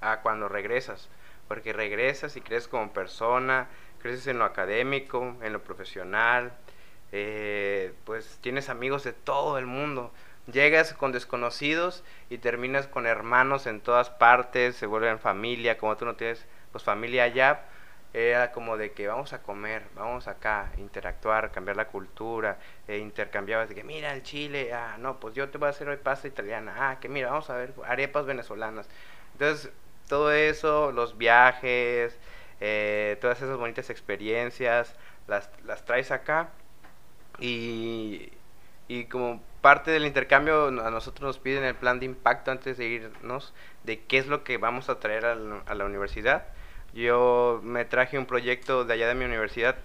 a 0.00 0.20
cuando 0.20 0.48
regresas. 0.48 1.08
Porque 1.46 1.72
regresas 1.72 2.36
y 2.36 2.40
creces 2.40 2.68
como 2.68 2.92
persona, 2.92 3.68
creces 4.00 4.26
en 4.26 4.38
lo 4.38 4.44
académico, 4.44 5.36
en 5.42 5.52
lo 5.52 5.62
profesional, 5.62 6.52
eh, 7.12 7.92
pues 8.04 8.38
tienes 8.40 8.68
amigos 8.68 9.04
de 9.04 9.12
todo 9.12 9.58
el 9.58 9.66
mundo. 9.66 10.12
Llegas 10.50 10.94
con 10.94 11.12
desconocidos 11.12 12.02
y 12.28 12.38
terminas 12.38 12.86
con 12.86 13.06
hermanos 13.06 13.66
en 13.66 13.80
todas 13.80 14.10
partes, 14.10 14.76
se 14.76 14.86
vuelven 14.86 15.18
familia, 15.18 15.78
como 15.78 15.96
tú 15.96 16.04
no 16.04 16.16
tienes 16.16 16.46
pues 16.72 16.84
familia 16.84 17.24
allá, 17.24 17.64
era 18.12 18.50
como 18.50 18.76
de 18.76 18.92
que 18.92 19.06
vamos 19.06 19.32
a 19.32 19.42
comer, 19.42 19.84
vamos 19.94 20.26
acá, 20.26 20.72
interactuar, 20.78 21.52
cambiar 21.52 21.76
la 21.76 21.86
cultura, 21.86 22.58
e 22.88 22.98
intercambiabas 22.98 23.68
de 23.68 23.74
que 23.76 23.84
mira 23.84 24.12
el 24.12 24.22
chile, 24.22 24.72
ah, 24.72 24.96
no, 24.98 25.20
pues 25.20 25.34
yo 25.34 25.48
te 25.48 25.58
voy 25.58 25.68
a 25.68 25.70
hacer 25.70 25.88
hoy 25.88 25.96
pasta 25.96 26.26
italiana, 26.26 26.74
ah, 26.76 27.00
que 27.00 27.08
mira, 27.08 27.30
vamos 27.30 27.50
a 27.50 27.56
ver 27.56 27.72
arepas 27.86 28.26
venezolanas. 28.26 28.88
Entonces, 29.32 29.70
todo 30.08 30.32
eso, 30.32 30.90
los 30.90 31.18
viajes, 31.18 32.18
eh, 32.60 33.18
todas 33.20 33.40
esas 33.42 33.56
bonitas 33.58 33.90
experiencias, 33.90 34.94
las, 35.26 35.50
las 35.64 35.84
traes 35.84 36.10
acá 36.10 36.50
y, 37.38 38.30
y 38.88 39.04
como 39.04 39.40
parte 39.60 39.90
del 39.90 40.06
intercambio 40.06 40.68
a 40.68 40.90
nosotros 40.90 41.22
nos 41.22 41.38
piden 41.38 41.64
el 41.64 41.74
plan 41.74 42.00
de 42.00 42.06
impacto 42.06 42.50
antes 42.50 42.78
de 42.78 42.86
irnos 42.86 43.52
de 43.84 44.00
qué 44.00 44.18
es 44.18 44.26
lo 44.26 44.42
que 44.42 44.58
vamos 44.58 44.88
a 44.88 44.98
traer 44.98 45.26
a 45.26 45.34
la, 45.34 45.84
universidad. 45.84 46.46
Yo 46.94 47.60
me 47.62 47.84
traje 47.84 48.18
un 48.18 48.26
proyecto 48.26 48.84
de 48.84 48.94
allá 48.94 49.08
de 49.08 49.14
mi 49.14 49.24
universidad 49.24 49.76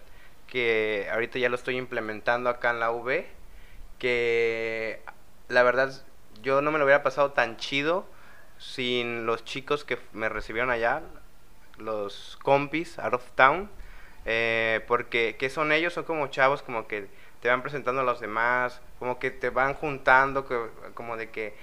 que 0.48 1.08
ahorita 1.12 1.40
ya 1.40 1.50
lo 1.50 1.56
estoy 1.56 1.78
implementando 1.78 2.50
acá 2.50 2.72
en 2.72 2.80
la 2.80 2.92
UB, 2.92 3.26
que 4.00 5.02
la 5.50 5.64
verdad 5.64 5.92
yo 6.42 6.62
no 6.62 6.72
me 6.72 6.80
lo 6.80 6.86
hubiera 6.86 7.04
pasado 7.04 7.32
tan 7.32 7.58
chido 7.58 8.08
sin 8.58 9.26
los 9.26 9.44
chicos 9.44 9.84
que 9.84 9.98
me 10.14 10.30
recibieron 10.30 10.70
allá, 10.70 11.02
los 11.78 12.38
compis 12.44 12.98
out 13.00 13.14
of 13.14 13.24
town, 13.36 13.70
eh, 14.26 14.84
porque 14.88 15.36
¿qué 15.38 15.50
son 15.50 15.72
ellos? 15.72 15.94
Son 15.94 16.04
como 16.04 16.28
chavos 16.28 16.62
como 16.62 16.88
que 16.88 17.08
te 17.42 17.50
van 17.50 17.62
presentando 17.62 18.02
a 18.02 18.04
los 18.04 18.20
demás, 18.20 18.82
como 19.00 19.20
que 19.20 19.30
te 19.32 19.50
van 19.50 19.74
juntando, 19.76 20.48
que- 20.48 20.70
como 20.94 21.16
de 21.18 21.30
que, 21.30 21.54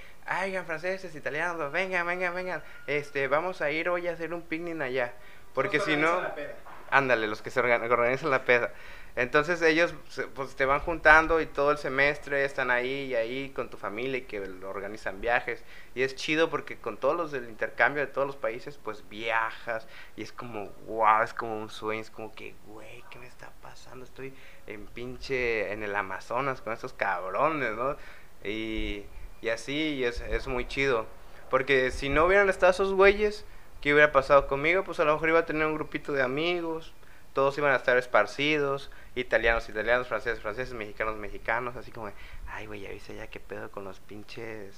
oigan, 0.43 0.65
franceses, 0.65 1.13
italianos, 1.15 1.71
vengan, 1.71 2.05
vengan, 2.07 2.33
vengan, 2.33 2.63
este, 2.87 3.27
vamos 3.27 3.61
a 3.61 3.71
ir 3.71 3.89
hoy 3.89 4.07
a 4.07 4.13
hacer 4.13 4.33
un 4.33 4.41
picnic 4.43 4.79
allá, 4.81 5.13
porque 5.53 5.79
si 5.79 5.97
no... 5.97 6.21
Ándale, 6.91 7.27
los 7.27 7.41
que 7.41 7.49
se 7.49 7.59
organ- 7.59 7.89
organizan 7.91 8.29
la 8.29 8.45
peda. 8.45 8.71
Entonces 9.15 9.61
ellos 9.61 9.93
pues 10.33 10.55
te 10.55 10.65
van 10.65 10.79
juntando 10.79 11.39
y 11.39 11.45
todo 11.45 11.71
el 11.71 11.77
semestre 11.77 12.45
están 12.45 12.71
ahí 12.71 13.05
y 13.05 13.15
ahí 13.15 13.49
con 13.51 13.69
tu 13.69 13.77
familia 13.77 14.17
y 14.17 14.21
que 14.21 14.39
organizan 14.63 15.21
viajes. 15.21 15.63
Y 15.93 16.01
es 16.01 16.15
chido 16.15 16.49
porque 16.49 16.77
con 16.77 16.97
todos 16.97 17.15
los 17.15 17.31
del 17.31 17.47
intercambio 17.47 18.03
de 18.03 18.11
todos 18.11 18.25
los 18.25 18.35
países 18.35 18.79
pues 18.83 19.07
viajas 19.09 19.87
y 20.15 20.23
es 20.23 20.31
como 20.31 20.69
wow, 20.87 21.21
es 21.23 21.33
como 21.33 21.61
un 21.61 21.69
sueño, 21.69 22.01
es 22.01 22.09
como 22.09 22.33
que 22.33 22.55
güey, 22.65 23.03
¿qué 23.11 23.19
me 23.19 23.27
está 23.27 23.51
pasando? 23.61 24.03
Estoy 24.03 24.33
en 24.65 24.87
pinche 24.87 25.71
en 25.71 25.83
el 25.83 25.95
Amazonas 25.95 26.61
con 26.61 26.73
estos 26.73 26.93
cabrones, 26.93 27.75
¿no? 27.75 27.95
Y, 28.43 29.03
y 29.41 29.49
así 29.49 29.95
y 29.95 30.05
es, 30.05 30.21
es 30.21 30.47
muy 30.47 30.67
chido. 30.67 31.05
Porque 31.51 31.91
si 31.91 32.09
no 32.09 32.25
hubieran 32.25 32.49
estado 32.49 32.71
esos 32.71 32.93
güeyes, 32.93 33.45
¿qué 33.79 33.93
hubiera 33.93 34.11
pasado 34.11 34.47
conmigo? 34.47 34.83
Pues 34.83 34.99
a 34.99 35.05
lo 35.05 35.13
mejor 35.13 35.29
iba 35.29 35.39
a 35.39 35.45
tener 35.45 35.67
un 35.67 35.75
grupito 35.75 36.11
de 36.13 36.23
amigos, 36.23 36.93
todos 37.33 37.57
iban 37.57 37.71
a 37.71 37.77
estar 37.77 37.97
esparcidos, 37.97 38.91
italianos, 39.15 39.67
italianos, 39.67 40.07
franceses, 40.07 40.39
franceses, 40.39 40.73
mexicanos, 40.73 41.17
mexicanos, 41.17 41.75
así 41.75 41.91
como, 41.91 42.11
ay, 42.47 42.67
güey, 42.67 42.81
ya 42.81 42.89
viste 42.89 43.15
ya 43.15 43.27
qué 43.27 43.39
pedo 43.39 43.71
con 43.71 43.83
los 43.83 43.99
pinches, 43.99 44.75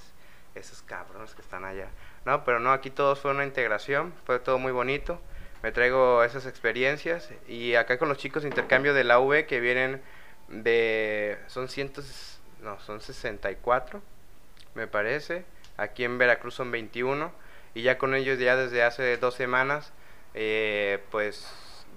esos 0.56 0.82
cabrones 0.82 1.36
que 1.36 1.42
están 1.42 1.66
allá. 1.66 1.90
No, 2.26 2.44
pero 2.44 2.60
no, 2.60 2.72
aquí 2.72 2.90
todos 2.90 3.20
fue 3.20 3.32
una 3.32 3.44
integración, 3.44 4.14
fue 4.26 4.40
todo 4.40 4.58
muy 4.58 4.72
bonito. 4.72 5.20
Me 5.62 5.72
traigo 5.72 6.24
esas 6.24 6.46
experiencias 6.46 7.30
y 7.48 7.76
acá 7.76 7.98
con 7.98 8.08
los 8.10 8.18
chicos 8.18 8.46
intercambio 8.46 8.94
de 8.94 9.04
la 9.04 9.20
V 9.20 9.46
que 9.46 9.60
vienen 9.60 10.02
de, 10.48 11.38
son 11.48 11.70
cientos, 11.70 12.40
no, 12.62 12.80
son 12.80 13.02
64, 13.02 14.02
me 14.76 14.88
parece. 14.88 15.46
Aquí 15.78 16.04
en 16.04 16.18
Veracruz 16.18 16.56
son 16.56 16.72
21 16.72 17.32
y 17.74 17.82
ya 17.82 17.98
con 17.98 18.16
ellos 18.16 18.40
ya 18.40 18.56
desde 18.56 18.84
hace 18.84 19.18
dos 19.18 19.36
semanas, 19.36 19.92
eh, 20.34 21.04
pues 21.12 21.52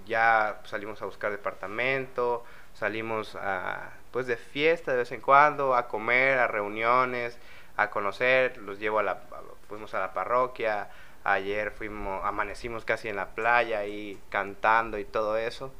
ya 0.08 0.60
salimos 0.64 1.00
a 1.02 1.04
buscar 1.04 1.30
departamento, 1.30 2.44
salimos 2.74 3.36
a, 3.36 3.90
pues 4.10 4.26
de 4.26 4.36
fiesta 4.36 4.92
de 4.92 4.98
vez 4.98 5.12
en 5.12 5.20
cuando, 5.20 5.74
a 5.74 5.86
comer, 5.86 6.38
a 6.38 6.48
reuniones, 6.48 7.38
a 7.76 7.90
conocer, 7.90 8.58
los 8.58 8.78
llevo 8.80 8.98
a 8.98 9.02
la, 9.02 9.20
fuimos 9.68 9.94
a 9.94 10.00
la 10.00 10.12
parroquia, 10.12 10.88
ayer 11.24 11.70
fuimos, 11.70 12.24
amanecimos 12.24 12.84
casi 12.84 13.08
en 13.08 13.16
la 13.16 13.34
playa 13.34 13.86
y 13.86 14.18
cantando 14.30 14.98
y 14.98 15.04
todo 15.04 15.36
eso. 15.36 15.72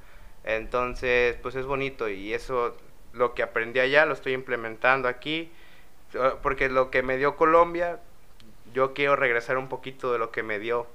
Entonces, 0.44 1.36
pues 1.42 1.54
es 1.56 1.66
bonito 1.66 2.08
y 2.08 2.34
eso, 2.34 2.76
lo 3.12 3.34
que 3.34 3.42
aprendí 3.42 3.80
allá 3.80 4.06
lo 4.06 4.14
estoy 4.14 4.32
implementando 4.32 5.08
aquí, 5.08 5.52
porque 6.42 6.68
lo 6.68 6.90
que 6.90 7.02
me 7.02 7.16
dio 7.16 7.36
Colombia, 7.36 8.00
yo 8.72 8.94
quiero 8.94 9.16
regresar 9.16 9.58
un 9.58 9.68
poquito 9.68 10.12
de 10.12 10.18
lo 10.18 10.30
que 10.30 10.42
me 10.42 10.58
dio. 10.58 10.86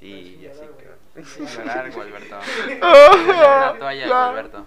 Y 0.00 0.46
así 0.46 0.60
ya, 0.60 0.76
que... 0.76 1.20
güey. 1.38 1.56
Llorar, 1.56 1.90
Gualberto. 1.92 2.38
la 2.80 3.76
toalla, 3.78 4.06
Gualberto. 4.06 4.66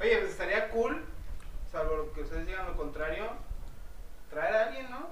Oye, 0.00 0.16
pues 0.18 0.30
estaría 0.30 0.68
cool, 0.68 1.04
salvo 1.72 2.12
que 2.12 2.20
ustedes 2.20 2.46
digan 2.46 2.66
lo 2.66 2.76
contrario, 2.76 3.30
traer 4.30 4.54
a 4.54 4.66
alguien, 4.66 4.90
¿no? 4.90 5.08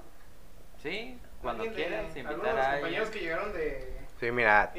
Sí, 0.81 1.19
cuando 1.41 1.63
algunos 1.63 2.15
invitar 2.15 2.59
a 2.59 2.73
compañeros 2.73 2.85
alguien. 2.87 3.11
que 3.11 3.19
llegaron 3.19 3.53
de, 3.53 3.96
Sí, 4.19 4.31
mira, 4.31 4.73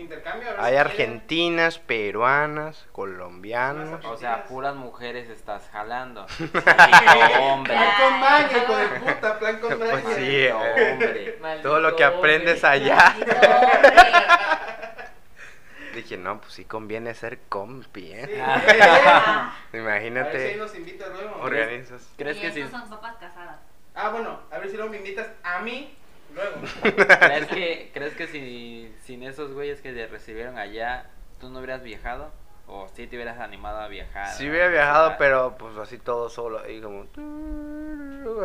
hay 0.59 0.75
argentinas, 0.75 1.79
peruanas, 1.79 2.89
colombianas. 2.91 4.05
O 4.05 4.17
sea, 4.17 4.45
puras 4.45 4.75
mujeres 4.75 5.31
estás 5.31 5.69
jalando. 5.71 6.27
Hombre. 7.41 7.75
Plan 7.75 7.91
con 8.01 8.21
maña, 8.21 8.51
hijo 8.57 8.77
de 8.77 8.87
puta, 8.89 9.39
plan 9.39 9.61
con 9.61 9.79
maña. 9.79 10.01
Pues 10.03 10.17
sí, 10.17 10.37
eh. 10.41 10.53
hombre. 10.53 11.39
Maldito 11.41 11.69
Todo 11.69 11.81
lo 11.81 11.95
que 11.95 12.03
aprendes 12.05 12.65
hombre. 12.65 12.93
allá. 12.93 13.15
Dije, 15.95 16.17
no, 16.17 16.41
pues 16.41 16.53
sí 16.53 16.65
conviene 16.65 17.15
ser 17.15 17.39
compi, 17.49 18.13
¿eh? 18.13 18.27
güey. 18.27 18.41
A 18.41 18.57
ver 18.59 18.77
si 19.71 19.77
ahí 19.77 19.81
Imagínate, 19.81 20.57
nos 20.57 20.75
invita 20.75 21.07
luego. 21.09 21.41
organizas. 21.41 22.09
¿Crees 22.17 22.37
y 22.39 22.41
que 22.41 22.53
sí? 22.53 22.69
son 22.69 22.89
papas 22.89 23.17
casadas. 23.17 23.57
Ah, 23.95 24.11
bueno, 24.11 24.41
a 24.51 24.59
ver 24.59 24.71
si 24.71 24.77
luego 24.77 24.91
me 24.93 24.99
invitas 24.99 25.27
a 25.43 25.59
mí 25.61 25.97
luego. 26.35 26.61
¿Crees 26.83 27.47
que, 27.47 27.91
¿crees 27.93 28.15
que 28.15 28.27
si 28.27 28.95
sin 29.03 29.23
esos 29.23 29.53
güeyes 29.53 29.81
que 29.81 29.93
te 29.93 30.07
recibieron 30.07 30.59
allá, 30.59 31.07
tú 31.41 31.51
no 31.51 31.59
hubieras 31.59 31.83
viajado? 31.83 32.33
¿O 32.71 32.87
sí 32.95 33.07
te 33.07 33.17
hubieras 33.17 33.39
animado 33.41 33.81
a 33.81 33.89
viajar? 33.89 34.29
Sí 34.29 34.49
hubiera 34.49 34.69
viajado, 34.69 35.15
pero 35.19 35.57
pues 35.57 35.75
así 35.79 35.97
todo 35.97 36.29
solo, 36.29 36.61
ahí 36.61 36.83
como... 36.83 37.07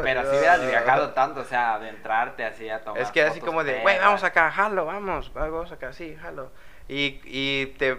Pero 0.01 0.21
si 0.21 0.37
hubieras 0.37 0.65
viajado 0.65 1.09
tanto, 1.09 1.41
o 1.41 1.45
sea, 1.45 1.73
adentrarte 1.73 2.45
así 2.45 2.69
a 2.69 2.81
tomar 2.81 3.01
Es 3.01 3.11
que 3.11 3.19
era 3.19 3.31
así 3.31 3.41
como 3.41 3.65
de, 3.65 3.81
güey, 3.81 3.99
vamos 3.99 4.23
acá, 4.23 4.49
jalo, 4.49 4.85
vamos, 4.85 5.33
vamos 5.33 5.73
acá, 5.73 5.91
sí, 5.91 6.15
jalo. 6.21 6.51
Y, 6.87 7.19
y 7.25 7.65
te, 7.77 7.97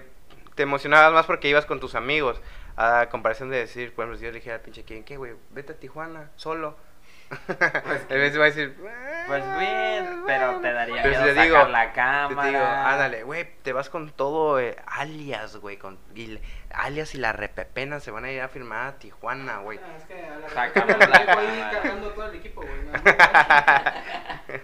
te 0.55 0.63
emocionabas 0.63 1.13
más 1.13 1.27
porque 1.27 1.49
ibas 1.49 1.67
con 1.67 1.79
tus 1.79 1.95
amigos. 1.95 2.41
A 2.77 3.09
comparación 3.11 3.51
de 3.51 3.59
decir, 3.59 3.95
por 3.95 4.05
ejemplo, 4.05 4.19
si 4.19 4.25
yo 4.25 4.31
le 4.31 4.39
dijera 4.39 4.57
al 4.57 4.63
pinche 4.63 4.83
quién, 4.83 5.05
¿qué, 5.05 5.17
güey? 5.17 5.35
Vete 5.51 5.75
a 5.75 5.77
Tijuana, 5.77 6.31
solo. 6.37 6.77
Pues 7.47 8.07
Él 8.09 8.19
me 8.21 8.39
va 8.39 8.45
a 8.45 8.49
decir, 8.49 8.77
Pues 9.27 9.59
bien, 9.59 10.23
pero 10.27 10.61
te 10.61 10.73
daría 10.73 11.03
Pero 11.03 11.09
miedo 11.11 11.23
si 11.23 11.29
te 11.29 11.35
sacar 11.35 11.45
digo, 11.45 11.69
la 11.69 11.87
Te 11.89 11.93
cámara. 11.95 12.49
digo, 12.49 12.65
ándale, 12.65 13.23
güey, 13.23 13.49
te 13.63 13.73
vas 13.73 13.89
con 13.91 14.11
todo 14.11 14.61
eh, 14.61 14.77
alias, 14.87 15.57
güey, 15.57 15.77
con 15.77 15.99
y 16.15 16.39
alias 16.73 17.15
y 17.15 17.19
la 17.19 17.33
repepena 17.33 18.01
se 18.01 18.11
van 18.11 18.25
a 18.25 18.31
ir 18.33 18.41
a 18.41 18.49
firmar 18.49 18.87
a 18.89 18.99
Tijuana, 18.99 19.59
güey. 19.59 19.79
Ah, 19.83 19.97
es 19.97 20.05
que 20.05 20.15
a 20.27 20.39
la 20.39 20.49
Sacamos 20.49 20.99
la 20.99 21.27
cámara. 21.27 21.93
todo 22.15 22.29
el 22.31 22.35
equipo, 22.37 22.63
güey. 22.63 22.75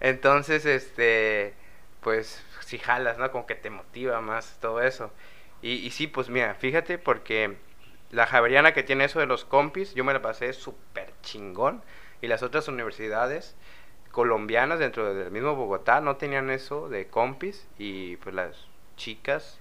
Entonces, 0.00 0.66
este, 0.66 1.54
pues, 2.00 2.44
si 2.60 2.78
jalas, 2.78 3.18
¿no? 3.18 3.30
Como 3.30 3.46
que 3.46 3.54
te 3.54 3.70
motiva 3.70 4.20
más 4.20 4.58
todo 4.60 4.82
eso. 4.82 5.12
Y, 5.60 5.74
y 5.74 5.90
sí, 5.90 6.06
pues 6.08 6.28
mira, 6.28 6.54
fíjate, 6.54 6.98
porque 6.98 7.56
la 8.10 8.26
Javeriana 8.26 8.72
que 8.74 8.82
tiene 8.82 9.04
eso 9.04 9.20
de 9.20 9.26
los 9.26 9.44
compis, 9.44 9.94
yo 9.94 10.02
me 10.04 10.12
la 10.12 10.20
pasé 10.22 10.52
súper 10.52 11.12
chingón. 11.22 11.82
Y 12.22 12.28
las 12.28 12.42
otras 12.42 12.68
universidades 12.68 13.54
colombianas 14.12 14.78
dentro 14.78 15.12
del 15.12 15.30
mismo 15.30 15.54
Bogotá 15.56 16.00
no 16.00 16.16
tenían 16.16 16.48
eso 16.50 16.88
de 16.88 17.08
compis. 17.08 17.68
Y 17.78 18.16
pues 18.18 18.34
las 18.34 18.66
chicas, 18.96 19.58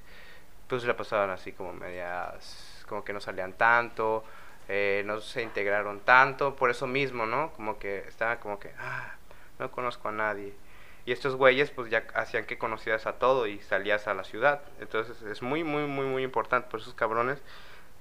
pues 0.68 0.86
la 0.86 0.96
pasaban 0.96 1.32
así 1.32 1.52
como 1.52 1.74
medias, 1.74 2.86
como 2.88 3.04
que 3.04 3.12
no 3.12 3.20
salían 3.20 3.54
tanto, 3.54 4.24
eh, 4.70 5.04
no 5.06 5.20
se 5.20 5.42
integraron 5.42 6.00
tanto, 6.02 6.56
por 6.56 6.70
eso 6.70 6.88
mismo, 6.88 7.26
¿no? 7.26 7.52
Como 7.54 7.78
que 7.80 8.00
estaba 8.08 8.40
como 8.40 8.60
que, 8.60 8.72
ah, 8.80 9.16
no 9.60 9.72
conozco 9.72 10.08
a 10.10 10.12
nadie. 10.12 10.54
Y 11.06 11.12
estos 11.12 11.36
güeyes 11.36 11.72
pues 11.72 11.90
ya 11.90 12.06
hacían 12.14 12.46
que 12.46 12.58
conocieras 12.58 13.08
a 13.08 13.14
todo 13.14 13.48
y 13.48 13.60
salías 13.60 14.08
a 14.08 14.14
la 14.14 14.24
ciudad. 14.24 14.62
Entonces 14.80 15.22
es 15.24 15.42
muy, 15.42 15.64
muy, 15.64 15.88
muy, 15.88 16.06
muy 16.06 16.24
importante. 16.24 16.70
Por 16.70 16.80
esos 16.80 16.94
cabrones, 16.94 17.42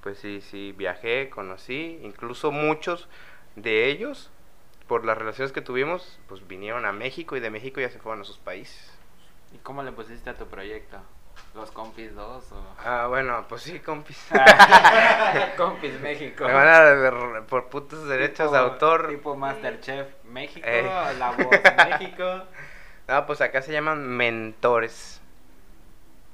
pues 0.02 0.18
sí, 0.18 0.40
sí, 0.42 0.74
viajé, 0.76 1.30
conocí. 1.30 1.98
Incluso 2.02 2.52
muchos 2.52 3.08
de 3.56 3.86
ellos, 3.86 4.30
por 4.90 5.04
las 5.04 5.16
relaciones 5.16 5.52
que 5.52 5.60
tuvimos, 5.60 6.18
pues 6.26 6.48
vinieron 6.48 6.84
a 6.84 6.90
México 6.90 7.36
y 7.36 7.40
de 7.40 7.48
México 7.48 7.80
ya 7.80 7.90
se 7.90 8.00
fueron 8.00 8.22
a 8.22 8.24
sus 8.24 8.38
países. 8.38 8.92
¿Y 9.54 9.58
cómo 9.58 9.84
le 9.84 9.92
pusiste 9.92 10.30
a 10.30 10.36
tu 10.36 10.46
proyecto? 10.46 10.98
¿Los 11.54 11.70
compis 11.70 12.12
2 12.12 12.50
o...? 12.50 12.56
Ah, 12.84 13.06
bueno, 13.08 13.46
pues 13.48 13.62
sí, 13.62 13.78
compis. 13.78 14.20
compis 15.56 16.00
México. 16.00 16.44
Me 16.44 16.52
van 16.52 16.66
a 16.66 16.80
ver 16.80 17.44
por 17.44 17.68
putos 17.68 18.08
derechos 18.08 18.50
de 18.50 18.58
autor. 18.58 19.06
Tipo 19.10 19.36
Masterchef 19.36 20.08
México, 20.24 20.66
Eh. 20.68 20.82
La 21.20 21.30
Voz 21.30 21.50
México. 21.88 22.24
No, 23.06 23.26
pues 23.26 23.40
acá 23.40 23.62
se 23.62 23.72
llaman 23.72 24.08
mentores. 24.08 25.20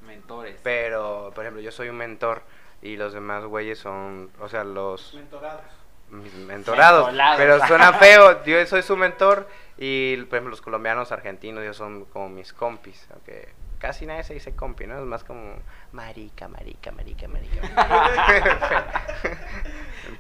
Mentores. 0.07 0.59
Pero, 0.63 1.31
por 1.35 1.45
ejemplo, 1.45 1.63
yo 1.63 1.73
soy 1.73 1.91
un 1.91 1.97
mentor 1.97 2.43
y 2.81 2.97
los 2.97 3.13
demás 3.13 3.45
güeyes 3.45 3.79
son, 3.79 4.31
o 4.41 4.49
sea, 4.49 4.65
los 4.65 5.13
Mentorados. 5.13 5.76
Mis 6.11 6.33
mentorados. 6.35 7.07
Mentolados. 7.07 7.39
Pero 7.39 7.67
suena 7.67 7.93
feo. 7.99 8.45
Yo 8.45 8.65
soy 8.67 8.83
su 8.83 8.97
mentor 8.97 9.49
y, 9.77 10.17
por 10.17 10.37
ejemplo, 10.37 10.51
los 10.51 10.63
colombianos, 10.63 11.13
argentinos, 11.13 11.63
ellos 11.63 11.77
son 11.77 12.05
como 12.07 12.29
mis 12.29 12.53
compis. 12.53 13.07
Aunque 13.13 13.49
casi 13.79 14.07
nadie 14.07 14.25
se 14.25 14.35
dice 14.35 14.55
compi, 14.55 14.87
¿no? 14.87 14.99
Es 14.99 15.05
más 15.05 15.25
como 15.25 15.57
marica, 15.93 16.49
marica, 16.49 16.91
marica, 16.93 17.29
marica. 17.29 17.61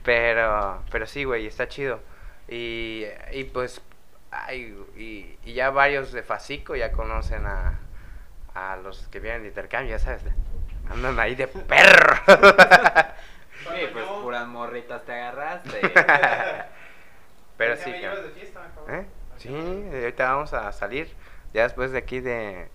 pero, 0.05 0.83
pero 0.91 1.07
sí, 1.07 1.25
güey, 1.25 1.47
está 1.47 1.69
chido. 1.69 2.01
Y, 2.49 3.05
y 3.33 3.45
pues, 3.45 3.81
ay, 4.31 4.77
y, 4.97 5.39
y 5.45 5.55
ya 5.55 5.71
varios 5.71 6.13
de 6.13 6.23
Facico 6.23 6.77
ya 6.77 6.93
conocen 6.93 7.47
a, 7.47 7.81
a 8.55 8.77
los 8.77 9.09
que 9.09 9.21
vienen 9.21 9.43
de 9.43 9.49
intercambio, 9.49 9.91
ya 9.91 9.99
sabes. 9.99 10.23
Andan 10.91 11.19
ahí 11.19 11.35
de 11.35 11.49
perro. 11.49 12.17
Sí, 13.75 13.87
pues 13.93 14.05
puras 14.05 14.47
morritas 14.47 15.05
te 15.05 15.13
agarraste. 15.13 15.81
pero 17.57 17.77
sí, 17.77 17.91
de 17.91 18.31
fiesta, 18.35 18.69
cabrón. 18.75 19.01
¿Eh? 19.01 19.07
Sí, 19.39 19.89
ahorita 19.93 20.33
vamos 20.33 20.53
a 20.53 20.73
salir. 20.73 21.13
Ya 21.53 21.65
después 21.65 21.93
de 21.93 21.99
aquí 21.99 22.21
de, 22.21 22.69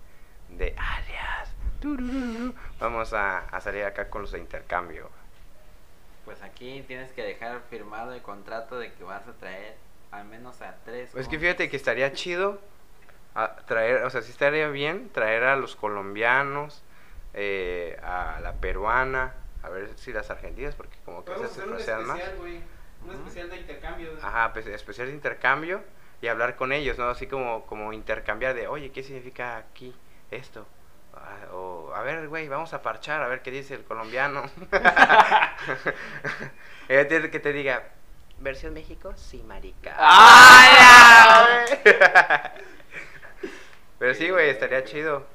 de 0.50 0.74
alias. 0.76 1.54
Vamos 2.78 3.12
a, 3.12 3.38
a 3.38 3.60
salir 3.60 3.84
acá 3.84 4.08
con 4.08 4.22
los 4.22 4.32
de 4.32 4.38
intercambio. 4.38 5.10
Pues 6.24 6.42
aquí 6.42 6.84
tienes 6.86 7.10
que 7.12 7.22
dejar 7.22 7.60
firmado 7.68 8.12
el 8.12 8.22
contrato 8.22 8.78
de 8.78 8.92
que 8.92 9.02
vas 9.02 9.26
a 9.26 9.32
traer 9.32 9.76
al 10.12 10.24
menos 10.26 10.62
a 10.62 10.76
tres. 10.84 11.14
Es 11.14 11.26
que 11.26 11.38
fíjate 11.38 11.68
que 11.68 11.76
estaría 11.76 12.12
chido 12.12 12.60
a 13.34 13.56
traer, 13.66 14.04
o 14.04 14.10
sea, 14.10 14.22
sí 14.22 14.30
estaría 14.30 14.68
bien 14.68 15.10
traer 15.10 15.42
a 15.44 15.56
los 15.56 15.74
colombianos, 15.74 16.82
eh, 17.34 17.98
a 18.02 18.38
la 18.40 18.52
peruana, 18.54 19.34
a 19.62 19.68
ver 19.68 19.90
si 19.96 20.12
las 20.12 20.30
argentinas, 20.30 20.74
porque 20.74 20.96
como 21.04 21.24
que 21.24 21.32
esas 21.32 21.52
se 21.52 21.62
procesan 21.62 22.06
más. 22.06 22.20
Un 23.04 23.10
especial 23.14 23.50
de 23.50 23.56
intercambio. 23.56 24.10
Ajá, 24.22 24.52
pues 24.52 24.66
especial 24.66 25.08
de 25.08 25.14
intercambio 25.14 25.82
y 26.20 26.28
hablar 26.28 26.54
con 26.56 26.72
ellos, 26.72 26.98
¿no? 26.98 27.08
Así 27.08 27.26
como, 27.26 27.66
como 27.66 27.92
intercambiar 27.92 28.54
de, 28.54 28.68
oye, 28.68 28.92
¿qué 28.92 29.02
significa 29.02 29.56
aquí 29.56 29.94
esto? 30.30 30.66
Ah, 31.14 31.52
O, 31.52 31.92
a 31.94 32.02
ver, 32.02 32.28
güey, 32.28 32.48
vamos 32.48 32.72
a 32.74 32.80
parchar, 32.82 33.22
a 33.22 33.28
ver 33.28 33.42
qué 33.42 33.50
dice 33.50 33.74
el 33.74 33.84
colombiano. 33.84 34.44
Ella 36.88 37.08
tiene 37.08 37.30
que 37.30 37.40
te 37.40 37.52
diga, 37.52 37.82
¿versión 38.38 38.72
México? 38.72 39.12
Sí, 39.16 39.42
marica. 39.42 39.94
¡Ay, 39.98 41.66
Pero 43.98 44.14
sí, 44.14 44.30
güey, 44.30 44.50
estaría 44.50 44.84
chido 44.84 45.26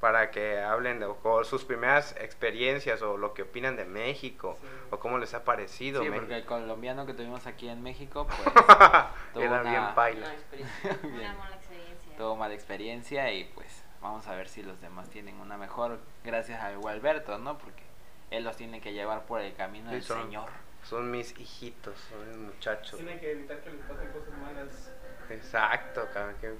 para 0.00 0.30
que 0.30 0.60
hablen 0.60 1.00
de 1.00 1.06
o 1.06 1.44
sus 1.44 1.64
primeras 1.64 2.14
experiencias 2.20 3.00
o 3.02 3.16
lo 3.16 3.32
que 3.32 3.42
opinan 3.42 3.76
de 3.76 3.84
México 3.86 4.58
Sí. 4.60 4.66
o 4.90 4.98
cómo 4.98 5.18
les 5.18 5.32
ha 5.34 5.44
parecido. 5.44 6.02
Sí, 6.02 6.08
México. 6.10 6.20
porque 6.26 6.36
el 6.36 6.44
colombiano 6.44 7.06
que 7.06 7.14
tuvimos 7.14 7.46
aquí 7.46 7.68
en 7.68 7.82
México, 7.82 8.26
pues 8.26 8.38
tuvo 9.32 9.42
Era 9.42 9.60
una- 9.62 9.70
bien 9.70 9.94
paila. 9.94 10.28
Bien. 10.52 10.68
una 11.14 11.34
mala 11.34 11.56
experiencia. 11.56 12.16
tuvo 12.18 12.36
mala 12.36 12.54
experiencia 12.54 13.32
y 13.32 13.44
pues 13.54 13.82
vamos 14.02 14.26
a 14.28 14.34
ver 14.34 14.48
si 14.48 14.62
los 14.62 14.80
demás 14.82 15.08
tienen 15.08 15.36
una 15.40 15.56
mejor 15.56 15.98
gracias 16.22 16.62
a 16.62 16.74
Gualberto, 16.76 17.38
¿no? 17.38 17.56
Porque 17.56 17.82
él 18.30 18.44
los 18.44 18.56
tiene 18.56 18.80
que 18.82 18.92
llevar 18.92 19.24
por 19.24 19.40
el 19.40 19.54
camino 19.54 19.88
Sí, 19.88 19.94
del 19.94 20.02
son- 20.04 20.22
Señor. 20.24 20.50
Son 20.82 21.10
mis 21.10 21.38
hijitos, 21.38 21.98
son 22.10 22.28
mis 22.28 22.36
muchachos. 22.36 22.96
Tiene 22.98 23.18
que 23.18 23.32
evitar 23.32 23.58
que 23.62 23.70
les 23.70 23.80
pasen 23.86 24.12
cosas 24.12 24.36
malas. 24.36 24.92
Exacto, 25.30 26.06
cabrón, 26.12 26.34
que 26.42 26.54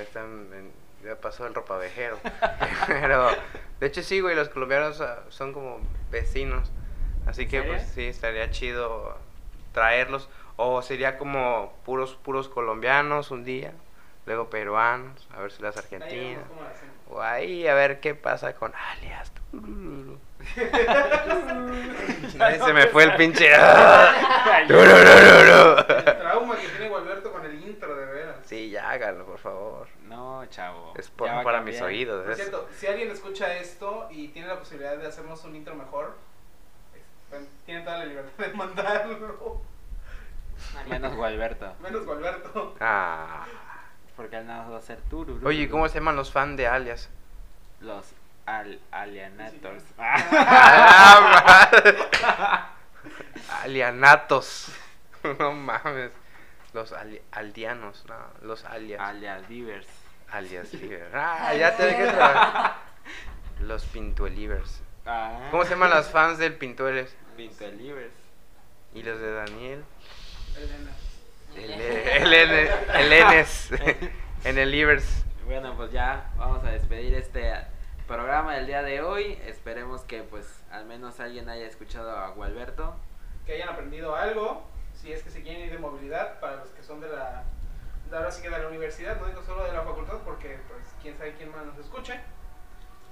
están 0.00 0.48
en- 0.54 0.83
ya 1.04 1.16
pasó 1.16 1.46
el 1.46 1.54
ropavejero. 1.54 2.18
Pero, 2.86 3.28
de 3.80 3.86
hecho 3.86 4.02
sí, 4.02 4.20
güey, 4.20 4.34
los 4.34 4.48
colombianos 4.48 5.00
ah, 5.00 5.20
son 5.28 5.52
como 5.52 5.80
vecinos. 6.10 6.70
Así 7.26 7.42
¿En 7.42 7.48
que 7.48 7.62
pues 7.62 7.82
sí, 7.94 8.06
estaría 8.06 8.50
chido 8.50 9.16
traerlos. 9.72 10.28
O 10.56 10.82
sería 10.82 11.18
como 11.18 11.74
puros, 11.84 12.14
puros 12.14 12.48
colombianos 12.48 13.30
un 13.30 13.44
día, 13.44 13.72
luego 14.26 14.50
peruanos, 14.50 15.28
a 15.34 15.40
ver 15.40 15.50
si 15.50 15.62
las 15.62 15.76
Ahí 15.76 15.82
argentinas. 15.82 16.44
O 17.10 17.20
ahí 17.20 17.66
a 17.66 17.74
ver 17.74 18.00
qué 18.00 18.14
pasa 18.14 18.54
con 18.54 18.72
alias. 18.74 19.32
Ay, 22.40 22.58
se 22.58 22.72
me 22.72 22.86
fue 22.88 23.04
el 23.04 23.14
pinche. 23.16 23.48
El 23.54 24.66
trauma 24.68 24.96
que 26.56 26.68
tiene 26.68 26.88
Gualberto 26.88 27.30
con 27.32 27.44
el 27.44 27.54
intro, 27.54 27.94
de 27.94 28.06
veras. 28.06 28.23
Sí, 28.54 28.70
ya 28.70 28.90
háganlo, 28.90 29.26
por 29.26 29.38
favor. 29.38 29.88
No, 30.04 30.46
chavo. 30.46 30.92
Es 30.96 31.10
por- 31.10 31.28
para 31.42 31.60
mis 31.60 31.80
oídos. 31.80 32.22
Por 32.22 32.32
es- 32.32 32.38
cierto, 32.38 32.68
si 32.78 32.86
alguien 32.86 33.10
escucha 33.10 33.52
esto 33.56 34.06
y 34.10 34.28
tiene 34.28 34.46
la 34.48 34.58
posibilidad 34.58 34.96
de 34.96 35.06
hacernos 35.08 35.42
un 35.44 35.56
intro 35.56 35.74
mejor, 35.74 36.16
pues, 37.30 37.42
tiene 37.66 37.80
toda 37.82 37.98
la 37.98 38.04
libertad 38.06 38.46
de 38.46 38.52
mandarlo. 38.54 39.60
Menos 40.88 41.14
Gualberto. 41.16 41.74
Menos 41.80 42.04
Gualberto. 42.06 42.76
Ah. 42.80 43.44
Porque 44.16 44.36
él 44.36 44.46
nada 44.46 44.62
más 44.62 44.70
va 44.70 44.76
a 44.76 44.78
hacer 44.78 45.00
tururú. 45.10 45.44
Oye, 45.48 45.68
¿cómo 45.68 45.88
se 45.88 45.94
llaman 45.98 46.14
los 46.14 46.30
fans 46.30 46.56
de 46.56 46.68
alias? 46.68 47.10
Los 47.80 48.12
al 48.46 48.78
alienators. 48.92 49.82
Ah, 49.98 51.68
Alianatos. 53.62 54.68
No 55.38 55.52
mames. 55.52 56.10
Los 56.74 56.92
ali- 56.92 57.22
aldeanos, 57.30 58.04
no, 58.08 58.16
los 58.42 58.64
alias. 58.64 59.00
alias 59.00 59.48
divers. 59.48 59.86
alias 60.30 60.74
liber. 60.74 61.08
Ah, 61.14 61.54
ya 61.54 61.76
te 61.76 61.84
dejé 61.84 62.06
trabajar. 62.06 62.74
Los 63.60 63.84
pintuelivers. 63.84 64.82
Ah. 65.06 65.48
¿Cómo 65.52 65.62
se 65.64 65.70
llaman 65.70 65.90
las 65.90 66.10
fans 66.10 66.38
del 66.38 66.54
pintueles? 66.54 67.14
Pintuelivers. 67.36 68.12
¿Y 68.94 69.02
los 69.04 69.20
de 69.20 69.32
Daniel? 69.32 69.84
Elena. 70.56 70.90
El, 72.94 73.12
Enes. 73.12 73.70
En 74.44 74.58
el 74.58 74.70
Livers. 74.72 75.24
Bueno, 75.46 75.74
pues 75.76 75.92
ya 75.92 76.30
vamos 76.36 76.64
a 76.64 76.70
despedir 76.72 77.14
este 77.14 77.52
programa 78.08 78.54
del 78.56 78.66
día 78.66 78.82
de 78.82 79.00
hoy. 79.02 79.38
Esperemos 79.46 80.02
que 80.02 80.22
pues 80.22 80.46
al 80.72 80.84
menos 80.86 81.20
alguien 81.20 81.48
haya 81.48 81.66
escuchado 81.66 82.10
a 82.10 82.28
Gualberto. 82.30 82.96
Que 83.46 83.54
hayan 83.54 83.68
aprendido 83.68 84.16
algo. 84.16 84.68
Si 85.04 85.12
es 85.12 85.22
que 85.22 85.30
se 85.30 85.42
quieren 85.42 85.62
ir 85.62 85.70
de 85.72 85.78
movilidad, 85.78 86.40
para 86.40 86.56
los 86.56 86.70
que 86.70 86.82
son 86.82 87.00
de 87.00 87.08
la, 87.08 87.42
de 88.10 88.16
ahora 88.16 88.30
sí 88.30 88.40
que 88.42 88.48
de 88.48 88.58
la 88.58 88.68
universidad, 88.68 89.20
no 89.20 89.26
digo 89.26 89.42
solo 89.42 89.64
de 89.64 89.72
la 89.72 89.82
facultad, 89.82 90.14
porque 90.24 90.58
pues 90.66 90.80
quién 91.02 91.16
sabe 91.18 91.34
quién 91.34 91.52
más 91.52 91.64
nos 91.66 91.76
escuche. 91.78 92.18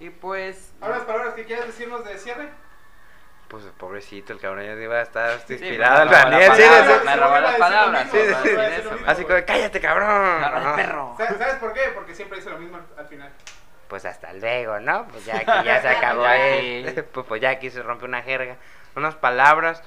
Y 0.01 0.09
pues. 0.11 0.73
Ahora 0.81 0.97
las 0.97 1.05
palabras 1.05 1.35
que 1.35 1.45
quieras 1.45 1.67
decirnos 1.67 2.03
de 2.05 2.17
cierre. 2.19 2.49
Pues 3.49 3.65
pobrecito, 3.77 4.33
el 4.33 4.41
cabrón 4.41 4.65
ya 4.65 4.73
iba 4.73 4.97
a 4.97 5.03
estar 5.03 5.39
Sí, 5.47 5.53
inspirado. 5.53 5.97
me 5.97 6.03
el 6.03 6.09
robó 6.09 6.31
la 6.31 6.31
Daniel, 6.31 6.53
sí, 6.57 6.63
sí, 6.63 7.05
me 7.05 7.13
sí, 7.13 7.19
robó 7.21 7.37
sí, 7.37 7.43
las 7.43 7.53
sí, 7.55 7.61
palabras. 7.61 8.09
sí, 8.11 8.19
sí, 8.19 8.31
no 8.31 8.43
sí, 8.43 8.49
sí, 8.49 8.83
sí, 8.99 9.05
Así 9.07 9.23
como, 9.25 9.45
cállate, 9.47 9.81
cabrón. 9.81 10.43
Ajá. 10.45 10.75
perro. 10.77 11.15
Sa- 11.19 11.37
¿Sabes 11.39 11.55
por 11.57 11.75
qué? 11.75 11.81
Porque 11.95 12.15
siempre 12.15 12.39
dice 12.39 12.49
lo 12.49 12.59
mismo 12.59 12.79
al, 12.79 12.87
al 12.99 13.07
final. 13.07 13.31
Pues 13.89 14.07
hasta 14.07 14.33
luego, 14.33 14.81
¿no? 14.81 15.07
Pues 15.09 15.27
ya 15.27 15.41
que 15.41 15.67
ya 15.67 15.83
se 15.83 15.89
acabó 15.89 16.27
esto. 16.31 17.05
Pues, 17.13 17.27
pues 17.27 17.41
ya 17.43 17.51
aquí 17.51 17.69
se 17.69 17.83
rompe 17.83 18.07
una 18.07 18.23
jerga. 18.23 18.57
Unas 18.97 19.17
palabras, 19.17 19.83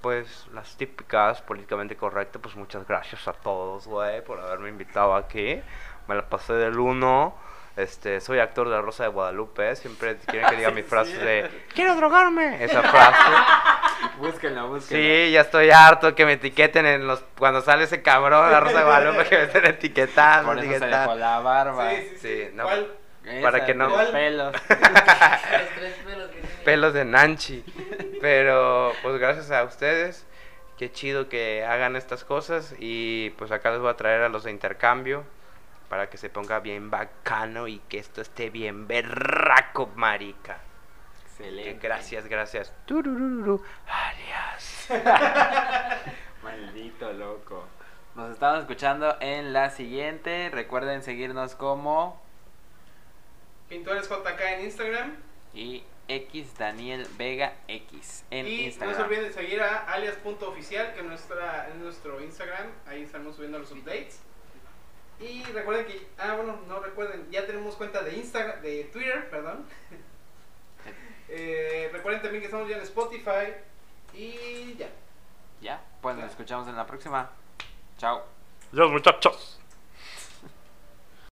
pues 0.00 0.46
las 0.52 0.76
típicas, 0.76 1.42
políticamente 1.42 1.96
correctas. 1.96 2.40
Pues 2.42 2.54
muchas 2.56 2.86
gracias 2.86 3.26
a 3.28 3.32
todos, 3.32 3.86
güey, 3.86 4.22
por 4.24 4.40
haberme 4.40 4.68
invitado 4.68 5.14
aquí. 5.14 5.60
Me 6.06 6.14
la 6.14 6.28
pasé 6.28 6.52
del 6.54 6.78
uno. 6.78 7.36
Este, 7.76 8.20
soy 8.20 8.40
actor 8.40 8.68
de 8.68 8.74
La 8.74 8.80
Rosa 8.82 9.04
de 9.04 9.10
Guadalupe. 9.10 9.76
Siempre 9.76 10.16
quieren 10.26 10.48
que 10.50 10.56
diga 10.56 10.70
mi 10.72 10.82
frase 10.82 11.16
de 11.16 11.66
quiero 11.74 11.94
drogarme. 11.94 12.62
Esa 12.64 12.82
frase. 12.82 13.18
Búsquenlo, 14.18 14.68
búsquenlo. 14.68 15.04
Sí, 15.04 15.30
ya 15.32 15.42
estoy 15.42 15.70
harto 15.70 16.14
que 16.14 16.24
me 16.26 16.32
etiqueten 16.34 16.86
en 16.86 17.06
los 17.06 17.22
cuando 17.36 17.60
sale 17.62 17.84
ese 17.84 18.02
cabrón 18.02 18.50
La 18.50 18.58
Rosa 18.60 18.78
de 18.78 18.84
Guadalupe 18.84 19.24
que 19.28 19.36
me 19.38 19.42
estén 19.44 19.66
etiquetando. 19.66 20.48
Por 20.54 20.58
eso 20.64 20.78
se 20.78 20.86
dejó 20.86 21.14
la 21.14 21.38
barba. 21.40 21.90
Sí, 21.90 21.96
sí, 21.96 22.08
sí. 22.18 22.18
Sí, 22.46 22.50
no. 22.54 22.64
¿Cuál? 22.64 22.92
Esa, 23.24 23.42
Para 23.42 23.64
que 23.66 23.74
no- 23.74 23.88
los 23.88 24.06
pelos. 24.06 24.52
Los 24.68 24.78
tres 24.78 25.94
pelos 26.04 26.28
que 26.30 26.40
tiene. 26.40 26.64
pelos 26.64 26.94
de 26.94 27.04
Nanchi. 27.04 27.64
Pero 28.20 28.92
pues 29.02 29.18
gracias 29.18 29.50
a 29.50 29.64
ustedes. 29.64 30.26
Qué 30.76 30.92
chido 30.92 31.28
que 31.28 31.64
hagan 31.64 31.96
estas 31.96 32.24
cosas. 32.24 32.74
Y 32.78 33.30
pues 33.30 33.50
acá 33.50 33.70
les 33.70 33.80
voy 33.80 33.90
a 33.90 33.96
traer 33.96 34.22
a 34.22 34.28
los 34.28 34.44
de 34.44 34.50
intercambio. 34.50 35.24
Para 35.88 36.10
que 36.10 36.18
se 36.18 36.28
ponga 36.28 36.60
bien 36.60 36.90
bacano 36.90 37.66
y 37.66 37.78
que 37.88 37.98
esto 37.98 38.20
esté 38.20 38.50
bien 38.50 38.86
berraco, 38.86 39.90
marica. 39.96 40.58
Que 41.38 41.44
Excelente. 41.44 41.86
gracias, 41.86 42.26
gracias. 42.26 42.74
Turururu. 42.84 43.62
Alias. 43.86 44.88
Maldito 46.42 47.12
loco. 47.12 47.64
Nos 48.14 48.32
estamos 48.32 48.60
escuchando 48.60 49.16
en 49.20 49.52
la 49.52 49.70
siguiente. 49.70 50.50
Recuerden 50.52 51.02
seguirnos 51.02 51.54
como 51.54 52.20
Pintores 53.68 54.08
JK 54.08 54.40
en 54.40 54.60
Instagram. 54.64 55.16
y 55.54 55.84
X 56.08 56.56
Daniel 56.58 57.06
Vega 57.16 57.54
X 57.68 58.24
en 58.30 58.46
y 58.46 58.64
Instagram. 58.64 58.92
no 58.92 58.96
se 58.96 59.04
olviden 59.04 59.24
de 59.24 59.32
seguir 59.32 59.60
a 59.60 59.84
alias.oficial, 59.92 60.94
que 60.94 61.00
es 61.00 61.06
nuestra, 61.06 61.68
es 61.68 61.74
nuestro 61.76 62.20
Instagram. 62.20 62.66
Ahí 62.86 63.02
estamos 63.02 63.36
subiendo 63.36 63.58
los 63.58 63.70
updates. 63.72 64.20
Y 65.20 65.42
recuerden 65.44 65.86
que, 65.86 66.06
ah, 66.18 66.34
bueno, 66.34 66.60
no 66.68 66.80
recuerden, 66.80 67.28
ya 67.30 67.44
tenemos 67.46 67.74
cuenta 67.74 68.02
de 68.02 68.16
Instagram, 68.16 68.62
de 68.62 68.84
Twitter, 68.84 69.28
perdón. 69.30 69.66
Eh, 71.30 71.90
recuerden 71.92 72.22
también 72.22 72.40
que 72.40 72.46
estamos 72.46 72.66
ya 72.70 72.76
en 72.76 72.82
Spotify. 72.84 73.52
Y 74.14 74.76
ya. 74.78 74.88
Ya, 75.60 75.84
pues 76.00 76.16
nos 76.16 76.30
escuchamos 76.30 76.66
en 76.68 76.74
la 76.74 76.86
próxima. 76.86 77.30
Chao. 77.98 78.24
Los 78.72 78.90
muchachos. 78.90 79.57